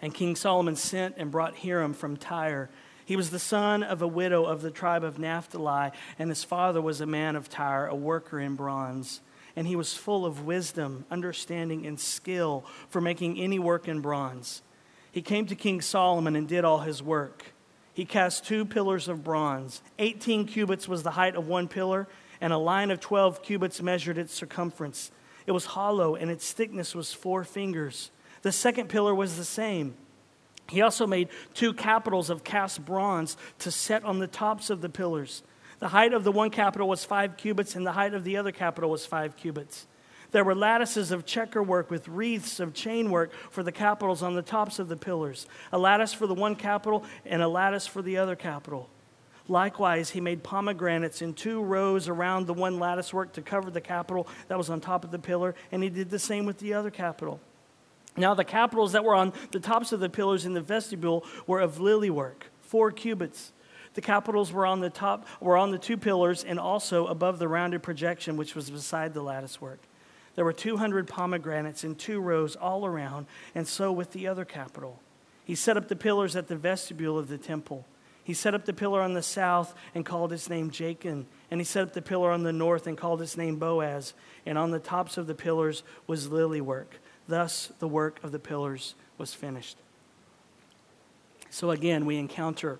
And 0.00 0.14
King 0.14 0.36
Solomon 0.36 0.76
sent 0.76 1.16
and 1.18 1.30
brought 1.30 1.58
Hiram 1.58 1.92
from 1.92 2.16
Tyre 2.16 2.70
he 3.08 3.16
was 3.16 3.30
the 3.30 3.38
son 3.38 3.82
of 3.82 4.02
a 4.02 4.06
widow 4.06 4.44
of 4.44 4.60
the 4.60 4.70
tribe 4.70 5.02
of 5.02 5.18
Naphtali, 5.18 5.92
and 6.18 6.28
his 6.28 6.44
father 6.44 6.82
was 6.82 7.00
a 7.00 7.06
man 7.06 7.36
of 7.36 7.48
Tyre, 7.48 7.86
a 7.86 7.94
worker 7.94 8.38
in 8.38 8.54
bronze. 8.54 9.22
And 9.56 9.66
he 9.66 9.76
was 9.76 9.94
full 9.94 10.26
of 10.26 10.44
wisdom, 10.44 11.06
understanding, 11.10 11.86
and 11.86 11.98
skill 11.98 12.66
for 12.90 13.00
making 13.00 13.40
any 13.40 13.58
work 13.58 13.88
in 13.88 14.02
bronze. 14.02 14.60
He 15.10 15.22
came 15.22 15.46
to 15.46 15.56
King 15.56 15.80
Solomon 15.80 16.36
and 16.36 16.46
did 16.46 16.66
all 16.66 16.80
his 16.80 17.02
work. 17.02 17.54
He 17.94 18.04
cast 18.04 18.44
two 18.44 18.66
pillars 18.66 19.08
of 19.08 19.24
bronze. 19.24 19.80
Eighteen 19.98 20.44
cubits 20.44 20.86
was 20.86 21.02
the 21.02 21.12
height 21.12 21.34
of 21.34 21.48
one 21.48 21.66
pillar, 21.66 22.08
and 22.42 22.52
a 22.52 22.58
line 22.58 22.90
of 22.90 23.00
twelve 23.00 23.42
cubits 23.42 23.80
measured 23.80 24.18
its 24.18 24.34
circumference. 24.34 25.10
It 25.48 25.52
was 25.52 25.64
hollow, 25.64 26.14
and 26.14 26.30
its 26.30 26.52
thickness 26.52 26.94
was 26.94 27.14
four 27.14 27.42
fingers. 27.42 28.10
The 28.42 28.52
second 28.52 28.90
pillar 28.90 29.14
was 29.14 29.38
the 29.38 29.44
same. 29.44 29.94
He 30.68 30.82
also 30.82 31.06
made 31.06 31.30
two 31.54 31.72
capitals 31.72 32.28
of 32.28 32.44
cast 32.44 32.84
bronze 32.84 33.38
to 33.60 33.70
set 33.70 34.04
on 34.04 34.18
the 34.18 34.26
tops 34.26 34.68
of 34.68 34.82
the 34.82 34.90
pillars. 34.90 35.42
The 35.78 35.88
height 35.88 36.12
of 36.12 36.22
the 36.22 36.32
one 36.32 36.50
capital 36.50 36.86
was 36.86 37.06
five 37.06 37.38
cubits, 37.38 37.76
and 37.76 37.86
the 37.86 37.92
height 37.92 38.12
of 38.12 38.24
the 38.24 38.36
other 38.36 38.52
capital 38.52 38.90
was 38.90 39.06
five 39.06 39.38
cubits. 39.38 39.86
There 40.32 40.44
were 40.44 40.54
lattices 40.54 41.12
of 41.12 41.24
checkerwork 41.24 41.90
with 41.90 42.08
wreaths 42.08 42.60
of 42.60 42.74
chainwork 42.74 43.30
for 43.50 43.62
the 43.62 43.72
capitals 43.72 44.22
on 44.22 44.34
the 44.34 44.42
tops 44.42 44.78
of 44.78 44.90
the 44.90 44.98
pillars, 44.98 45.46
a 45.72 45.78
lattice 45.78 46.12
for 46.12 46.26
the 46.26 46.34
one 46.34 46.56
capital 46.56 47.06
and 47.24 47.40
a 47.40 47.48
lattice 47.48 47.86
for 47.86 48.02
the 48.02 48.18
other 48.18 48.36
capital. 48.36 48.90
Likewise, 49.48 50.10
he 50.10 50.20
made 50.20 50.42
pomegranates 50.42 51.22
in 51.22 51.32
two 51.32 51.62
rows 51.62 52.06
around 52.06 52.46
the 52.46 52.54
one 52.54 52.78
lattice 52.78 53.14
work 53.14 53.32
to 53.32 53.42
cover 53.42 53.70
the 53.70 53.80
capital 53.80 54.28
that 54.48 54.58
was 54.58 54.68
on 54.68 54.80
top 54.80 55.04
of 55.04 55.10
the 55.10 55.18
pillar, 55.18 55.54
and 55.72 55.82
he 55.82 55.88
did 55.88 56.10
the 56.10 56.18
same 56.18 56.44
with 56.44 56.58
the 56.58 56.74
other 56.74 56.90
capital. 56.90 57.40
Now, 58.16 58.34
the 58.34 58.44
capitals 58.44 58.92
that 58.92 59.04
were 59.04 59.14
on 59.14 59.32
the 59.52 59.60
tops 59.60 59.92
of 59.92 60.00
the 60.00 60.10
pillars 60.10 60.44
in 60.44 60.52
the 60.52 60.60
vestibule 60.60 61.24
were 61.46 61.60
of 61.60 61.80
lily 61.80 62.10
work, 62.10 62.50
four 62.60 62.90
cubits. 62.90 63.52
The 63.94 64.00
capitals 64.02 64.52
were 64.52 64.66
on 64.66 64.80
the 64.80 64.90
top, 64.90 65.26
were 65.40 65.56
on 65.56 65.70
the 65.70 65.78
two 65.78 65.96
pillars, 65.96 66.44
and 66.44 66.58
also 66.58 67.06
above 67.06 67.38
the 67.38 67.48
rounded 67.48 67.82
projection 67.82 68.36
which 68.36 68.54
was 68.54 68.70
beside 68.70 69.14
the 69.14 69.22
lattice 69.22 69.60
work. 69.60 69.80
There 70.34 70.44
were 70.44 70.52
200 70.52 71.08
pomegranates 71.08 71.84
in 71.84 71.94
two 71.94 72.20
rows 72.20 72.54
all 72.54 72.84
around, 72.84 73.26
and 73.54 73.66
so 73.66 73.90
with 73.90 74.12
the 74.12 74.28
other 74.28 74.44
capital. 74.44 75.00
He 75.44 75.54
set 75.54 75.76
up 75.76 75.88
the 75.88 75.96
pillars 75.96 76.36
at 76.36 76.48
the 76.48 76.56
vestibule 76.56 77.18
of 77.18 77.28
the 77.28 77.38
temple. 77.38 77.86
He 78.28 78.34
set 78.34 78.54
up 78.54 78.66
the 78.66 78.74
pillar 78.74 79.00
on 79.00 79.14
the 79.14 79.22
south 79.22 79.74
and 79.94 80.04
called 80.04 80.34
its 80.34 80.50
name 80.50 80.70
Jachin. 80.70 81.24
And 81.50 81.58
he 81.60 81.64
set 81.64 81.82
up 81.82 81.94
the 81.94 82.02
pillar 82.02 82.30
on 82.30 82.42
the 82.42 82.52
north 82.52 82.86
and 82.86 82.94
called 82.94 83.22
its 83.22 83.38
name 83.38 83.56
Boaz. 83.56 84.12
And 84.44 84.58
on 84.58 84.70
the 84.70 84.78
tops 84.78 85.16
of 85.16 85.26
the 85.26 85.34
pillars 85.34 85.82
was 86.06 86.28
lily 86.28 86.60
work. 86.60 86.96
Thus, 87.26 87.72
the 87.78 87.88
work 87.88 88.22
of 88.22 88.30
the 88.30 88.38
pillars 88.38 88.94
was 89.16 89.32
finished. 89.32 89.78
So, 91.48 91.70
again, 91.70 92.04
we 92.04 92.18
encounter 92.18 92.78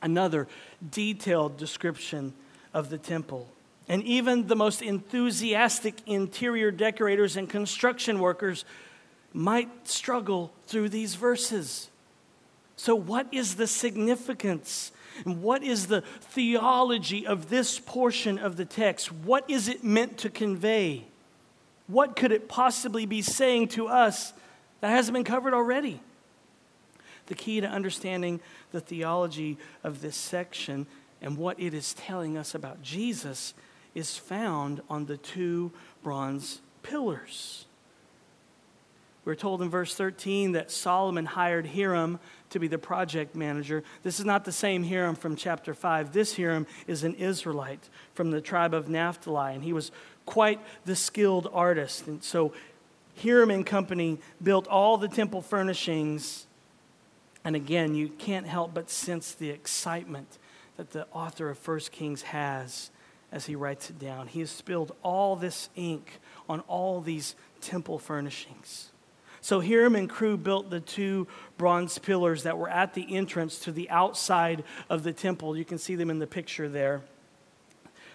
another 0.00 0.48
detailed 0.90 1.58
description 1.58 2.32
of 2.72 2.88
the 2.88 2.96
temple. 2.96 3.48
And 3.86 4.02
even 4.04 4.46
the 4.46 4.56
most 4.56 4.80
enthusiastic 4.80 5.96
interior 6.06 6.70
decorators 6.70 7.36
and 7.36 7.50
construction 7.50 8.18
workers 8.18 8.64
might 9.34 9.86
struggle 9.86 10.54
through 10.64 10.88
these 10.88 11.16
verses. 11.16 11.89
So, 12.80 12.94
what 12.94 13.26
is 13.30 13.56
the 13.56 13.66
significance? 13.66 14.90
And 15.26 15.42
what 15.42 15.62
is 15.62 15.88
the 15.88 16.00
theology 16.00 17.26
of 17.26 17.50
this 17.50 17.78
portion 17.78 18.38
of 18.38 18.56
the 18.56 18.64
text? 18.64 19.12
What 19.12 19.44
is 19.50 19.68
it 19.68 19.84
meant 19.84 20.16
to 20.20 20.30
convey? 20.30 21.04
What 21.88 22.16
could 22.16 22.32
it 22.32 22.48
possibly 22.48 23.04
be 23.04 23.20
saying 23.20 23.68
to 23.68 23.88
us 23.88 24.32
that 24.80 24.88
hasn't 24.88 25.12
been 25.12 25.24
covered 25.24 25.52
already? 25.52 26.00
The 27.26 27.34
key 27.34 27.60
to 27.60 27.66
understanding 27.66 28.40
the 28.72 28.80
theology 28.80 29.58
of 29.84 30.00
this 30.00 30.16
section 30.16 30.86
and 31.20 31.36
what 31.36 31.60
it 31.60 31.74
is 31.74 31.92
telling 31.92 32.38
us 32.38 32.54
about 32.54 32.80
Jesus 32.80 33.52
is 33.94 34.16
found 34.16 34.80
on 34.88 35.04
the 35.04 35.18
two 35.18 35.70
bronze 36.02 36.62
pillars. 36.82 37.66
We're 39.24 39.34
told 39.34 39.60
in 39.60 39.68
verse 39.68 39.94
13 39.94 40.52
that 40.52 40.70
Solomon 40.70 41.26
hired 41.26 41.66
Hiram 41.66 42.18
to 42.50 42.58
be 42.58 42.68
the 42.68 42.78
project 42.78 43.34
manager. 43.34 43.82
This 44.02 44.18
is 44.18 44.24
not 44.24 44.44
the 44.44 44.52
same 44.52 44.82
Hiram 44.84 45.14
from 45.14 45.36
chapter 45.36 45.74
5. 45.74 46.12
This 46.12 46.36
Hiram 46.36 46.66
is 46.86 47.04
an 47.04 47.14
Israelite 47.14 47.90
from 48.14 48.30
the 48.30 48.40
tribe 48.40 48.72
of 48.72 48.88
Naphtali, 48.88 49.54
and 49.54 49.62
he 49.62 49.74
was 49.74 49.92
quite 50.24 50.60
the 50.86 50.96
skilled 50.96 51.48
artist. 51.52 52.06
And 52.06 52.24
so 52.24 52.54
Hiram 53.22 53.50
and 53.50 53.66
Company 53.66 54.18
built 54.42 54.66
all 54.66 54.96
the 54.96 55.08
temple 55.08 55.42
furnishings. 55.42 56.46
And 57.44 57.54
again, 57.54 57.94
you 57.94 58.08
can't 58.08 58.46
help 58.46 58.72
but 58.72 58.88
sense 58.88 59.32
the 59.32 59.50
excitement 59.50 60.38
that 60.76 60.90
the 60.90 61.06
author 61.12 61.50
of 61.50 61.58
First 61.58 61.92
Kings 61.92 62.22
has 62.22 62.90
as 63.30 63.46
he 63.46 63.54
writes 63.54 63.90
it 63.90 63.98
down. 63.98 64.28
He 64.28 64.40
has 64.40 64.50
spilled 64.50 64.94
all 65.02 65.36
this 65.36 65.68
ink 65.76 66.20
on 66.48 66.60
all 66.60 67.00
these 67.02 67.34
temple 67.60 67.98
furnishings. 67.98 68.90
So 69.40 69.60
Hiram 69.60 69.96
and 69.96 70.08
crew 70.08 70.36
built 70.36 70.70
the 70.70 70.80
two 70.80 71.26
bronze 71.56 71.98
pillars 71.98 72.42
that 72.42 72.58
were 72.58 72.68
at 72.68 72.94
the 72.94 73.16
entrance 73.16 73.58
to 73.60 73.72
the 73.72 73.88
outside 73.90 74.64
of 74.88 75.02
the 75.02 75.12
temple. 75.12 75.56
You 75.56 75.64
can 75.64 75.78
see 75.78 75.94
them 75.94 76.10
in 76.10 76.18
the 76.18 76.26
picture 76.26 76.68
there. 76.68 77.02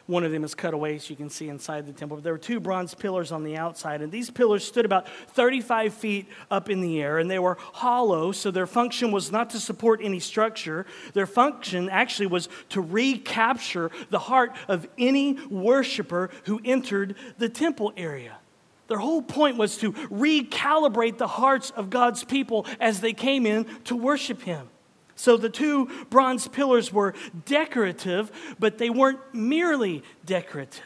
One 0.08 0.24
of 0.24 0.32
them 0.32 0.44
is 0.44 0.54
cut 0.54 0.76
away, 0.76 1.00
so 1.00 1.10
you 1.10 1.16
can 1.16 1.32
see 1.32 1.50
inside 1.50 1.88
the 1.88 1.94
temple. 1.94 2.18
But 2.18 2.24
there 2.24 2.34
were 2.34 2.38
two 2.38 2.60
bronze 2.60 2.94
pillars 2.94 3.32
on 3.32 3.44
the 3.44 3.58
outside, 3.58 4.04
and 4.04 4.12
these 4.12 4.30
pillars 4.30 4.64
stood 4.64 4.86
about 4.86 5.08
35 5.30 5.96
feet 5.96 6.28
up 6.52 6.70
in 6.70 6.82
the 6.82 7.02
air, 7.02 7.18
and 7.18 7.30
they 7.30 7.40
were 7.40 7.58
hollow, 7.74 8.32
so 8.32 8.52
their 8.52 8.68
function 8.68 9.12
was 9.12 9.32
not 9.32 9.50
to 9.52 9.60
support 9.60 10.02
any 10.04 10.20
structure. 10.20 10.86
Their 11.14 11.26
function 11.26 11.90
actually 11.90 12.28
was 12.28 12.50
to 12.70 12.82
recapture 12.82 13.90
the 14.12 14.20
heart 14.20 14.56
of 14.68 14.88
any 14.96 15.40
worshiper 15.48 16.30
who 16.44 16.62
entered 16.64 17.16
the 17.40 17.50
temple 17.50 17.92
area. 17.98 18.38
Their 18.88 19.00
whole 19.00 19.22
point 19.22 19.58
was 19.58 19.78
to 19.78 19.94
recalibrate 19.94 21.18
the 21.18 21.28
hearts 21.28 21.72
of 21.72 21.90
God's 21.90 22.24
people 22.24 22.66
as 22.80 23.02
they 23.02 23.14
came 23.14 23.46
in 23.46 23.66
to 23.86 23.96
worship 23.96 24.42
Him. 24.44 24.70
So 25.16 25.38
the 25.38 25.50
two 25.50 25.90
bronze 26.10 26.48
pillars 26.48 26.92
were 26.92 27.14
decorative, 27.46 28.32
but 28.60 28.78
they 28.78 28.90
weren't 28.90 29.20
merely 29.34 30.04
decorative. 30.26 30.84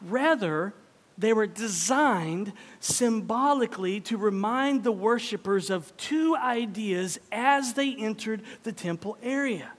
Rather, 0.00 0.74
they 1.18 1.32
were 1.32 1.46
designed 1.46 2.52
symbolically 2.80 4.00
to 4.02 4.18
remind 4.18 4.84
the 4.84 4.92
worshipers 4.92 5.70
of 5.70 5.96
two 5.96 6.36
ideas 6.36 7.18
as 7.32 7.72
they 7.72 7.94
entered 7.94 8.42
the 8.62 8.72
temple 8.72 9.16
area. 9.22 9.72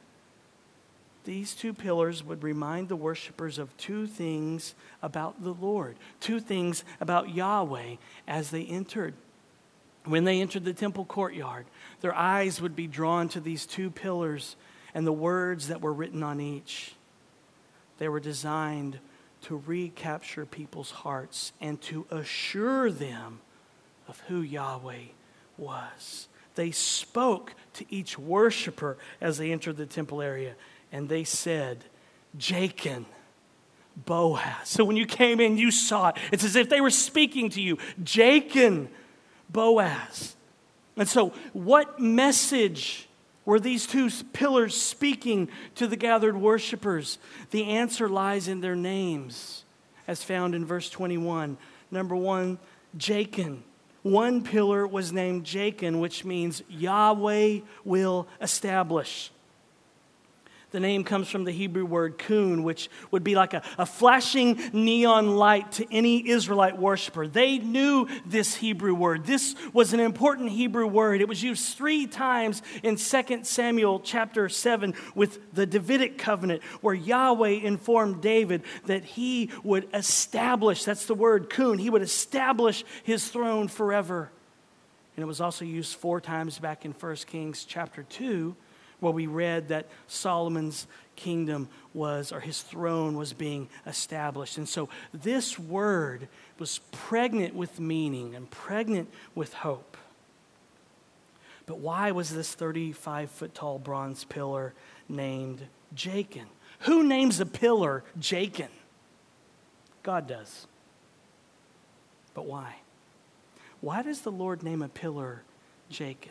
These 1.28 1.56
two 1.56 1.74
pillars 1.74 2.24
would 2.24 2.42
remind 2.42 2.88
the 2.88 2.96
worshipers 2.96 3.58
of 3.58 3.76
two 3.76 4.08
things 4.08 4.76
about 5.02 5.44
the 5.44 5.54
Lord, 5.54 5.98
two 6.22 6.40
things 6.40 6.86
about 7.02 7.36
Yahweh 7.36 7.98
as 8.30 8.50
they 8.50 8.64
entered. 8.64 9.14
When 10.06 10.24
they 10.24 10.40
entered 10.40 10.64
the 10.64 10.72
temple 10.72 11.04
courtyard, 11.04 11.66
their 12.00 12.16
eyes 12.16 12.62
would 12.62 12.78
be 12.78 12.88
drawn 12.88 13.28
to 13.28 13.42
these 13.42 13.66
two 13.66 13.90
pillars 13.90 14.56
and 14.94 15.06
the 15.06 15.12
words 15.12 15.68
that 15.68 15.82
were 15.82 15.92
written 15.92 16.24
on 16.24 16.40
each. 16.40 16.94
They 17.98 18.08
were 18.08 18.22
designed 18.22 19.00
to 19.42 19.62
recapture 19.68 20.46
people's 20.46 20.92
hearts 20.92 21.52
and 21.60 21.82
to 21.82 22.06
assure 22.10 22.90
them 22.90 23.42
of 24.08 24.22
who 24.30 24.40
Yahweh 24.40 25.08
was. 25.58 26.30
They 26.56 26.72
spoke 26.72 27.54
to 27.74 27.86
each 27.94 28.18
worshiper 28.18 28.98
as 29.20 29.38
they 29.38 29.52
entered 29.52 29.76
the 29.76 29.86
temple 29.86 30.22
area, 30.22 30.56
and 30.92 31.10
they 31.10 31.24
said, 31.24 31.86
Jachin, 32.38 33.06
Boaz. 34.06 34.70
So 34.70 34.86
when 34.86 34.98
you 34.98 35.06
came 35.06 35.40
in, 35.40 35.58
you 35.58 35.72
saw 35.72 36.10
it. 36.10 36.18
It's 36.32 36.44
as 36.44 36.56
if 36.56 36.70
they 36.70 36.82
were 36.82 36.90
speaking 36.90 37.50
to 37.52 37.62
you. 37.62 37.78
Jachin, 38.04 38.88
Boaz. 39.50 40.36
And 40.96 41.08
so, 41.08 41.34
what 41.54 42.00
message 42.00 43.08
were 43.46 43.60
these 43.60 43.86
two 43.86 44.10
pillars 44.34 44.76
speaking 44.76 45.48
to 45.76 45.88
the 45.88 45.96
gathered 45.96 46.36
worshipers? 46.36 47.20
The 47.52 47.66
answer 47.66 48.10
lies 48.10 48.48
in 48.48 48.62
their 48.62 48.76
names, 48.76 49.64
as 50.08 50.24
found 50.24 50.56
in 50.56 50.66
verse 50.66 50.90
21. 50.90 51.58
Number 51.92 52.16
one, 52.16 52.58
Jachin. 52.98 53.60
One 54.02 54.44
pillar 54.44 54.88
was 54.88 55.12
named 55.12 55.44
Jachin, 55.44 56.00
which 56.00 56.26
means 56.26 56.64
Yahweh 56.70 57.60
will 57.84 58.28
establish. 58.42 59.32
The 60.72 60.82
name 60.82 61.06
comes 61.06 61.30
from 61.30 61.46
the 61.46 61.54
Hebrew 61.54 61.86
word 61.86 62.18
kun, 62.18 62.62
which 62.62 62.90
would 63.10 63.24
be 63.24 63.36
like 63.36 63.54
a, 63.54 63.62
a 63.78 63.86
flashing 63.86 64.60
neon 64.74 65.38
light 65.38 65.72
to 65.74 65.88
any 65.94 66.28
Israelite 66.28 66.78
worshiper. 66.78 67.26
They 67.26 67.58
knew 67.58 68.10
this 68.26 68.54
Hebrew 68.54 68.94
word. 68.94 69.26
This 69.26 69.56
was 69.72 69.94
an 69.94 70.02
important 70.02 70.50
Hebrew 70.50 70.86
word. 70.86 71.22
It 71.22 71.30
was 71.30 71.42
used 71.42 71.78
three 71.78 72.06
times 72.06 72.62
in 72.84 72.98
2 72.98 73.44
Samuel 73.44 74.02
chapter 74.02 74.50
7 74.50 74.94
with 75.16 75.40
the 75.54 75.66
Davidic 75.66 76.18
covenant, 76.18 76.62
where 76.82 76.94
Yahweh 76.94 77.62
informed 77.64 78.22
David 78.22 78.64
that 78.88 79.06
he 79.06 79.50
would 79.64 79.88
establish, 79.94 80.84
that's 80.84 81.06
the 81.06 81.16
word 81.16 81.50
kun, 81.50 81.78
he 81.78 81.90
would 81.90 82.02
establish 82.02 82.84
his 83.04 83.30
throne 83.30 83.70
forever. 83.70 84.32
And 85.16 85.24
it 85.24 85.28
was 85.28 85.40
also 85.40 85.64
used 85.64 85.96
four 85.96 86.20
times 86.20 86.60
back 86.60 86.84
in 86.84 86.92
1 86.92 87.16
Kings 87.26 87.64
chapter 87.64 88.04
2 88.04 88.54
where 89.00 89.14
we 89.14 89.28
read 89.28 89.68
that 89.70 89.88
Solomon's 90.08 90.88
kingdom 91.16 91.68
was, 91.94 92.32
or 92.32 92.40
his 92.40 92.62
throne 92.62 93.18
was 93.18 93.34
being 93.34 93.70
established. 93.86 94.58
And 94.58 94.68
so 94.68 94.90
this 95.14 95.60
word 95.60 96.28
was 96.60 96.80
pregnant 96.92 97.56
with 97.56 97.80
meaning 97.80 98.36
and 98.36 98.50
pregnant 98.50 99.10
with 99.36 99.54
hope. 99.54 99.98
But 101.66 101.80
why 101.80 102.12
was 102.12 102.34
this 102.34 102.54
35 102.54 103.30
foot 103.30 103.54
tall 103.54 103.78
bronze 103.78 104.24
pillar 104.24 104.74
named 105.10 105.62
Jachin? 105.94 106.48
Who 106.82 107.04
names 107.04 107.40
a 107.40 107.46
pillar 107.46 108.04
Jachin? 108.20 108.70
God 110.04 110.28
does. 110.28 110.68
But 112.34 112.46
why? 112.46 112.78
Why 113.82 114.02
does 114.02 114.22
the 114.22 114.32
Lord 114.32 114.64
name 114.64 114.82
a 114.82 114.88
pillar 114.88 115.44
Jachin? 115.92 116.30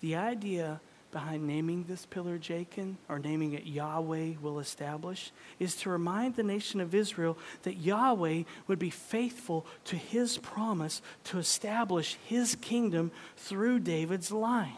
The 0.00 0.14
idea 0.14 0.80
behind 1.16 1.46
naming 1.46 1.82
this 1.84 2.04
pillar 2.04 2.36
Jachin, 2.36 2.96
or 3.08 3.18
naming 3.18 3.54
it 3.54 3.64
Yahweh 3.64 4.34
will 4.42 4.58
establish, 4.58 5.32
is 5.58 5.74
to 5.76 5.88
remind 5.88 6.36
the 6.36 6.42
nation 6.42 6.78
of 6.78 6.94
Israel 6.94 7.38
that 7.62 7.78
Yahweh 7.78 8.42
would 8.66 8.78
be 8.78 8.90
faithful 8.90 9.64
to 9.84 9.96
his 9.96 10.36
promise 10.36 11.00
to 11.24 11.38
establish 11.38 12.18
his 12.26 12.54
kingdom 12.56 13.10
through 13.34 13.78
David's 13.78 14.30
line. 14.30 14.76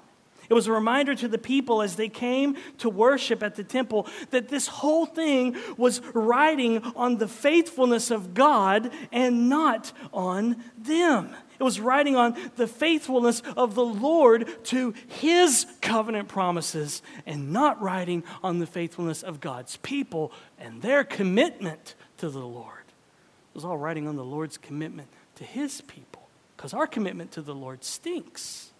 It 0.49 0.55
was 0.55 0.67
a 0.67 0.73
reminder 0.73 1.15
to 1.15 1.29
the 1.29 1.39
people 1.39 1.83
as 1.83 1.97
they 1.97 2.09
came 2.09 2.57
to 2.79 2.89
worship 2.89 3.43
at 3.43 3.57
the 3.57 3.65
temple 3.65 4.07
that 4.31 4.49
this 4.49 4.67
whole 4.67 5.05
thing 5.05 5.57
was 5.77 6.01
riding 6.15 6.83
on 6.97 7.19
the 7.19 7.29
faithfulness 7.29 8.11
of 8.11 8.33
God 8.33 8.91
and 9.13 9.49
not 9.49 9.93
on 10.13 10.57
them. 10.77 11.35
It 11.59 11.65
was 11.65 11.81
writing 11.81 12.17
on 12.17 12.37
the 12.57 12.69
faithfulness 12.69 13.43
of 13.57 13.75
the 13.75 13.85
Lord 13.85 14.65
to 14.67 14.95
his 15.09 15.67
covenant 15.83 16.29
promises 16.29 17.03
and 17.27 17.53
not 17.53 17.83
writing 17.83 18.23
on 18.43 18.59
the 18.59 18.67
faithfulness 18.67 19.23
of 19.23 19.41
God's 19.41 19.77
people 19.79 20.33
and 20.59 20.81
their 20.81 21.05
commitment 21.05 21.95
to 22.19 22.31
the 22.31 22.39
Lord. 22.39 22.85
It 22.87 23.55
was 23.55 23.65
all 23.65 23.77
writing 23.77 24.07
on 24.07 24.17
the 24.17 24.25
Lord's 24.25 24.57
commitment 24.57 25.09
to 25.35 25.45
his 25.45 25.81
people 25.83 26.29
because 26.57 26.73
our 26.73 26.87
commitment 26.87 27.33
to 27.33 27.43
the 27.43 27.55
Lord 27.55 27.85
stinks. 27.85 28.73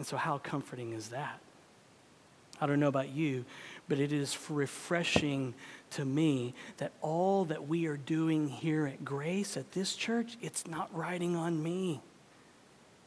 And 0.00 0.06
so, 0.06 0.16
how 0.16 0.38
comforting 0.38 0.94
is 0.94 1.10
that? 1.10 1.40
I 2.58 2.66
don't 2.66 2.80
know 2.80 2.88
about 2.88 3.10
you, 3.10 3.44
but 3.86 3.98
it 3.98 4.14
is 4.14 4.34
refreshing 4.48 5.52
to 5.90 6.06
me 6.06 6.54
that 6.78 6.92
all 7.02 7.44
that 7.44 7.68
we 7.68 7.84
are 7.84 7.98
doing 7.98 8.48
here 8.48 8.86
at 8.86 9.04
Grace, 9.04 9.58
at 9.58 9.72
this 9.72 9.94
church, 9.94 10.38
it's 10.40 10.66
not 10.66 10.88
riding 10.96 11.36
on 11.36 11.62
me. 11.62 12.00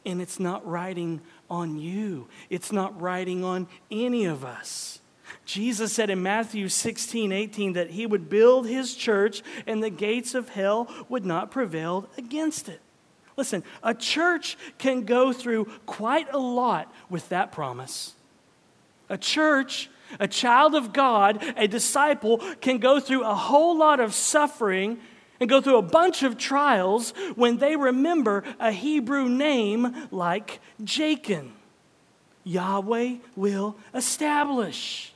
And 0.06 0.22
it's 0.22 0.38
not 0.38 0.64
riding 0.64 1.20
on 1.50 1.80
you. 1.80 2.28
It's 2.48 2.70
not 2.70 3.00
riding 3.00 3.42
on 3.42 3.66
any 3.90 4.26
of 4.26 4.44
us. 4.44 5.00
Jesus 5.44 5.92
said 5.92 6.10
in 6.10 6.22
Matthew 6.22 6.68
16, 6.68 7.32
18 7.32 7.72
that 7.72 7.90
he 7.90 8.06
would 8.06 8.30
build 8.30 8.68
his 8.68 8.94
church 8.94 9.42
and 9.66 9.82
the 9.82 9.90
gates 9.90 10.32
of 10.32 10.50
hell 10.50 10.88
would 11.08 11.26
not 11.26 11.50
prevail 11.50 12.08
against 12.16 12.68
it. 12.68 12.80
Listen, 13.36 13.64
a 13.82 13.94
church 13.94 14.56
can 14.78 15.04
go 15.04 15.32
through 15.32 15.66
quite 15.86 16.32
a 16.32 16.38
lot 16.38 16.92
with 17.10 17.28
that 17.30 17.52
promise. 17.52 18.14
A 19.08 19.18
church 19.18 19.90
a 20.20 20.28
child 20.28 20.74
of 20.74 20.92
God, 20.92 21.42
a 21.56 21.66
disciple, 21.66 22.38
can 22.60 22.78
go 22.78 23.00
through 23.00 23.24
a 23.24 23.34
whole 23.34 23.76
lot 23.76 24.00
of 24.00 24.14
suffering 24.14 24.98
and 25.40 25.48
go 25.48 25.60
through 25.60 25.78
a 25.78 25.82
bunch 25.82 26.22
of 26.22 26.38
trials 26.38 27.10
when 27.34 27.58
they 27.58 27.76
remember 27.76 28.44
a 28.60 28.70
Hebrew 28.70 29.28
name 29.28 30.08
like 30.10 30.60
Jachin. 30.82 31.50
Yahweh 32.44 33.16
will 33.34 33.76
establish. 33.94 35.12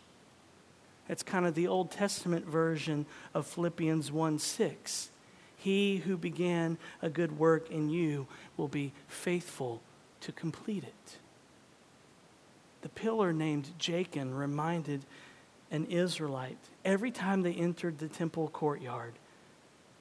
That's 1.06 1.22
kind 1.22 1.46
of 1.46 1.54
the 1.54 1.68
Old 1.68 1.90
Testament 1.90 2.46
version 2.46 3.06
of 3.34 3.46
Philippians 3.46 4.10
1 4.10 4.38
6. 4.38 5.10
He 5.68 5.98
who 5.98 6.16
began 6.16 6.78
a 7.02 7.10
good 7.10 7.38
work 7.38 7.70
in 7.70 7.90
you 7.90 8.26
will 8.56 8.68
be 8.68 8.94
faithful 9.06 9.82
to 10.22 10.32
complete 10.32 10.82
it. 10.82 11.18
The 12.80 12.88
pillar 12.88 13.34
named 13.34 13.78
Jachin 13.78 14.34
reminded 14.34 15.04
an 15.70 15.84
Israelite 15.84 16.56
every 16.86 17.10
time 17.10 17.42
they 17.42 17.52
entered 17.52 17.98
the 17.98 18.08
temple 18.08 18.48
courtyard 18.48 19.12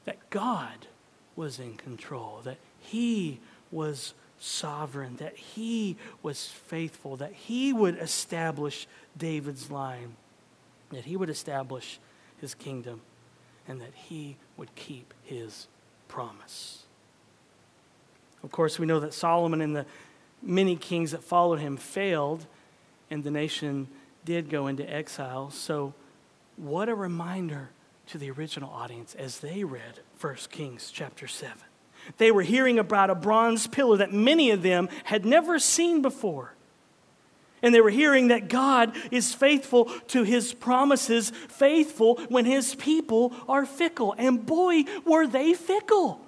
that 0.06 0.30
God 0.30 0.88
was 1.36 1.60
in 1.60 1.76
control, 1.76 2.40
that 2.46 2.60
He 2.80 3.42
was 3.70 4.14
sovereign, 4.40 5.18
that 5.18 5.36
He 5.36 5.98
was 6.24 6.46
faithful, 6.48 7.18
that 7.18 7.34
He 7.34 7.74
would 7.74 7.98
establish 7.98 8.88
David's 9.18 9.70
line, 9.70 10.16
that 10.92 11.04
He 11.04 11.18
would 11.18 11.30
establish 11.30 12.00
His 12.40 12.56
kingdom, 12.56 13.02
and 13.68 13.82
that 13.82 13.94
He 13.94 14.38
would 14.56 14.74
keep 14.76 15.14
His 15.24 15.68
promise. 16.08 16.84
Of 18.44 18.52
course, 18.52 18.80
we 18.80 18.86
know 18.86 19.00
that 19.00 19.14
Solomon 19.14 19.62
and 19.62 19.76
the 19.76 19.86
many 20.42 20.76
kings 20.76 21.12
that 21.12 21.24
followed 21.24 21.60
him 21.60 21.78
failed 21.78 22.46
and 23.10 23.24
the 23.24 23.32
nation 23.32 23.88
did 24.26 24.50
go 24.50 24.68
into 24.68 24.90
exile. 24.90 25.50
So, 25.50 25.94
what 26.58 26.90
a 26.90 26.96
reminder 26.96 27.70
to 28.08 28.18
the 28.18 28.32
original 28.32 28.70
audience 28.70 29.16
as 29.16 29.40
they 29.40 29.64
read 29.64 30.00
1 30.20 30.36
Kings 30.50 30.92
chapter 30.92 31.28
7. 31.28 31.58
They 32.18 32.32
were 32.32 32.42
hearing 32.42 32.80
about 32.80 33.10
a 33.10 33.16
bronze 33.16 33.68
pillar 33.68 33.98
that 33.98 34.14
many 34.14 34.52
of 34.52 34.64
them 34.64 34.90
had 35.06 35.26
never 35.26 35.60
seen 35.60 36.02
before. 36.02 36.54
And 37.68 37.76
they 37.76 37.82
were 37.82 37.90
hearing 37.90 38.30
that 38.30 38.48
God 38.48 38.96
is 39.12 39.34
faithful 39.34 39.92
to 40.08 40.24
his 40.24 40.54
promises, 40.54 41.32
faithful 41.50 42.16
when 42.30 42.46
his 42.46 42.76
people 42.76 43.34
are 43.46 43.66
fickle. 43.66 44.16
And 44.18 44.46
boy, 44.46 44.86
were 45.04 45.28
they 45.28 45.54
fickle. 45.54 46.22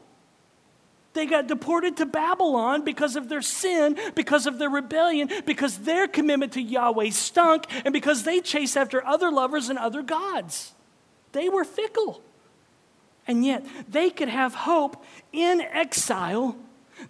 They 1.14 1.26
got 1.26 1.48
deported 1.48 1.96
to 1.96 2.06
Babylon 2.06 2.84
because 2.84 3.16
of 3.16 3.30
their 3.30 3.42
sin, 3.42 3.98
because 4.16 4.48
of 4.48 4.60
their 4.60 4.70
rebellion, 4.70 5.30
because 5.46 5.78
their 5.78 6.10
commitment 6.10 6.52
to 6.54 6.62
Yahweh 6.62 7.12
stunk, 7.12 7.68
and 7.86 7.94
because 7.94 8.24
they 8.24 8.42
chased 8.42 8.76
after 8.76 9.02
other 9.06 9.32
lovers 9.32 9.70
and 9.70 9.80
other 9.80 10.02
gods. 10.02 10.74
They 11.32 11.48
were 11.48 11.64
fickle. 11.64 12.22
And 13.26 13.46
yet, 13.46 13.66
they 13.88 14.10
could 14.10 14.28
have 14.28 14.56
hope 14.56 15.02
in 15.32 15.62
exile 15.62 16.58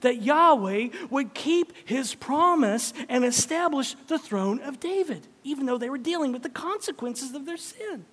that 0.02 0.22
Yahweh 0.22 0.90
would 1.10 1.34
keep 1.34 1.74
his 1.86 2.16
promise 2.16 2.94
and 3.08 3.26
establish 3.26 3.96
the 4.08 4.20
throne 4.20 4.60
of 4.62 4.80
David, 4.80 5.28
even 5.44 5.66
though 5.66 5.78
they 5.78 5.90
were 5.90 5.98
dealing 5.98 6.32
with 6.32 6.44
the 6.44 6.50
consequences 6.50 7.34
of 7.34 7.46
their 7.46 7.58
sin. 7.58 8.06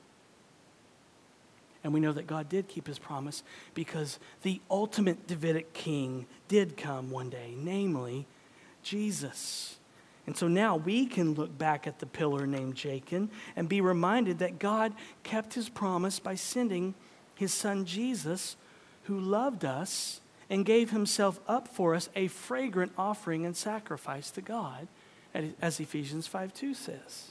And 1.84 1.94
we 1.94 2.00
know 2.00 2.12
that 2.12 2.26
God 2.26 2.48
did 2.48 2.66
keep 2.66 2.88
his 2.88 2.98
promise 2.98 3.44
because 3.72 4.18
the 4.42 4.60
ultimate 4.68 5.28
Davidic 5.28 5.72
king 5.72 6.26
did 6.48 6.76
come 6.76 7.10
one 7.10 7.30
day, 7.30 7.54
namely 7.56 8.26
Jesus. 8.82 9.78
And 10.26 10.36
so 10.36 10.48
now 10.48 10.76
we 10.76 11.06
can 11.06 11.34
look 11.34 11.56
back 11.56 11.86
at 11.86 12.00
the 12.00 12.06
pillar 12.06 12.46
named 12.46 12.74
Jachin 12.74 13.28
and 13.54 13.68
be 13.68 13.80
reminded 13.80 14.40
that 14.40 14.58
God 14.58 14.92
kept 15.22 15.54
his 15.54 15.68
promise 15.68 16.18
by 16.18 16.34
sending 16.34 16.94
his 17.36 17.54
son 17.54 17.84
Jesus, 17.84 18.56
who 19.04 19.20
loved 19.20 19.64
us 19.64 20.20
and 20.48 20.64
gave 20.64 20.90
himself 20.90 21.40
up 21.48 21.68
for 21.68 21.94
us 21.94 22.08
a 22.14 22.28
fragrant 22.28 22.92
offering 22.96 23.44
and 23.44 23.56
sacrifice 23.56 24.30
to 24.30 24.40
God, 24.40 24.88
as 25.60 25.80
Ephesians 25.80 26.26
5 26.26 26.54
2 26.54 26.74
says. 26.74 27.30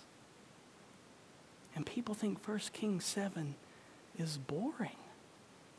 And 1.76 1.86
people 1.86 2.14
think 2.14 2.46
1 2.48 2.60
Kings 2.74 3.06
7 3.06 3.56
is 4.18 4.38
boring. 4.38 4.98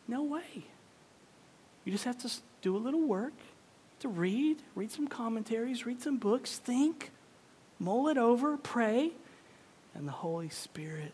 No 0.08 0.22
way. 0.22 0.66
You 1.84 1.92
just 1.92 2.04
have 2.04 2.18
to 2.18 2.30
do 2.62 2.76
a 2.76 2.78
little 2.78 3.02
work 3.02 3.32
to 4.00 4.08
read, 4.08 4.58
read 4.74 4.90
some 4.90 5.08
commentaries, 5.08 5.86
read 5.86 6.02
some 6.02 6.18
books, 6.18 6.58
think, 6.58 7.10
mull 7.78 8.08
it 8.08 8.18
over, 8.18 8.56
pray, 8.56 9.12
and 9.94 10.06
the 10.06 10.12
Holy 10.12 10.48
Spirit 10.48 11.12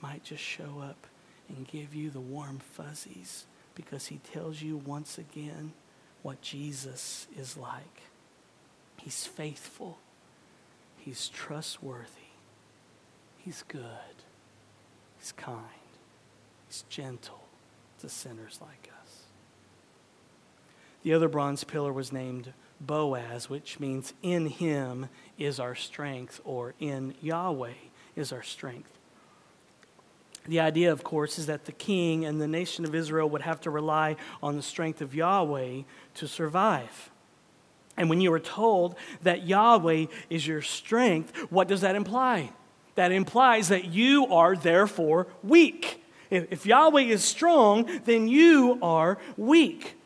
might 0.00 0.24
just 0.24 0.42
show 0.42 0.82
up 0.82 1.06
and 1.48 1.68
give 1.68 1.94
you 1.94 2.10
the 2.10 2.20
warm 2.20 2.58
fuzzies 2.58 3.44
because 3.74 4.06
he 4.06 4.18
tells 4.32 4.62
you 4.62 4.76
once 4.76 5.18
again 5.18 5.72
what 6.22 6.40
Jesus 6.40 7.26
is 7.38 7.56
like. 7.56 8.02
He's 8.96 9.26
faithful, 9.26 9.98
he's 10.96 11.28
trustworthy, 11.28 12.32
he's 13.38 13.62
good, 13.68 13.82
he's 15.18 15.32
kind, 15.32 15.58
he's 16.66 16.84
gentle 16.88 17.44
to 18.00 18.08
sinners 18.08 18.58
like 18.62 18.90
us. 19.02 19.24
The 21.02 21.12
other 21.12 21.28
bronze 21.28 21.64
pillar 21.64 21.92
was 21.92 22.12
named 22.12 22.54
Boaz, 22.80 23.50
which 23.50 23.78
means 23.78 24.14
in 24.22 24.46
him 24.46 25.08
is 25.38 25.60
our 25.60 25.74
strength, 25.74 26.40
or 26.44 26.74
in 26.80 27.14
Yahweh 27.20 27.74
is 28.16 28.32
our 28.32 28.42
strength. 28.42 28.93
The 30.46 30.60
idea, 30.60 30.92
of 30.92 31.02
course, 31.02 31.38
is 31.38 31.46
that 31.46 31.64
the 31.64 31.72
king 31.72 32.26
and 32.26 32.40
the 32.40 32.46
nation 32.46 32.84
of 32.84 32.94
Israel 32.94 33.30
would 33.30 33.42
have 33.42 33.60
to 33.62 33.70
rely 33.70 34.16
on 34.42 34.56
the 34.56 34.62
strength 34.62 35.00
of 35.00 35.14
Yahweh 35.14 35.82
to 36.14 36.28
survive. 36.28 37.10
And 37.96 38.10
when 38.10 38.20
you 38.20 38.32
are 38.32 38.40
told 38.40 38.96
that 39.22 39.46
Yahweh 39.46 40.06
is 40.28 40.46
your 40.46 40.60
strength, 40.60 41.34
what 41.50 41.68
does 41.68 41.80
that 41.80 41.94
imply? 41.94 42.50
That 42.96 43.10
implies 43.10 43.68
that 43.68 43.86
you 43.86 44.26
are 44.26 44.54
therefore 44.54 45.28
weak. 45.42 46.04
If 46.30 46.66
Yahweh 46.66 47.02
is 47.02 47.24
strong, 47.24 48.00
then 48.04 48.28
you 48.28 48.78
are 48.82 49.18
weak. 49.36 49.96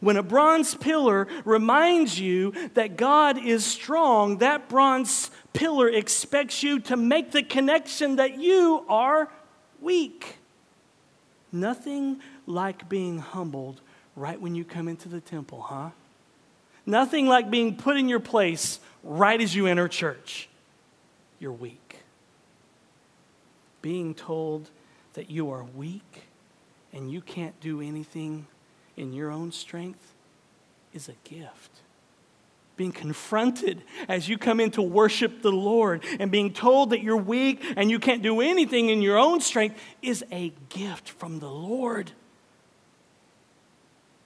When 0.00 0.16
a 0.16 0.22
bronze 0.22 0.74
pillar 0.74 1.28
reminds 1.44 2.18
you 2.18 2.52
that 2.74 2.96
God 2.96 3.38
is 3.38 3.64
strong, 3.64 4.38
that 4.38 4.68
bronze 4.68 5.30
pillar 5.52 5.88
expects 5.88 6.62
you 6.62 6.80
to 6.80 6.96
make 6.96 7.32
the 7.32 7.42
connection 7.42 8.16
that 8.16 8.38
you 8.38 8.84
are 8.88 9.28
weak. 9.84 10.38
Nothing 11.52 12.20
like 12.46 12.88
being 12.88 13.18
humbled 13.18 13.80
right 14.16 14.40
when 14.40 14.54
you 14.54 14.64
come 14.64 14.88
into 14.88 15.08
the 15.08 15.20
temple, 15.20 15.62
huh? 15.62 15.90
Nothing 16.86 17.26
like 17.26 17.50
being 17.50 17.76
put 17.76 17.96
in 17.96 18.08
your 18.08 18.20
place 18.20 18.80
right 19.04 19.40
as 19.40 19.54
you 19.54 19.66
enter 19.66 19.86
church. 19.86 20.48
You're 21.38 21.52
weak. 21.52 22.00
Being 23.82 24.14
told 24.14 24.70
that 25.12 25.30
you 25.30 25.50
are 25.50 25.62
weak 25.62 26.24
and 26.92 27.10
you 27.10 27.20
can't 27.20 27.58
do 27.60 27.80
anything 27.80 28.46
in 28.96 29.12
your 29.12 29.30
own 29.30 29.52
strength 29.52 30.12
is 30.92 31.08
a 31.08 31.14
gift 31.28 31.83
being 32.76 32.92
confronted 32.92 33.82
as 34.08 34.28
you 34.28 34.36
come 34.36 34.60
in 34.60 34.70
to 34.72 34.82
worship 34.82 35.42
the 35.42 35.52
Lord 35.52 36.04
and 36.18 36.30
being 36.30 36.52
told 36.52 36.90
that 36.90 37.02
you're 37.02 37.16
weak 37.16 37.62
and 37.76 37.90
you 37.90 37.98
can't 37.98 38.22
do 38.22 38.40
anything 38.40 38.88
in 38.88 39.02
your 39.02 39.18
own 39.18 39.40
strength 39.40 39.80
is 40.02 40.24
a 40.32 40.52
gift 40.68 41.08
from 41.08 41.38
the 41.38 41.50
Lord. 41.50 42.12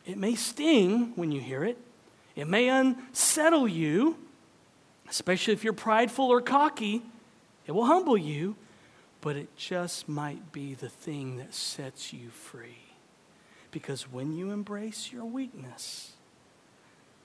It 0.07 0.17
may 0.17 0.35
sting 0.35 1.13
when 1.17 1.33
you 1.33 1.41
hear 1.41 1.65
it, 1.65 1.77
it 2.35 2.49
may 2.49 2.69
unsettle 2.69 3.69
you, 3.69 4.17
especially 5.11 5.53
if 5.53 5.65
you're 5.65 5.73
prideful 5.73 6.27
or 6.27 6.41
cocky. 6.41 7.03
It 7.67 7.73
will 7.73 7.85
humble 7.85 8.17
you, 8.17 8.57
but 9.21 9.37
it 9.37 9.55
just 9.57 10.09
might 10.09 10.53
be 10.53 10.73
the 10.75 10.89
thing 10.89 11.37
that 11.37 11.53
sets 11.53 12.13
you 12.13 12.31
free. 12.31 12.95
Because 13.71 14.11
when 14.11 14.35
you 14.35 14.51
embrace 14.51 15.13
your 15.13 15.27
weakness, 15.27 16.13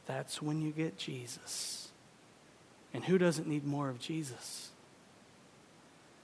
that's 0.06 0.42
when 0.42 0.62
you 0.62 0.72
get 0.72 0.98
Jesus. 0.98 1.90
And 2.94 3.04
who 3.04 3.18
doesn't 3.18 3.48
need 3.48 3.66
more 3.66 3.90
of 3.90 4.00
Jesus? 4.00 4.70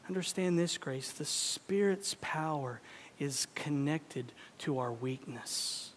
Understand 0.07 0.57
this, 0.57 0.77
Grace. 0.77 1.11
The 1.11 1.25
Spirit's 1.25 2.15
power 2.19 2.81
is 3.19 3.47
connected 3.55 4.31
to 4.59 4.79
our 4.79 4.91
weakness. 4.91 5.91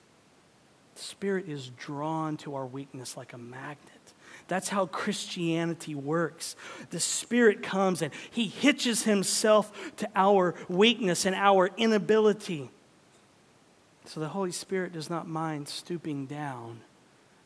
The 0.95 1.03
Spirit 1.03 1.49
is 1.49 1.71
drawn 1.79 2.37
to 2.39 2.55
our 2.55 2.67
weakness 2.67 3.17
like 3.17 3.33
a 3.33 3.39
magnet. 3.39 3.79
That's 4.49 4.69
how 4.69 4.87
Christianity 4.87 5.95
works. 5.95 6.57
The 6.91 7.01
Spirit 7.01 7.63
comes 7.63 8.03
and 8.03 8.13
He 8.31 8.49
hitches 8.49 9.05
Himself 9.05 9.97
to 9.97 10.09
our 10.15 10.55
weakness 10.69 11.25
and 11.25 11.35
our 11.35 11.71
inability. 11.77 12.71
So 14.05 14.21
the 14.21 14.29
Holy 14.29 14.53
Spirit 14.53 14.93
does 14.93 15.09
not 15.09 15.29
mind 15.29 15.69
stooping 15.69 16.27
down 16.27 16.81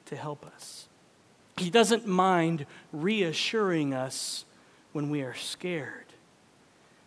to 0.06 0.16
help 0.16 0.44
us. 0.44 0.88
He 1.56 1.70
doesn't 1.70 2.06
mind 2.06 2.66
reassuring 2.92 3.94
us 3.94 4.44
when 4.92 5.10
we 5.10 5.22
are 5.22 5.34
scared. 5.34 6.04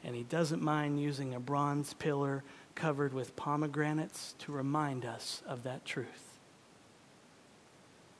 And 0.03 0.15
He 0.15 0.23
doesn't 0.23 0.61
mind 0.61 1.01
using 1.01 1.33
a 1.33 1.39
bronze 1.39 1.93
pillar 1.93 2.43
covered 2.75 3.13
with 3.13 3.35
pomegranates 3.35 4.35
to 4.39 4.51
remind 4.51 5.05
us 5.05 5.43
of 5.45 5.63
that 5.63 5.85
truth. 5.85 6.39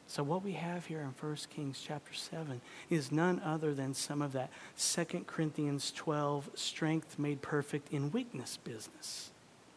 So, 0.07 0.23
what 0.23 0.43
we 0.43 0.53
have 0.53 0.87
here 0.87 1.01
in 1.01 1.13
1 1.19 1.37
Kings 1.51 1.81
chapter 1.85 2.13
7 2.13 2.61
is 2.89 3.11
none 3.11 3.39
other 3.45 3.75
than 3.75 3.93
some 3.93 4.23
of 4.23 4.33
that 4.33 4.49
2 4.77 5.25
Corinthians 5.27 5.91
12 5.95 6.49
strength 6.55 7.19
made 7.19 7.43
perfect 7.43 7.93
in 7.93 8.11
weakness 8.11 8.57
business. 8.57 9.29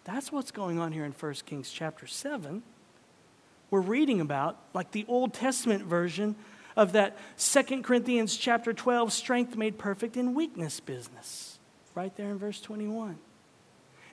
That's 0.04 0.32
what's 0.32 0.50
going 0.50 0.78
on 0.78 0.92
here 0.92 1.04
in 1.04 1.12
1 1.12 1.34
Kings 1.46 1.70
chapter 1.70 2.06
7 2.06 2.62
we're 3.72 3.80
reading 3.80 4.20
about, 4.20 4.58
like 4.74 4.90
the 4.90 5.06
Old 5.08 5.32
Testament 5.32 5.84
version 5.84 6.36
of 6.76 6.92
that 6.92 7.16
Second 7.36 7.84
Corinthians 7.84 8.36
chapter 8.36 8.74
12, 8.74 9.10
strength 9.10 9.56
made 9.56 9.78
perfect 9.78 10.14
in 10.14 10.34
weakness 10.34 10.78
business, 10.78 11.58
right 11.94 12.14
there 12.18 12.28
in 12.28 12.38
verse 12.38 12.60
21. 12.60 13.16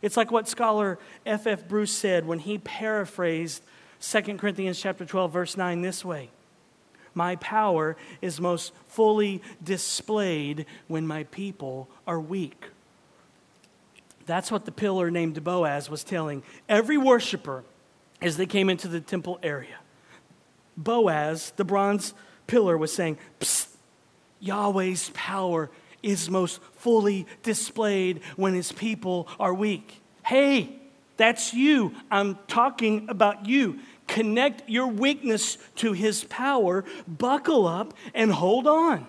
It's 0.02 0.16
like 0.16 0.32
what 0.32 0.48
scholar 0.48 0.98
F.F. 1.26 1.60
F. 1.60 1.68
Bruce 1.68 1.92
said 1.92 2.26
when 2.26 2.40
he 2.40 2.58
paraphrased 2.58 3.62
Second 4.00 4.40
Corinthians 4.40 4.80
chapter 4.80 5.04
12, 5.04 5.34
verse 5.34 5.58
9 5.58 5.82
this 5.82 6.06
way 6.06 6.30
My 7.14 7.36
power 7.36 7.98
is 8.22 8.40
most 8.40 8.72
fully 8.88 9.42
displayed 9.62 10.68
when 10.88 11.06
my 11.06 11.26
people 11.26 11.90
are 12.08 12.20
weak. 12.20 12.68
That's 14.26 14.54
what 14.54 14.64
the 14.64 14.72
pillar 14.72 15.12
named 15.12 15.44
Boaz 15.44 15.90
was 15.90 16.06
telling 16.06 16.44
every 16.70 16.98
worshiper 16.98 17.66
as 18.22 18.38
they 18.38 18.46
came 18.46 18.70
into 18.70 18.88
the 18.88 19.02
temple 19.02 19.40
area. 19.42 19.78
Boaz, 20.76 21.52
the 21.56 21.66
bronze 21.66 22.14
pillar, 22.48 22.78
was 22.78 22.94
saying, 22.94 23.18
psst, 23.40 23.68
Yahweh's 24.40 25.12
power 25.14 25.70
is 26.02 26.30
most 26.30 26.62
fully 26.78 27.28
displayed 27.44 28.22
when 28.36 28.54
his 28.54 28.72
people 28.72 29.28
are 29.40 29.54
weak. 29.54 30.02
Hey, 30.24 30.80
that's 31.18 31.54
you. 31.54 31.94
I'm 32.10 32.38
talking 32.48 33.10
about 33.10 33.46
you. 33.46 33.80
Connect 34.08 34.68
your 34.70 34.88
weakness 34.88 35.58
to 35.76 35.92
his 35.92 36.24
power, 36.24 36.86
buckle 37.08 37.68
up, 37.68 37.94
and 38.14 38.32
hold 38.32 38.66
on. 38.66 39.06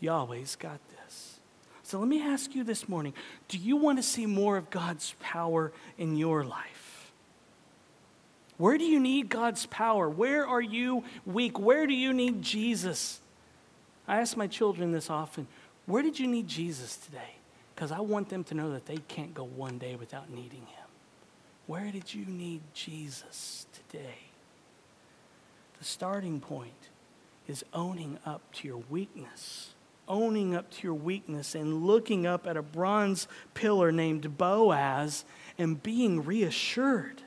Yahweh's 0.00 0.56
got 0.56 0.78
this. 0.90 1.40
So 1.82 1.98
let 1.98 2.08
me 2.08 2.20
ask 2.20 2.54
you 2.54 2.64
this 2.64 2.88
morning 2.88 3.14
do 3.48 3.58
you 3.58 3.76
want 3.76 3.98
to 3.98 4.02
see 4.02 4.26
more 4.26 4.56
of 4.56 4.70
God's 4.70 5.14
power 5.20 5.72
in 5.96 6.16
your 6.16 6.44
life? 6.44 6.75
Where 8.58 8.78
do 8.78 8.84
you 8.84 9.00
need 9.00 9.28
God's 9.28 9.66
power? 9.66 10.08
Where 10.08 10.46
are 10.46 10.60
you 10.60 11.04
weak? 11.26 11.58
Where 11.58 11.86
do 11.86 11.94
you 11.94 12.12
need 12.12 12.42
Jesus? 12.42 13.20
I 14.08 14.20
ask 14.20 14.36
my 14.36 14.46
children 14.46 14.92
this 14.92 15.10
often 15.10 15.46
where 15.86 16.02
did 16.02 16.18
you 16.18 16.26
need 16.26 16.48
Jesus 16.48 16.96
today? 16.96 17.36
Because 17.74 17.92
I 17.92 18.00
want 18.00 18.28
them 18.28 18.42
to 18.44 18.54
know 18.54 18.72
that 18.72 18.86
they 18.86 18.96
can't 19.08 19.32
go 19.32 19.44
one 19.44 19.78
day 19.78 19.94
without 19.94 20.30
needing 20.30 20.62
him. 20.62 20.86
Where 21.66 21.90
did 21.90 22.12
you 22.12 22.26
need 22.26 22.62
Jesus 22.74 23.66
today? 23.72 24.18
The 25.78 25.84
starting 25.84 26.40
point 26.40 26.88
is 27.46 27.64
owning 27.72 28.18
up 28.26 28.40
to 28.54 28.68
your 28.68 28.82
weakness. 28.90 29.74
Owning 30.08 30.54
up 30.54 30.70
to 30.70 30.82
your 30.84 30.94
weakness 30.94 31.54
and 31.54 31.84
looking 31.84 32.26
up 32.26 32.46
at 32.46 32.56
a 32.56 32.62
bronze 32.62 33.28
pillar 33.54 33.92
named 33.92 34.36
Boaz 34.38 35.24
and 35.58 35.82
being 35.82 36.24
reassured. 36.24 37.22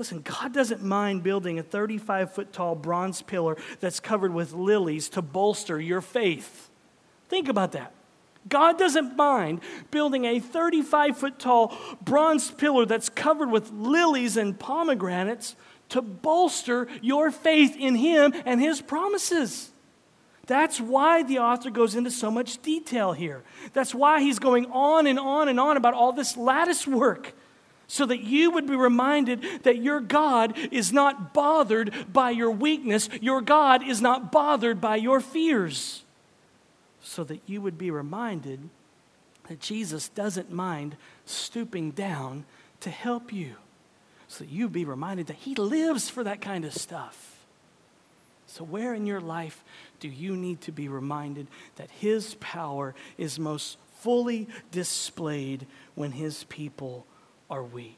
Listen, 0.00 0.22
God 0.22 0.54
doesn't 0.54 0.82
mind 0.82 1.22
building 1.22 1.58
a 1.58 1.62
35 1.62 2.32
foot 2.32 2.54
tall 2.54 2.74
bronze 2.74 3.20
pillar 3.20 3.58
that's 3.80 4.00
covered 4.00 4.32
with 4.32 4.54
lilies 4.54 5.10
to 5.10 5.20
bolster 5.20 5.78
your 5.78 6.00
faith. 6.00 6.70
Think 7.28 7.50
about 7.50 7.72
that. 7.72 7.92
God 8.48 8.78
doesn't 8.78 9.14
mind 9.14 9.60
building 9.90 10.24
a 10.24 10.40
35 10.40 11.18
foot 11.18 11.38
tall 11.38 11.76
bronze 12.00 12.50
pillar 12.50 12.86
that's 12.86 13.10
covered 13.10 13.50
with 13.50 13.70
lilies 13.72 14.38
and 14.38 14.58
pomegranates 14.58 15.54
to 15.90 16.00
bolster 16.00 16.88
your 17.02 17.30
faith 17.30 17.76
in 17.76 17.94
Him 17.94 18.32
and 18.46 18.58
His 18.58 18.80
promises. 18.80 19.70
That's 20.46 20.80
why 20.80 21.24
the 21.24 21.40
author 21.40 21.68
goes 21.68 21.94
into 21.94 22.10
so 22.10 22.30
much 22.30 22.62
detail 22.62 23.12
here. 23.12 23.44
That's 23.74 23.94
why 23.94 24.22
he's 24.22 24.38
going 24.38 24.64
on 24.72 25.06
and 25.06 25.18
on 25.18 25.50
and 25.50 25.60
on 25.60 25.76
about 25.76 25.92
all 25.92 26.14
this 26.14 26.38
lattice 26.38 26.86
work. 26.86 27.34
So 27.90 28.06
that 28.06 28.20
you 28.20 28.52
would 28.52 28.68
be 28.68 28.76
reminded 28.76 29.64
that 29.64 29.82
your 29.82 29.98
God 29.98 30.56
is 30.70 30.92
not 30.92 31.34
bothered 31.34 31.92
by 32.12 32.30
your 32.30 32.52
weakness, 32.52 33.08
your 33.20 33.40
God 33.40 33.82
is 33.82 34.00
not 34.00 34.30
bothered 34.30 34.80
by 34.80 34.94
your 34.94 35.20
fears. 35.20 36.04
So 37.02 37.24
that 37.24 37.40
you 37.46 37.60
would 37.60 37.78
be 37.78 37.90
reminded 37.90 38.68
that 39.48 39.58
Jesus 39.58 40.08
doesn't 40.10 40.52
mind 40.52 40.98
stooping 41.26 41.90
down 41.90 42.44
to 42.78 42.90
help 42.90 43.32
you, 43.32 43.56
so 44.28 44.44
that 44.44 44.52
you'd 44.52 44.72
be 44.72 44.84
reminded 44.84 45.26
that 45.26 45.38
He 45.38 45.56
lives 45.56 46.08
for 46.08 46.22
that 46.22 46.40
kind 46.40 46.64
of 46.64 46.72
stuff. 46.72 47.40
So, 48.46 48.62
where 48.62 48.94
in 48.94 49.04
your 49.04 49.20
life 49.20 49.64
do 49.98 50.06
you 50.06 50.36
need 50.36 50.60
to 50.60 50.70
be 50.70 50.86
reminded 50.86 51.48
that 51.74 51.90
His 51.90 52.36
power 52.36 52.94
is 53.18 53.40
most 53.40 53.78
fully 53.98 54.46
displayed 54.70 55.66
when 55.96 56.12
His 56.12 56.44
people 56.44 57.04
are 57.50 57.62
weak? 57.62 57.96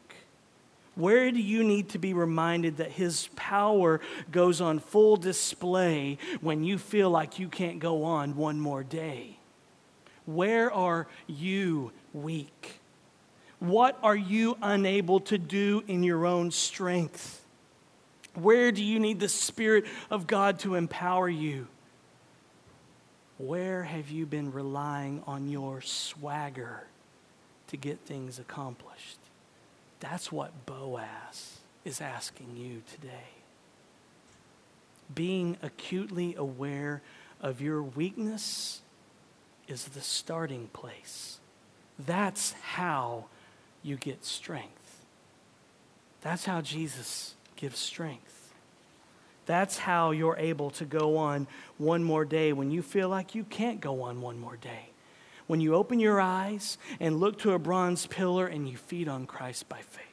Where 0.95 1.31
do 1.31 1.41
you 1.41 1.65
need 1.65 1.91
to 1.91 1.99
be 1.99 2.13
reminded 2.13 2.77
that 2.77 2.93
His 2.93 3.29
power 3.35 4.01
goes 4.31 4.61
on 4.61 4.79
full 4.79 5.17
display 5.17 6.19
when 6.41 6.65
you 6.65 6.79
feel 6.79 7.11
like 7.11 7.39
you 7.39 7.49
can't 7.49 7.79
go 7.79 8.05
on 8.05 8.37
one 8.37 8.61
more 8.61 8.83
day? 8.83 9.39
Where 10.27 10.73
are 10.73 11.07
you 11.27 11.93
weak? 12.13 12.81
What 13.59 13.99
are 14.03 14.17
you 14.17 14.59
unable 14.61 15.21
to 15.21 15.39
do 15.39 15.83
in 15.87 16.03
your 16.03 16.27
own 16.27 16.51
strength? 16.51 17.45
Where 18.35 18.73
do 18.73 18.83
you 18.83 18.99
need 18.99 19.21
the 19.21 19.29
Spirit 19.29 19.85
of 20.11 20.27
God 20.27 20.59
to 20.61 20.75
empower 20.75 21.29
you? 21.29 21.69
Where 23.39 23.83
have 23.83 24.11
you 24.11 24.27
been 24.27 24.53
relying 24.53 25.23
on 25.27 25.49
your 25.49 25.81
swagger 25.81 26.85
to 27.69 27.77
get 27.77 28.01
things 28.01 28.39
accomplished? 28.39 29.22
That's 30.03 30.33
what 30.33 30.67
Boaz 30.67 31.61
is 31.85 32.01
asking 32.01 32.57
you 32.57 32.83
today. 32.91 33.31
Being 35.15 35.57
acutely 35.63 36.35
aware 36.35 37.03
of 37.41 37.61
your 37.61 37.85
weakness 37.85 38.83
is 39.69 39.85
the 39.85 40.01
starting 40.01 40.67
place. 40.73 41.39
That's 42.01 42.51
how 42.63 43.27
you 43.85 43.95
get 43.95 44.25
strength. 44.25 45.05
That's 46.23 46.47
how 46.47 46.63
Jesus 46.63 47.37
gives 47.55 47.79
strength. 47.79 48.53
That's 49.47 49.79
how 49.79 50.11
you're 50.11 50.37
able 50.37 50.71
to 50.71 50.85
go 50.85 51.17
on 51.17 51.47
one 51.79 52.03
more 52.03 52.25
day 52.25 52.53
when 52.53 52.73
you 52.73 52.83
feel 52.83 53.09
like 53.09 53.37
you 53.37 53.45
can't 53.45 53.81
go 53.81 54.03
on 54.03 54.21
one 54.21 54.41
more 54.41 54.57
day 54.57 54.92
when 55.47 55.61
you 55.61 55.75
open 55.75 56.01
your 56.01 56.21
eyes 56.21 56.79
and 57.01 57.21
look 57.21 57.39
to 57.39 57.53
a 57.53 57.59
bronze 57.59 58.07
pillar 58.07 58.47
and 58.47 58.69
you 58.69 58.77
feed 58.77 59.09
on 59.09 59.27
Christ 59.27 59.69
by 59.69 59.79
faith. 59.79 60.13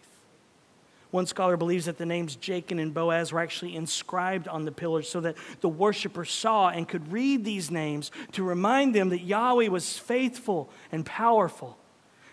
One 1.12 1.26
scholar 1.26 1.58
believes 1.58 1.86
that 1.86 1.98
the 1.98 2.06
names 2.06 2.36
Jachin 2.36 2.80
and 2.80 2.94
Boaz 2.94 3.34
were 3.34 3.40
actually 3.40 3.76
inscribed 3.76 4.48
on 4.48 4.66
the 4.66 4.72
pillars 4.72 5.10
so 5.10 5.20
that 5.22 5.36
the 5.62 5.70
worshiper 5.70 6.24
saw 6.24 6.70
and 6.70 6.88
could 6.88 7.12
read 7.12 7.44
these 7.44 7.72
names 7.72 8.12
to 8.34 8.44
remind 8.44 8.94
them 8.94 9.10
that 9.10 9.22
Yahweh 9.22 9.70
was 9.70 9.98
faithful 9.98 10.70
and 10.92 11.06
powerful. 11.06 11.78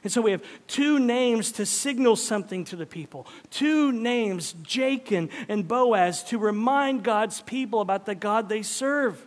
And 0.03 0.13
so 0.13 0.21
we 0.21 0.31
have 0.31 0.45
two 0.67 0.99
names 0.99 1.53
to 1.53 1.65
signal 1.65 2.17
something 2.17 2.65
to 2.67 2.77
the 2.77 2.87
people. 2.87 3.27
Two 3.51 3.93
names, 3.93 4.53
Jachin 4.63 5.31
and 5.49 5.67
Boaz, 5.67 6.23
to 6.25 6.39
remind 6.39 7.03
God's 7.03 7.41
people 7.41 7.81
about 7.81 8.05
the 8.05 8.15
God 8.15 8.49
they 8.49 8.63
serve. 8.63 9.25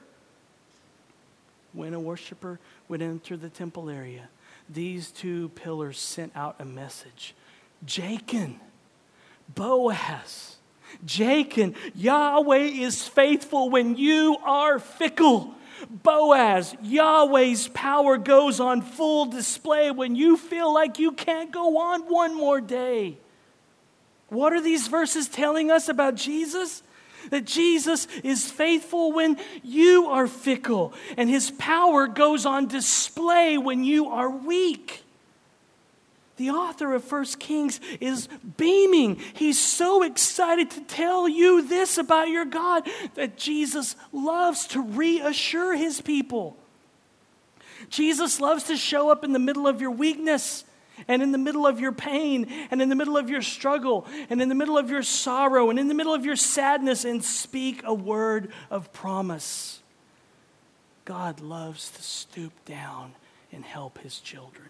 When 1.73 1.93
a 1.93 1.99
worshiper 1.99 2.59
would 2.89 3.01
enter 3.01 3.37
the 3.37 3.49
temple 3.49 3.89
area, 3.89 4.27
these 4.67 5.11
two 5.11 5.49
pillars 5.49 5.99
sent 5.99 6.35
out 6.35 6.55
a 6.59 6.65
message 6.65 7.33
Jachin, 7.85 8.55
Boaz, 9.55 10.57
Jachin, 11.05 11.75
Yahweh 11.95 12.57
is 12.57 13.07
faithful 13.07 13.69
when 13.69 13.95
you 13.95 14.37
are 14.43 14.79
fickle. 14.79 15.55
Boaz, 15.89 16.75
Yahweh's 16.81 17.69
power 17.69 18.17
goes 18.17 18.59
on 18.59 18.81
full 18.81 19.25
display 19.27 19.91
when 19.91 20.15
you 20.15 20.35
feel 20.35 20.73
like 20.73 20.99
you 20.99 21.13
can't 21.13 21.51
go 21.51 21.77
on 21.77 22.01
one 22.01 22.35
more 22.35 22.59
day. 22.59 23.17
What 24.27 24.51
are 24.51 24.61
these 24.61 24.87
verses 24.87 25.29
telling 25.29 25.71
us 25.71 25.87
about 25.87 26.15
Jesus? 26.15 26.83
That 27.29 27.45
Jesus 27.45 28.07
is 28.23 28.49
faithful 28.49 29.11
when 29.11 29.37
you 29.63 30.07
are 30.07 30.27
fickle, 30.27 30.93
and 31.17 31.29
his 31.29 31.51
power 31.51 32.07
goes 32.07 32.45
on 32.45 32.67
display 32.67 33.57
when 33.57 33.83
you 33.83 34.09
are 34.09 34.29
weak. 34.29 35.03
The 36.37 36.51
author 36.51 36.93
of 36.93 37.03
First 37.03 37.37
Kings 37.37 37.81
is 37.99 38.29
beaming. 38.55 39.19
He's 39.33 39.59
so 39.59 40.03
excited 40.03 40.71
to 40.71 40.81
tell 40.81 41.27
you 41.27 41.67
this 41.67 41.97
about 41.97 42.29
your 42.29 42.45
God 42.45 42.87
that 43.15 43.37
Jesus 43.37 43.97
loves 44.13 44.65
to 44.67 44.81
reassure 44.81 45.75
his 45.75 45.99
people. 45.99 46.55
Jesus 47.89 48.39
loves 48.39 48.63
to 48.63 48.77
show 48.77 49.09
up 49.09 49.25
in 49.25 49.33
the 49.33 49.39
middle 49.39 49.67
of 49.67 49.81
your 49.81 49.91
weakness 49.91 50.63
and 51.07 51.21
in 51.21 51.31
the 51.31 51.37
middle 51.37 51.65
of 51.65 51.79
your 51.79 51.91
pain, 51.91 52.47
and 52.71 52.81
in 52.81 52.89
the 52.89 52.95
middle 52.95 53.17
of 53.17 53.29
your 53.29 53.41
struggle, 53.41 54.05
and 54.29 54.41
in 54.41 54.49
the 54.49 54.55
middle 54.55 54.77
of 54.77 54.89
your 54.89 55.03
sorrow, 55.03 55.69
and 55.69 55.79
in 55.79 55.87
the 55.87 55.93
middle 55.93 56.13
of 56.13 56.25
your 56.25 56.35
sadness, 56.35 57.05
and 57.05 57.23
speak 57.23 57.81
a 57.85 57.93
word 57.93 58.51
of 58.69 58.91
promise. 58.93 59.81
God 61.05 61.39
loves 61.39 61.89
to 61.91 62.03
stoop 62.03 62.53
down 62.65 63.13
and 63.51 63.65
help 63.65 63.97
his 63.99 64.19
children. 64.19 64.69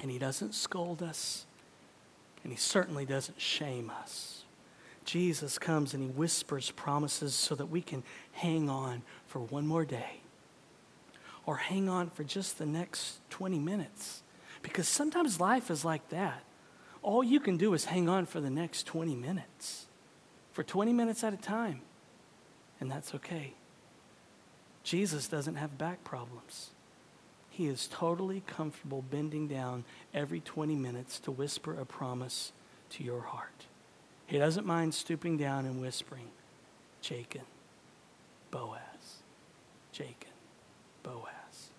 And 0.00 0.10
he 0.10 0.18
doesn't 0.18 0.54
scold 0.54 1.02
us, 1.02 1.46
and 2.42 2.52
he 2.52 2.58
certainly 2.58 3.04
doesn't 3.04 3.40
shame 3.40 3.90
us. 4.02 4.42
Jesus 5.04 5.58
comes 5.58 5.94
and 5.94 6.02
he 6.02 6.08
whispers 6.08 6.70
promises 6.70 7.34
so 7.34 7.54
that 7.54 7.66
we 7.66 7.80
can 7.80 8.02
hang 8.32 8.68
on 8.68 9.02
for 9.26 9.40
one 9.40 9.66
more 9.66 9.84
day 9.84 10.20
or 11.44 11.56
hang 11.56 11.88
on 11.88 12.10
for 12.10 12.24
just 12.24 12.58
the 12.58 12.66
next 12.66 13.18
20 13.30 13.58
minutes 13.58 14.21
because 14.62 14.88
sometimes 14.88 15.40
life 15.40 15.70
is 15.70 15.84
like 15.84 16.08
that. 16.10 16.42
All 17.02 17.24
you 17.24 17.40
can 17.40 17.56
do 17.56 17.74
is 17.74 17.86
hang 17.86 18.08
on 18.08 18.26
for 18.26 18.40
the 18.40 18.50
next 18.50 18.86
20 18.86 19.14
minutes, 19.16 19.86
for 20.52 20.62
20 20.62 20.92
minutes 20.92 21.24
at 21.24 21.34
a 21.34 21.36
time, 21.36 21.80
and 22.80 22.90
that's 22.90 23.14
okay. 23.14 23.54
Jesus 24.84 25.28
doesn't 25.28 25.56
have 25.56 25.78
back 25.78 26.04
problems. 26.04 26.70
He 27.50 27.66
is 27.66 27.88
totally 27.92 28.42
comfortable 28.46 29.04
bending 29.10 29.46
down 29.46 29.84
every 30.14 30.40
20 30.40 30.74
minutes 30.76 31.18
to 31.20 31.30
whisper 31.30 31.78
a 31.78 31.84
promise 31.84 32.52
to 32.90 33.04
your 33.04 33.20
heart. 33.20 33.66
He 34.26 34.38
doesn't 34.38 34.66
mind 34.66 34.94
stooping 34.94 35.36
down 35.36 35.66
and 35.66 35.80
whispering, 35.80 36.30
Jachin, 37.02 37.42
Boaz, 38.50 38.80
Jachin, 39.94 40.32
Boaz. 41.02 41.70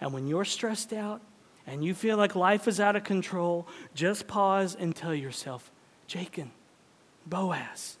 And 0.00 0.12
when 0.12 0.26
you're 0.26 0.44
stressed 0.44 0.92
out 0.92 1.22
and 1.68 1.84
you 1.84 1.94
feel 1.94 2.16
like 2.16 2.34
life 2.34 2.66
is 2.66 2.80
out 2.80 2.96
of 2.96 3.04
control, 3.04 3.66
just 3.94 4.26
pause 4.26 4.74
and 4.74 4.96
tell 4.96 5.14
yourself, 5.14 5.70
Jachin, 6.08 6.48
Boaz. 7.26 7.98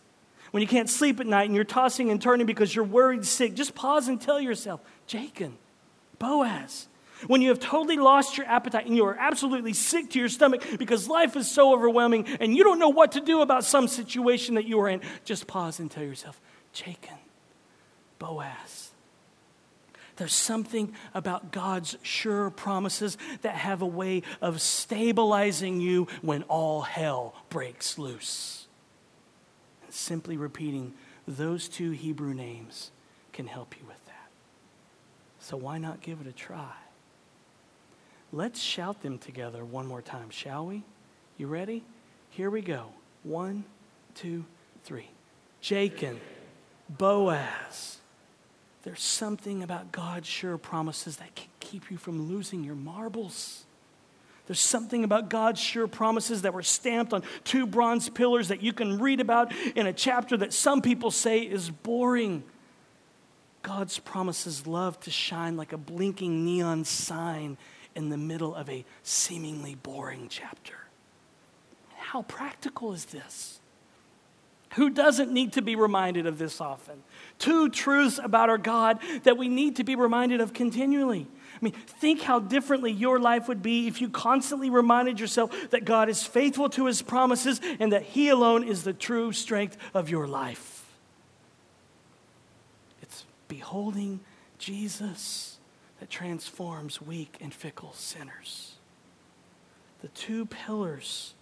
When 0.50 0.62
you 0.62 0.66
can't 0.66 0.88
sleep 0.88 1.20
at 1.20 1.26
night 1.26 1.44
and 1.44 1.54
you're 1.54 1.64
tossing 1.64 2.10
and 2.10 2.20
turning 2.20 2.46
because 2.46 2.74
you're 2.74 2.84
worried 2.84 3.26
sick, 3.26 3.54
just 3.54 3.74
pause 3.74 4.08
and 4.08 4.18
tell 4.18 4.40
yourself, 4.40 4.80
Jachin, 5.06 5.52
Boaz. 6.18 6.88
When 7.26 7.42
you 7.42 7.50
have 7.50 7.60
totally 7.60 7.96
lost 7.96 8.38
your 8.38 8.46
appetite 8.46 8.86
and 8.86 8.96
you 8.96 9.04
are 9.04 9.16
absolutely 9.18 9.74
sick 9.74 10.10
to 10.10 10.18
your 10.18 10.28
stomach 10.28 10.64
because 10.78 11.08
life 11.08 11.36
is 11.36 11.50
so 11.50 11.74
overwhelming 11.74 12.26
and 12.40 12.56
you 12.56 12.64
don't 12.64 12.78
know 12.78 12.88
what 12.88 13.12
to 13.12 13.20
do 13.20 13.42
about 13.42 13.64
some 13.64 13.86
situation 13.86 14.54
that 14.54 14.64
you 14.64 14.80
are 14.80 14.88
in, 14.88 15.02
just 15.24 15.46
pause 15.46 15.78
and 15.78 15.90
tell 15.90 16.04
yourself, 16.04 16.40
Jachin, 16.74 17.18
Boaz. 18.18 18.87
There's 20.18 20.34
something 20.34 20.92
about 21.14 21.52
God's 21.52 21.96
sure 22.02 22.50
promises 22.50 23.16
that 23.42 23.54
have 23.54 23.82
a 23.82 23.86
way 23.86 24.24
of 24.42 24.60
stabilizing 24.60 25.80
you 25.80 26.08
when 26.22 26.42
all 26.44 26.82
hell 26.82 27.36
breaks 27.50 27.98
loose. 27.98 28.66
And 29.84 29.94
simply 29.94 30.36
repeating 30.36 30.92
those 31.28 31.68
two 31.68 31.92
Hebrew 31.92 32.34
names 32.34 32.90
can 33.32 33.46
help 33.46 33.76
you 33.78 33.86
with 33.86 34.04
that. 34.06 34.28
So 35.38 35.56
why 35.56 35.78
not 35.78 36.00
give 36.00 36.20
it 36.20 36.26
a 36.26 36.32
try? 36.32 36.74
Let's 38.32 38.60
shout 38.60 39.02
them 39.02 39.18
together 39.18 39.64
one 39.64 39.86
more 39.86 40.02
time, 40.02 40.30
shall 40.30 40.66
we? 40.66 40.82
You 41.36 41.46
ready? 41.46 41.84
Here 42.30 42.50
we 42.50 42.60
go. 42.60 42.86
One, 43.22 43.64
two, 44.16 44.44
three. 44.82 45.10
Jachin, 45.62 46.16
Boaz. 46.88 47.97
There's 48.82 49.02
something 49.02 49.62
about 49.62 49.92
God's 49.92 50.28
sure 50.28 50.56
promises 50.56 51.16
that 51.16 51.34
can 51.34 51.48
keep 51.60 51.90
you 51.90 51.96
from 51.96 52.28
losing 52.28 52.64
your 52.64 52.76
marbles. 52.76 53.64
There's 54.46 54.60
something 54.60 55.04
about 55.04 55.28
God's 55.28 55.60
sure 55.60 55.86
promises 55.86 56.42
that 56.42 56.54
were 56.54 56.62
stamped 56.62 57.12
on 57.12 57.22
two 57.44 57.66
bronze 57.66 58.08
pillars 58.08 58.48
that 58.48 58.62
you 58.62 58.72
can 58.72 58.98
read 58.98 59.20
about 59.20 59.52
in 59.76 59.86
a 59.86 59.92
chapter 59.92 60.38
that 60.38 60.54
some 60.54 60.80
people 60.80 61.10
say 61.10 61.40
is 61.40 61.70
boring. 61.70 62.44
God's 63.62 63.98
promises 63.98 64.66
love 64.66 64.98
to 65.00 65.10
shine 65.10 65.56
like 65.58 65.74
a 65.74 65.76
blinking 65.76 66.44
neon 66.44 66.84
sign 66.84 67.58
in 67.94 68.08
the 68.08 68.16
middle 68.16 68.54
of 68.54 68.70
a 68.70 68.84
seemingly 69.02 69.74
boring 69.74 70.28
chapter. 70.30 70.76
How 71.96 72.22
practical 72.22 72.94
is 72.94 73.06
this? 73.06 73.60
Who 74.74 74.90
doesn't 74.90 75.32
need 75.32 75.54
to 75.54 75.62
be 75.62 75.76
reminded 75.76 76.26
of 76.26 76.38
this 76.38 76.60
often? 76.60 77.02
Two 77.38 77.70
truths 77.70 78.20
about 78.22 78.50
our 78.50 78.58
God 78.58 78.98
that 79.22 79.38
we 79.38 79.48
need 79.48 79.76
to 79.76 79.84
be 79.84 79.96
reminded 79.96 80.40
of 80.40 80.52
continually. 80.52 81.26
I 81.54 81.64
mean, 81.64 81.72
think 81.72 82.22
how 82.22 82.38
differently 82.38 82.92
your 82.92 83.18
life 83.18 83.48
would 83.48 83.62
be 83.62 83.88
if 83.88 84.00
you 84.00 84.08
constantly 84.08 84.70
reminded 84.70 85.18
yourself 85.18 85.70
that 85.70 85.84
God 85.84 86.08
is 86.08 86.22
faithful 86.22 86.68
to 86.70 86.86
his 86.86 87.02
promises 87.02 87.60
and 87.80 87.92
that 87.92 88.02
he 88.02 88.28
alone 88.28 88.62
is 88.62 88.84
the 88.84 88.92
true 88.92 89.32
strength 89.32 89.76
of 89.94 90.08
your 90.10 90.28
life. 90.28 90.84
It's 93.02 93.24
beholding 93.48 94.20
Jesus 94.58 95.58
that 95.98 96.10
transforms 96.10 97.02
weak 97.02 97.38
and 97.40 97.52
fickle 97.52 97.92
sinners. 97.94 98.74
The 100.00 100.08
two 100.08 100.46
pillars 100.46 101.34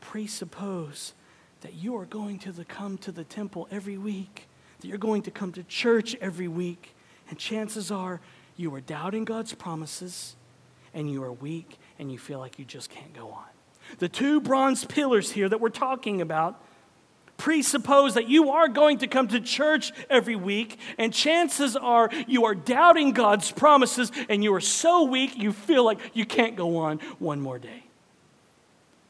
presuppose 0.00 1.12
that 1.62 1.74
you 1.74 1.96
are 1.96 2.04
going 2.04 2.38
to 2.40 2.52
the, 2.52 2.64
come 2.64 2.98
to 2.98 3.10
the 3.10 3.24
temple 3.24 3.66
every 3.70 3.96
week, 3.96 4.48
that 4.80 4.88
you're 4.88 4.98
going 4.98 5.22
to 5.22 5.30
come 5.30 5.52
to 5.52 5.62
church 5.64 6.14
every 6.20 6.48
week, 6.48 6.94
and 7.28 7.38
chances 7.38 7.90
are 7.90 8.20
you 8.56 8.74
are 8.74 8.80
doubting 8.80 9.24
God's 9.24 9.54
promises 9.54 10.36
and 10.92 11.10
you 11.10 11.22
are 11.24 11.32
weak 11.32 11.78
and 11.98 12.12
you 12.12 12.18
feel 12.18 12.38
like 12.38 12.58
you 12.58 12.64
just 12.64 12.90
can't 12.90 13.14
go 13.14 13.30
on. 13.30 13.46
The 13.98 14.08
two 14.08 14.40
bronze 14.40 14.84
pillars 14.84 15.32
here 15.32 15.48
that 15.48 15.60
we're 15.60 15.70
talking 15.70 16.20
about 16.20 16.62
presuppose 17.38 18.14
that 18.14 18.28
you 18.28 18.50
are 18.50 18.68
going 18.68 18.98
to 18.98 19.06
come 19.08 19.26
to 19.26 19.40
church 19.40 19.92
every 20.08 20.36
week, 20.36 20.78
and 20.96 21.12
chances 21.12 21.74
are 21.74 22.08
you 22.28 22.44
are 22.44 22.54
doubting 22.54 23.12
God's 23.12 23.50
promises 23.50 24.12
and 24.28 24.44
you 24.44 24.54
are 24.54 24.60
so 24.60 25.04
weak 25.04 25.36
you 25.36 25.52
feel 25.52 25.84
like 25.84 25.98
you 26.14 26.24
can't 26.24 26.54
go 26.54 26.76
on 26.76 26.98
one 27.18 27.40
more 27.40 27.58
day. 27.58 27.84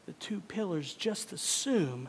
The 0.07 0.12
two 0.14 0.40
pillars 0.40 0.94
just 0.94 1.32
assume 1.32 2.09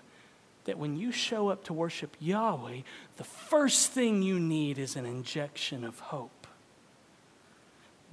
that 0.65 0.77
when 0.77 0.97
you 0.97 1.11
show 1.11 1.49
up 1.49 1.63
to 1.65 1.73
worship 1.73 2.15
Yahweh, 2.19 2.81
the 3.17 3.23
first 3.23 3.91
thing 3.91 4.21
you 4.21 4.39
need 4.39 4.77
is 4.77 4.95
an 4.95 5.05
injection 5.05 5.83
of 5.83 5.99
hope. 5.99 6.47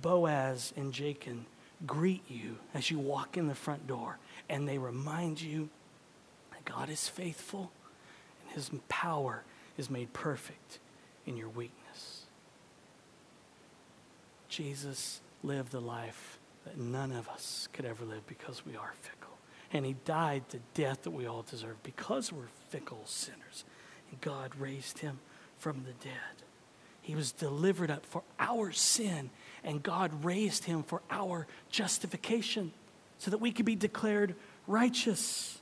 Boaz 0.03 0.73
and 0.77 0.93
Jachin 0.93 1.45
greet 1.87 2.23
you 2.29 2.57
as 2.75 2.91
you 2.91 2.99
walk 2.99 3.37
in 3.37 3.47
the 3.47 3.55
front 3.55 3.87
door, 3.87 4.19
and 4.49 4.67
they 4.67 4.79
remind 4.79 5.41
you 5.41 5.69
that 6.51 6.65
God 6.65 6.91
is 6.91 7.09
faithful 7.09 7.71
and 8.43 8.55
his 8.55 8.71
power 8.89 9.45
is 9.79 9.91
made 9.91 10.13
perfect 10.13 10.79
in 11.27 11.37
your 11.37 11.49
weakness. 11.49 12.25
Jesus 14.49 15.21
lived 15.43 15.73
the 15.73 15.81
life 15.81 16.39
that 16.65 16.77
none 16.77 17.13
of 17.13 17.29
us 17.29 17.69
could 17.73 17.85
ever 17.85 18.05
live 18.05 18.27
because 18.27 18.67
we 18.67 18.77
are 18.77 18.93
fickle. 19.01 19.37
And 19.73 19.87
he 19.87 19.95
died 20.05 20.45
the 20.49 20.61
death 20.75 21.03
that 21.03 21.11
we 21.11 21.27
all 21.27 21.43
deserve 21.43 21.83
because 21.83 22.33
we're 22.33 22.49
fickle 22.71 23.03
sinners. 23.05 23.65
And 24.11 24.21
God 24.21 24.53
raised 24.59 24.99
him 24.99 25.19
from 25.59 25.85
the 25.85 25.93
dead. 26.05 26.45
He 27.03 27.15
was 27.15 27.33
delivered 27.33 27.91
up 27.91 28.05
for 28.05 28.23
our 28.39 28.73
sin, 28.73 29.31
and 29.65 29.83
God 29.83 30.25
raised 30.25 30.65
him 30.65 30.83
for 30.83 31.03
our 31.11 31.47
justification 31.71 32.73
so 33.19 33.31
that 33.31 33.39
we 33.39 33.53
could 33.53 33.67
be 33.67 33.77
declared 33.77 34.35
righteous. 34.67 35.61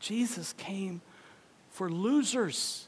Jesus 0.00 0.52
came 0.54 1.00
for 1.70 1.90
losers. 1.90 2.86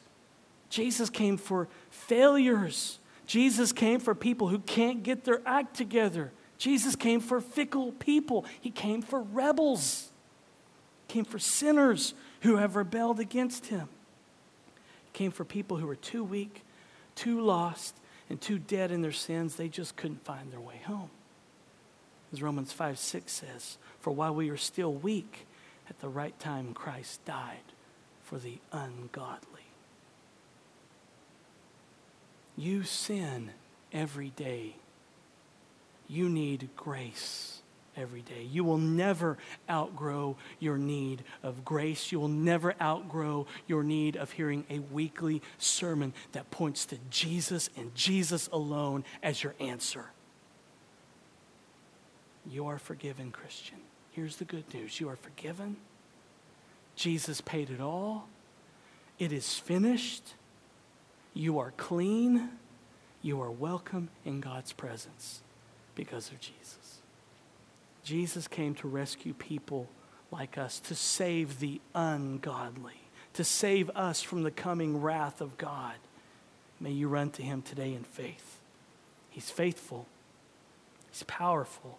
Jesus 0.69 1.11
came 1.11 1.37
for 1.37 1.69
failures. 1.91 2.99
Jesus 3.27 3.73
came 3.73 4.01
for 4.01 4.15
people 4.15 4.49
who 4.49 4.59
can't 4.61 5.03
get 5.03 5.25
their 5.25 5.41
act 5.47 5.77
together. 5.77 6.33
Jesus 6.61 6.95
came 6.95 7.21
for 7.21 7.41
fickle 7.41 7.93
people. 7.93 8.45
He 8.61 8.71
came 8.71 9.01
for 9.01 9.23
rebels. 9.23 10.11
He 11.09 11.15
came 11.15 11.25
for 11.25 11.39
sinners 11.39 12.13
who 12.43 12.57
have 12.57 12.77
rebelled 12.77 13.19
against 13.19 13.67
him. 13.69 13.89
He 15.07 15.11
came 15.15 15.31
for 15.31 15.47
people 15.47 15.79
who 15.79 15.87
were 15.87 15.97
too 15.97 16.23
weak, 16.23 16.63
too 17.15 17.41
lost, 17.41 17.97
and 18.29 18.39
too 18.39 18.59
dead 18.59 18.93
in 18.93 19.01
their 19.01 19.11
sins, 19.11 19.57
they 19.57 19.69
just 19.69 19.97
couldn't 19.97 20.23
find 20.23 20.53
their 20.53 20.61
way 20.61 20.83
home. 20.85 21.09
As 22.31 22.43
Romans 22.43 22.73
5 22.73 22.99
6 22.99 23.33
says, 23.33 23.79
For 23.99 24.11
while 24.11 24.35
we 24.35 24.51
were 24.51 24.59
still 24.59 24.93
weak, 24.93 25.47
at 25.89 25.99
the 26.01 26.11
right 26.11 26.39
time 26.39 26.75
Christ 26.75 27.25
died 27.25 27.73
for 28.23 28.39
the 28.39 28.59
ungodly. 28.71 29.65
You 32.55 32.85
sin 32.85 33.53
every 33.93 34.29
day. 34.29 34.77
You 36.11 36.29
need 36.29 36.71
grace 36.75 37.63
every 37.97 38.23
day. 38.23 38.43
You 38.43 38.65
will 38.65 38.79
never 38.79 39.39
outgrow 39.71 40.37
your 40.59 40.77
need 40.77 41.23
of 41.45 41.65
grace. 41.65 42.11
You 42.11 42.19
will 42.19 42.27
never 42.27 42.75
outgrow 42.83 43.47
your 43.69 43.85
need 43.85 44.17
of 44.17 44.33
hearing 44.33 44.65
a 44.69 44.81
weekly 44.81 45.41
sermon 45.59 46.13
that 46.33 46.51
points 46.51 46.85
to 46.87 46.99
Jesus 47.11 47.71
and 47.77 47.95
Jesus 47.95 48.49
alone 48.49 49.05
as 49.23 49.45
your 49.45 49.55
answer. 49.61 50.07
You 52.45 52.67
are 52.67 52.79
forgiven, 52.79 53.31
Christian. 53.31 53.79
Here's 54.11 54.39
the 54.39 54.45
good 54.45 54.65
news 54.75 54.99
you 54.99 55.09
are 55.09 55.17
forgiven 55.17 55.77
Jesus 56.97 57.41
paid 57.41 57.71
it 57.71 57.81
all. 57.81 58.29
It 59.21 59.33
is 59.33 59.55
finished. 59.55 60.35
You 61.35 61.61
are 61.61 61.73
clean. 61.77 62.51
You 63.23 63.41
are 63.41 63.51
welcome 63.51 64.09
in 64.25 64.41
God's 64.41 64.73
presence 64.73 65.43
because 66.01 66.31
of 66.31 66.41
Jesus. 66.41 67.01
Jesus 68.03 68.49
came 68.49 68.75
to 68.77 68.89
rescue 68.89 69.35
people 69.35 69.87
like 70.31 70.57
us, 70.57 70.81
to 70.81 70.95
save 70.95 71.61
the 71.61 71.79
ungodly, 71.95 73.03
to 73.35 73.45
save 73.45 73.91
us 73.91 74.23
from 74.23 74.43
the 74.43 74.51
coming 74.51 75.03
wrath 75.03 75.43
of 75.43 75.59
God. 75.59 75.97
May 76.81 76.93
you 76.93 77.07
run 77.07 77.29
to 77.33 77.43
him 77.43 77.61
today 77.61 77.93
in 77.93 78.05
faith. 78.05 78.61
He's 79.29 79.51
faithful, 79.51 80.07
he's 81.11 81.23
powerful, 81.25 81.99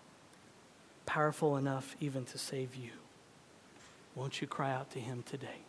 powerful 1.05 1.55
enough 1.55 1.95
even 1.99 2.25
to 2.25 2.39
save 2.39 2.73
you. 2.73 2.89
Won't 4.15 4.41
you 4.41 4.47
cry 4.47 4.71
out 4.71 4.89
to 4.93 4.99
him 4.99 5.23
today? 5.29 5.61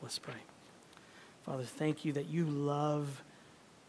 Let's 0.00 0.20
pray. 0.20 0.34
Father, 1.44 1.64
thank 1.64 2.04
you 2.04 2.12
that 2.12 2.26
you 2.26 2.44
love 2.44 3.24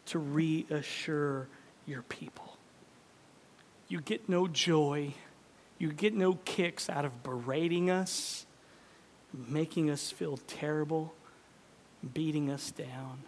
to 0.07 0.17
reassure 0.17 1.47
your 1.85 2.01
people. 2.01 2.56
You 3.87 4.01
get 4.01 4.27
no 4.27 4.47
joy, 4.47 5.13
you 5.77 5.93
get 5.93 6.13
no 6.13 6.33
kicks 6.45 6.89
out 6.89 7.05
of 7.05 7.23
berating 7.23 7.89
us, 7.89 8.45
making 9.33 9.89
us 9.89 10.11
feel 10.11 10.37
terrible, 10.47 11.13
beating 12.13 12.49
us 12.49 12.71
down. 12.71 13.23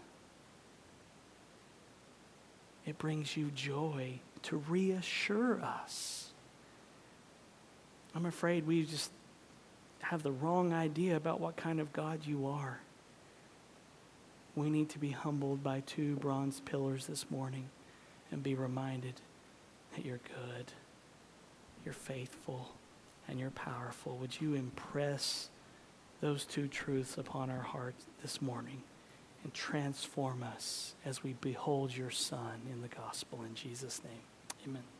It 2.86 2.97
brings 2.97 3.38
you 3.38 3.51
joy 3.51 4.20
to 4.43 4.57
reassure 4.57 5.62
us 5.62 6.30
I'm 8.16 8.26
afraid 8.26 8.66
we 8.66 8.84
just 8.84 9.12
have 10.01 10.24
the 10.24 10.32
wrong 10.32 10.74
idea 10.74 11.16
about 11.16 11.39
what 11.39 11.55
kind 11.55 11.80
of 11.80 11.93
God 11.93 12.26
you 12.26 12.47
are. 12.47 12.80
We 14.55 14.70
need 14.70 14.89
to 14.89 14.99
be 14.99 15.12
humbled 15.12 15.64
by 15.64 15.82
two 15.82 16.16
bronze 16.16 16.60
pillars 16.62 17.05
this 17.05 17.30
morning 17.30 17.70
and 18.32 18.41
be 18.41 18.55
reminded 18.55 19.22
that 19.95 20.05
you're 20.05 20.19
good, 20.19 20.73
you're 21.83 21.93
faithful, 21.93 22.73
and 23.27 23.39
you're 23.39 23.51
powerful. 23.51 24.17
Would 24.17 24.41
you 24.41 24.55
impress 24.55 25.49
those 26.21 26.45
two 26.45 26.67
truths 26.67 27.17
upon 27.17 27.49
our 27.49 27.61
hearts 27.61 28.05
this 28.21 28.41
morning 28.41 28.83
and 29.43 29.53
transform 29.53 30.43
us 30.43 30.95
as 31.05 31.23
we 31.23 31.33
behold 31.39 31.95
your 31.95 32.11
Son 32.11 32.61
in 32.71 32.81
the 32.81 32.87
gospel 32.87 33.43
in 33.47 33.55
Jesus' 33.55 34.01
name? 34.03 34.23
Amen. 34.67 34.98